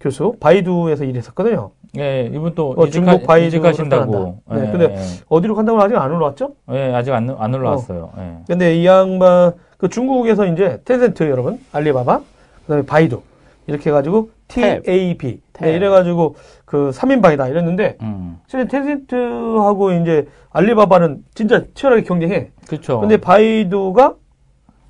[0.00, 1.70] 교수, 바이두에서 일했었거든요.
[1.98, 4.12] 예, 이분 또 어, 이직하, 중국 이직하신다고.
[4.12, 4.40] 떠난다.
[4.48, 4.98] 네, 예, 근데 예.
[5.28, 6.54] 어디로 간다고 아직 안 올라왔죠?
[6.72, 8.10] 예, 아직 안, 안 올라왔어요.
[8.18, 8.36] 예.
[8.48, 12.20] 근데 이 양반, 그 중국에서 이제 텐센트 여러분, 알리바바,
[12.68, 13.22] 그 다음에 바이두,
[13.66, 14.84] 이렇게 해가지고 탭.
[14.84, 15.40] TAP.
[15.54, 15.64] 탭.
[15.64, 18.38] 네, 이래가지고 그 3인방이다 이랬는데, 음.
[18.46, 22.50] 실제 텐센트하고 이제 알리바바는 진짜 치열하게 경쟁해.
[22.68, 23.00] 그렇죠.
[23.00, 24.16] 근데 바이두가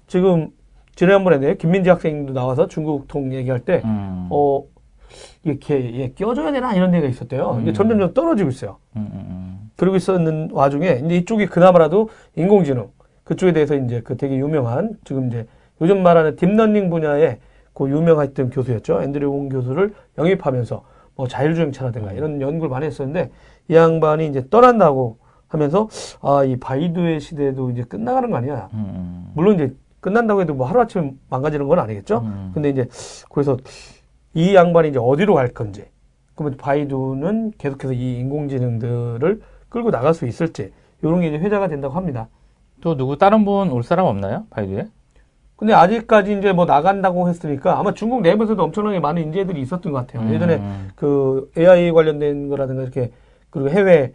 [0.08, 0.48] 지금
[0.96, 4.26] 지난번에 네, 김민지 학생도 나와서 중국 통 얘기할 때, 음.
[4.30, 4.64] 어,
[5.44, 7.58] 이렇게 얘 껴줘야 되나 이런 데가 있었대요.
[7.62, 7.74] 이게 음.
[7.74, 8.78] 점점 점 떨어지고 있어요.
[8.96, 9.70] 음, 음, 음.
[9.76, 12.88] 그러고 있었는 와중에 이제 이쪽이 그나마라도 인공지능
[13.22, 15.46] 그쪽에 대해서 이제 그 되게 유명한 지금 이제
[15.80, 17.38] 요즘 말하는 딥러닝 분야에
[17.78, 19.02] 그 유명했던 교수였죠.
[19.02, 20.82] 앤드류 옹 교수를 영입하면서
[21.14, 23.30] 뭐 자율주행차라든가 이런 연구를 많이 했었는데
[23.68, 25.88] 이 양반이 이제 떠난다고 하면서
[26.20, 28.68] 아, 이 바이두의 시대도 이제 끝나가는 거 아니야.
[28.74, 29.30] 음, 음.
[29.34, 32.18] 물론 이제 끝난다고 해도 뭐 하루아침에 망가지는 건 아니겠죠.
[32.24, 32.50] 음.
[32.52, 32.88] 근데 이제
[33.30, 33.56] 그래서
[34.34, 35.84] 이 양반이 이제 어디로 갈 건지
[36.34, 40.72] 그러면 바이두는 계속해서 이 인공지능들을 끌고 나갈 수 있을지
[41.02, 42.28] 이런 게 이제 회자가 된다고 합니다.
[42.80, 44.46] 또 누구 다른 분 올 사람 없나요?
[44.50, 44.86] 바이두에?
[45.58, 50.32] 근데 아직까지 이제 뭐 나간다고 했으니까 아마 중국 내부에서도 엄청나게 많은 인재들이 있었던 것 같아요.
[50.32, 50.88] 예전에 음.
[50.94, 53.10] 그 AI 관련된 거라든가 이렇게
[53.50, 54.12] 그리고 해외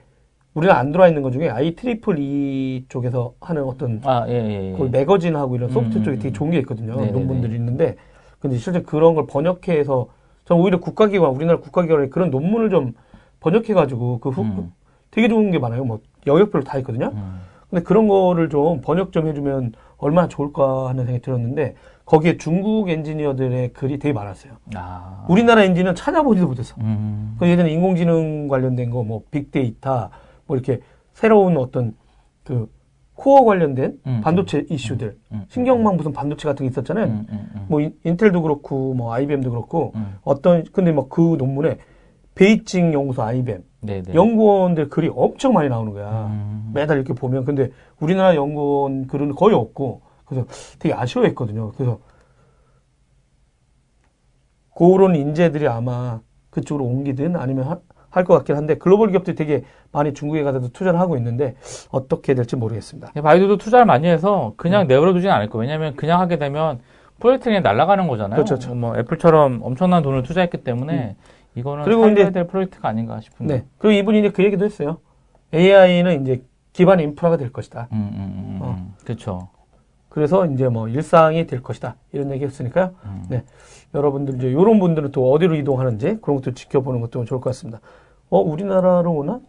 [0.53, 4.69] 우리가 안 들어와 있는 것 중에 I triple E 쪽에서 하는 어떤 아, 예, 예.
[4.71, 4.77] 예.
[4.77, 6.33] 그 매거진하고 이런 소프트 음, 음, 되게 음.
[6.33, 6.95] 좋은 게 있거든요.
[6.95, 7.11] 네네네.
[7.11, 7.97] 논문들이 있는데
[8.39, 10.07] 근데 실제 그런 걸 번역해서
[10.45, 12.93] 저는 오히려 국가기관 우리나라 국가기관에 그런 논문을 좀
[13.41, 14.71] 번역해가지고 그 후, 음.
[15.11, 15.83] 되게 좋은 게 많아요.
[15.83, 17.11] 뭐 영역별로 다 있거든요.
[17.13, 17.41] 음.
[17.69, 19.73] 근데 그런 거를 좀 번역 좀 해주면
[20.03, 21.75] 얼마나 좋을까 하는 생각이 들었는데
[22.05, 24.53] 거기에 중국 엔지니어들의 글이 되게 많았어요.
[24.75, 25.25] 아.
[25.29, 26.75] 우리나라 엔진은 찾아보지도 못했어.
[26.81, 27.35] 음.
[27.39, 30.09] 그 예전에 인공지능 관련된 거, 뭐 빅데이터,
[30.45, 30.81] 뭐 이렇게
[31.13, 31.95] 새로운 어떤
[32.43, 32.69] 그
[33.15, 35.45] 코어 관련된 음, 반도체 이슈들, 음.
[35.47, 37.05] 신경망 무슨 반도체 같은 게 있었잖아요.
[37.05, 37.65] 음, 음, 음.
[37.69, 40.17] 뭐 인- 인텔도 그렇고, 뭐 IBM도 그렇고, 음.
[40.23, 41.77] 어떤 근데 막 그 논문에
[42.35, 44.13] 베이징 연구소 IBM 네, 네.
[44.13, 46.27] 연구원들 글이 엄청 많이 나오는 거야.
[46.27, 46.71] 음.
[46.73, 47.69] 매달 이렇게 보면 근데
[47.99, 50.47] 우리나라 연구원 글은 거의 없고 그래서
[50.79, 51.73] 되게 아쉬워했거든요.
[51.73, 51.99] 그래서
[54.75, 56.19] 그런 인재들이 아마
[56.49, 57.79] 그쪽으로 옮기든 아니면
[58.09, 61.55] 할 것 같긴 한데 글로벌 기업들이 되게 많이 중국에 가서도 투자를 하고 있는데
[61.89, 63.11] 어떻게 될지 모르겠습니다.
[63.15, 65.61] 네, 바이두도 투자를 많이 해서 그냥 내버려두진 않을 거예요.
[65.61, 66.79] 왜냐하면 그냥 하게 되면
[67.19, 68.35] 프로젝트가 날아가는 거잖아요.
[68.35, 68.75] 그렇죠, 그렇죠.
[68.75, 71.15] 뭐 애플처럼 엄청난 돈을 투자했기 때문에
[71.55, 73.55] 이거는 그리고 이제- 될 프로젝트가 아닌가 싶은데.
[73.57, 73.65] 네.
[73.77, 74.97] 그리고 이분이 이제 그 얘기도 했어요.
[75.53, 76.43] AI는 이제
[76.73, 77.87] 기반 인프라가 될 것이다.
[77.91, 78.75] 음, 음, 음, 어.
[78.79, 78.93] 음.
[79.05, 79.49] 그렇죠.
[80.09, 81.95] 그래서 이제 뭐 일상이 될 것이다.
[82.11, 82.91] 이런 얘기 했으니까요.
[83.05, 83.23] 음.
[83.29, 83.43] 네.
[83.93, 87.79] 여러분들 이제 이런 분들은 또 어디로 이동하는지 그런 것도 지켜보는 것도 좋을 것 같습니다.
[88.29, 89.39] 어, 우리나라로 오나?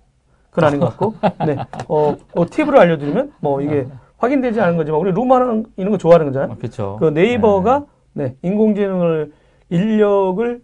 [0.51, 1.15] 그건 아닌 것 같고.
[1.47, 1.57] 네.
[1.89, 3.87] 어, 어, 팁을 알려드리면 뭐 이게
[4.19, 6.57] 확인되지 않은 거지만 우리 룸하는 이런 거 좋아하는 거잖아요.
[6.59, 6.97] 그렇죠.
[7.01, 9.33] 그 네이버가 네, 인공지능을
[9.71, 10.63] 인력을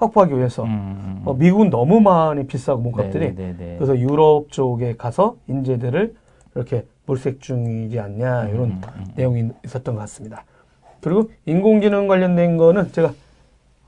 [0.00, 3.74] 확보하기 위해서 음, 음, 어, 미국은 너무 많이 비싸고 몸값들이 네, 네, 네.
[3.76, 6.14] 그래서 유럽 쪽에 가서 인재들을
[6.54, 9.04] 이렇게 몰색 중이지 않냐 이런 음, 음.
[9.14, 10.44] 내용이 있었던 것 같습니다.
[11.00, 13.12] 그리고 인공지능 관련된 거는 제가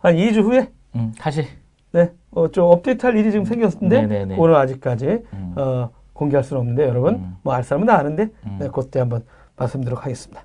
[0.00, 1.46] 한 2주 후에 음, 다시.
[1.92, 4.36] 네, 어, 좀 업데이트할 일이 지금 생겼는데 네네네.
[4.38, 5.54] 오늘 아직까지 음.
[5.56, 7.36] 어, 공개할 수는 없는데 여러분 음.
[7.42, 8.56] 뭐알 사람은 다 아는데 음.
[8.60, 9.24] 네, 그때 한번
[9.56, 10.44] 말씀드리도록 하겠습니다.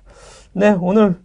[0.52, 1.16] 네, 오늘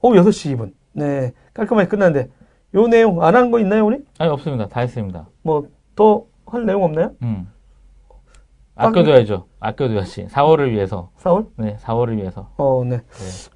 [0.00, 2.30] 오후 6시 2분 네 깔끔하게 끝났는데
[2.76, 3.98] 요 내용 안 한 거 있나요 우리?
[4.18, 4.68] 아니 없습니다.
[4.68, 5.26] 다 했습니다.
[5.42, 5.64] 뭐
[5.94, 7.12] 더 할 내용 없나요?
[7.22, 7.48] 음.
[8.76, 9.46] 아, 아껴둬야죠.
[9.58, 10.26] 아껴둬야지.
[10.26, 11.10] 4월을 위해서.
[11.22, 11.46] 4월?
[11.56, 12.50] 네, 4월을 위해서.
[12.58, 12.98] 어, 네.
[12.98, 13.02] 네.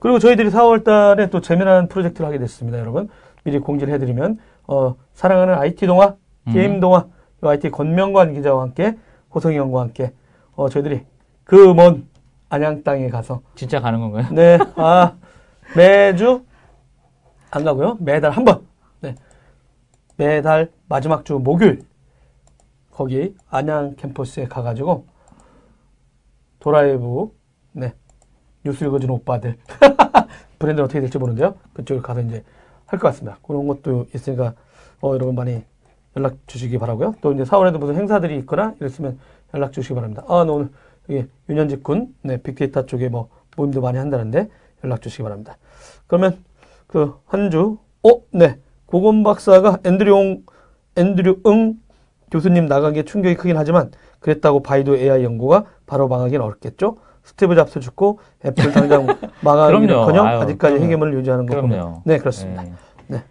[0.01, 3.09] 그리고 저희들이 4월 달에 또 재미난 프로젝트를 하게 됐습니다, 여러분.
[3.45, 6.17] 미리 공지를 해드리면, 어, 사랑하는 IT 동화,
[6.51, 6.81] 게임 음.
[6.81, 7.07] 동화,
[7.45, 8.97] 요 IT 권명관 기자와 함께,
[9.33, 10.15] 호성이 형과 함께,
[10.57, 11.03] 어, 저희들이
[11.45, 12.09] 그 먼
[12.49, 14.25] 안양 땅에 가서, 진짜 가는 건가요?
[14.33, 15.13] 네, 아,
[15.77, 16.43] 매주,
[17.51, 17.99] 안 가고요.
[18.01, 18.63] 매달 한 번.
[20.21, 20.27] 네.
[20.27, 21.83] 매달 마지막 주 목요일,
[22.91, 25.07] 거기 안양 캠퍼스에 가가지고,
[26.59, 27.31] 도라이브,
[27.73, 27.95] 네,
[28.63, 29.57] 뉴스 읽어주는 오빠들.
[30.59, 31.55] 브랜드는 어떻게 될지 모르는데요.
[31.73, 32.45] 그쪽을 가서 이제
[32.85, 33.39] 할 것 같습니다.
[33.43, 34.53] 그런 것도 있으니까,
[35.01, 35.65] 어, 여러분 많이
[36.19, 37.15] 연락 주시기 바라고요.
[37.23, 39.19] 또 이제 4월에도 무슨 행사들이 있거나 이랬으면
[39.55, 40.23] 연락 주시기 바랍니다.
[40.29, 40.69] 아, 나 오늘
[41.09, 44.51] 여기 윤현직 군, 네, 빅데이터 쪽에 뭐 모임도 많이 한다는데
[44.85, 45.57] 연락 주시기 바랍니다.
[46.07, 46.45] 그러면
[46.89, 48.59] 그 한 주, 어, 네,
[48.91, 50.43] 고건 박사가 앤드류용,
[50.97, 51.75] 앤드류 응
[52.33, 56.97] 교수님 나간 게 충격이 크긴 하지만 그랬다고 바이두 AI 연구가 바로 망하기는 어렵겠죠?
[57.23, 59.07] 스티브 잡스 죽고 애플 당장
[59.43, 60.85] 망하기는커녕 아직까지 그럼요.
[60.85, 62.01] 헤게모니를 유지하는 거 보면.
[62.05, 62.65] 네 그렇습니다.
[63.07, 63.23] 네.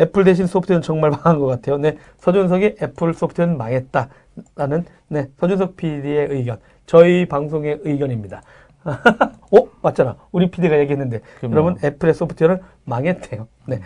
[0.00, 1.76] 애플 대신 소프트웨어는 정말 망한 것 같아요.
[1.76, 8.42] 네, 서준석이 애플 소프트웨어는 망했다라는 네 서준석 PD의 의견, 저희 방송의 의견입니다.
[8.84, 10.16] 어 맞잖아.
[10.32, 11.54] 우리 PD가 얘기했는데 그럼요.
[11.54, 13.48] 여러분 애플의 소프트웨어는 망했대요.
[13.66, 13.80] 네,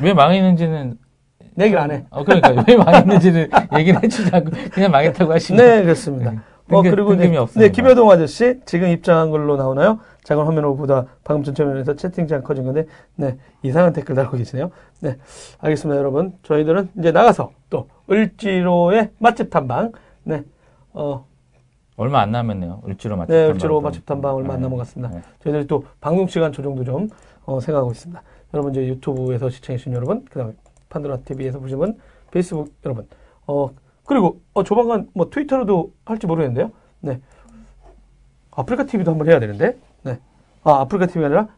[0.00, 0.98] 왜 망했는지는
[1.60, 2.04] 얘기를 안 해.
[2.10, 3.48] 어 그러니까 왜 망했는지는
[3.78, 6.30] 얘기를 해주지 않고 그냥 망했다고 하시면 네, 그렇습니다.
[6.32, 6.38] 네.
[6.70, 7.68] 어, 그리고 네, 네.
[7.70, 10.00] 김효동 아저씨 지금 입장한 걸로 나오나요?
[10.22, 12.86] 작은 화면으로 보다 방금 전 화면에서 채팅창 커진 건데,
[13.16, 14.70] 네, 이상한 댓글 달고 계시네요.
[15.00, 15.18] 네,
[15.60, 16.32] 알겠습니다, 여러분.
[16.42, 19.92] 저희들은 이제 나가서 또 을지로의 맛집 탐방,
[20.22, 20.42] 네,
[20.94, 21.26] 어,
[21.96, 22.82] 얼마 안 남았네요.
[22.86, 23.46] 을지로 맛집 네.
[23.46, 24.66] 을지로 맛집 탐방 얼마 안 네.
[24.66, 25.14] 남아갔습니다.
[25.14, 25.22] 네.
[25.42, 27.08] 저희들이 또 방송 시간 조정도 좀
[27.44, 28.20] 어, 생각하고 있습니다.
[28.54, 30.52] 여러분 이제 유튜브에서 시청해주신 여러분, 그다음에
[30.88, 31.98] 판도라 TV에서 보신 분,
[32.30, 33.06] 페이스북 여러분,
[33.46, 33.70] 어
[34.04, 36.70] 그리고 어 조만간 뭐 트위터로도 할지 모르겠는데요.
[37.00, 37.20] 네,
[38.52, 40.20] 아프리카 TV도 한번 해야 되는데, 네,
[40.62, 41.48] 아 아프리카 TV가 아니라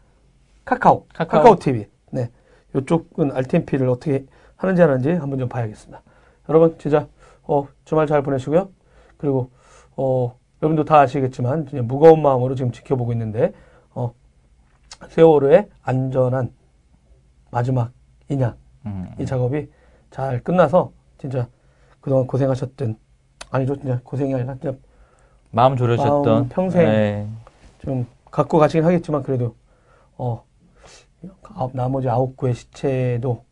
[0.65, 1.43] 카카오, 카카오.
[1.43, 2.31] 카카오, TV, 네,
[2.75, 4.25] 이쪽은 RTMP를 어떻게
[4.55, 6.01] 하는지 안 하는지 한번 좀 봐야겠습니다.
[6.49, 7.07] 여러분 진짜
[7.43, 8.69] 어 주말 잘 보내시고요.
[9.17, 9.51] 그리고
[9.97, 13.51] 어 여러분도 다 아시겠지만 무거운 마음으로 지금 지켜보고 있는데
[13.93, 14.13] 어
[15.09, 16.53] 세월호의 안전한
[17.51, 17.91] 마지막
[18.29, 19.69] 인양 음, 이 작업이
[20.11, 21.47] 잘 끝나서 진짜
[21.99, 22.97] 그동안 고생하셨던
[23.51, 24.77] 아니죠 진짜 고생이 아니라 진짜
[25.51, 27.27] 마음 졸여주셨던 마음 평생 네.
[27.79, 29.55] 좀 갖고 가시긴 하겠지만 그래도
[30.17, 30.43] 어
[31.73, 33.43] 나머지 아홉 구의 시체도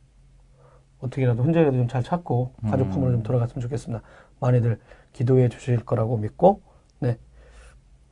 [0.99, 4.03] 어떻게라도 흔적이라도 좀 잘 찾고 가족 품으로 좀 돌아갔으면 좋겠습니다.
[4.39, 4.79] 많이들
[5.15, 6.61] 기도해 주실 거라고 믿고
[6.99, 7.17] 네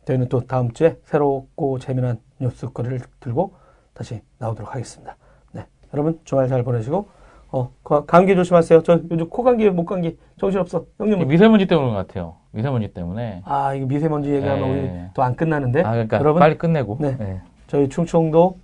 [0.05, 3.55] 저희는 또 다음 주에 새롭고 재미난 뉴스거리를 들고
[3.93, 5.17] 다시 나오도록 하겠습니다.
[5.51, 7.09] 네 여러분 주말 잘 보내시고
[7.51, 8.83] 어 거- 감기 조심하세요.
[8.83, 12.37] 저 요즘 코 감기 목 감기 정신 없어 형님은 미세먼지 때문인 것 같아요.
[12.51, 13.41] 미세먼지 때문에.
[13.45, 14.79] 아 이거 미세먼지 얘기하면 네.
[15.03, 16.97] 우리 또 안 끝나는데 아, 그러니까 여러분 빨리 끝내고.
[17.01, 17.17] 네.
[17.17, 17.41] 네.
[17.67, 18.57] 저희 충청도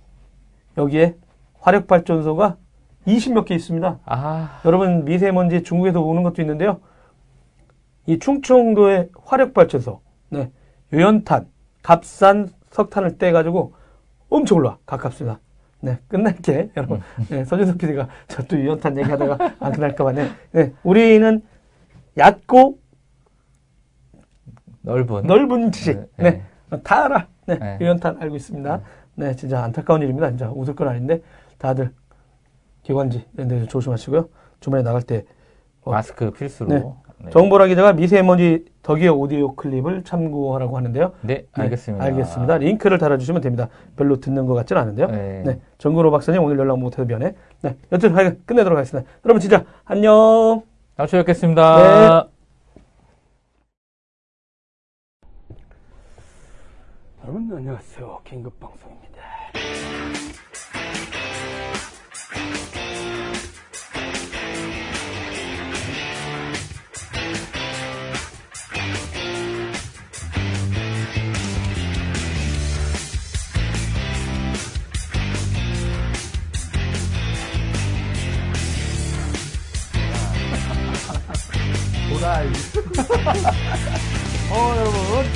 [0.78, 1.14] 여기에
[1.60, 2.56] 화력발전소가
[3.06, 3.98] 20몇 개 있습니다.
[4.04, 6.80] 아, 여러분 미세먼지 중국에서 오는 것도 있는데요.
[8.10, 10.00] 이 충청도의 화력발전소,
[10.30, 10.50] 네,
[10.92, 11.46] 유연탄,
[11.80, 13.72] 값싼 석탄을 떼가지고
[14.28, 15.38] 엄청 올라 가깝습니다.
[15.80, 17.00] 네, 끝날게 여러분.
[17.30, 21.40] 네, 서준석 PD가 저 또 유연탄 얘기하다가 안 끝날까봐 네, 네, 우리는
[22.18, 22.80] 얕고
[24.82, 25.22] 넓은.
[25.28, 27.28] 넓은 지식, 네, 네, 다 알아.
[27.46, 27.78] 네, 네.
[27.80, 28.80] 유연탄 알고 있습니다.
[29.14, 30.30] 네, 진짜 안타까운 일입니다.
[30.30, 31.22] 진짜 웃을 건 아닌데
[31.58, 31.92] 다들
[32.82, 34.28] 기관지 이런 데 조심하시고요.
[34.58, 35.24] 주말에 나갈 때
[35.82, 36.68] 어, 마스크 필수로.
[36.70, 36.82] 네.
[37.22, 37.30] 네.
[37.30, 41.12] 정보라 기자가 미세먼지 덕이어 오디오 클립을 참고하라고 하는데요.
[41.20, 42.04] 네, 네, 알겠습니다.
[42.04, 42.58] 알겠습니다.
[42.58, 43.68] 링크를 달아주시면 됩니다.
[43.96, 45.06] 별로 듣는 것 같지는 않은데요.
[45.08, 45.42] 네.
[45.44, 45.60] 네.
[45.78, 47.34] 정구로 박사님 오늘 연락 못해서 미안해.
[47.62, 47.76] 네.
[47.92, 49.10] 여튼 하여간 끝내도록 하겠습니다.
[49.24, 50.62] 여러분 진짜 안녕.
[50.96, 51.76] 다음 주에 뵙겠습니다.
[51.76, 52.30] 네.
[57.22, 58.20] 여러분 안녕하세요.
[58.24, 59.20] 긴급 방송입니다.
[82.30, 82.46] 라이.
[84.52, 85.26] 어 여러분.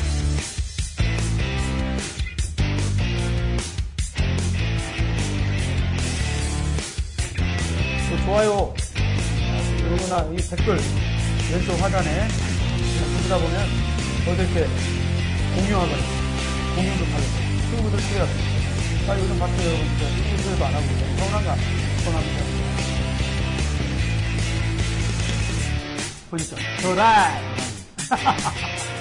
[8.11, 8.74] 또 좋아요.
[9.78, 10.78] 그리고나 이 댓글
[11.53, 13.68] 왼쪽 하단에 그냥 보다 보면
[14.26, 14.66] 이렇게
[15.57, 16.03] 공유하거나
[16.76, 17.24] 공유도 하고
[17.70, 18.24] 친구들 끼라
[19.09, 19.66] 아 요즘 봤어요.
[19.66, 20.84] 여러분 진짜 친구들도 안 하고
[21.18, 21.57] 서운한가?
[22.05, 22.64] 서운합니다
[26.35, 27.32] 보시죠 도라이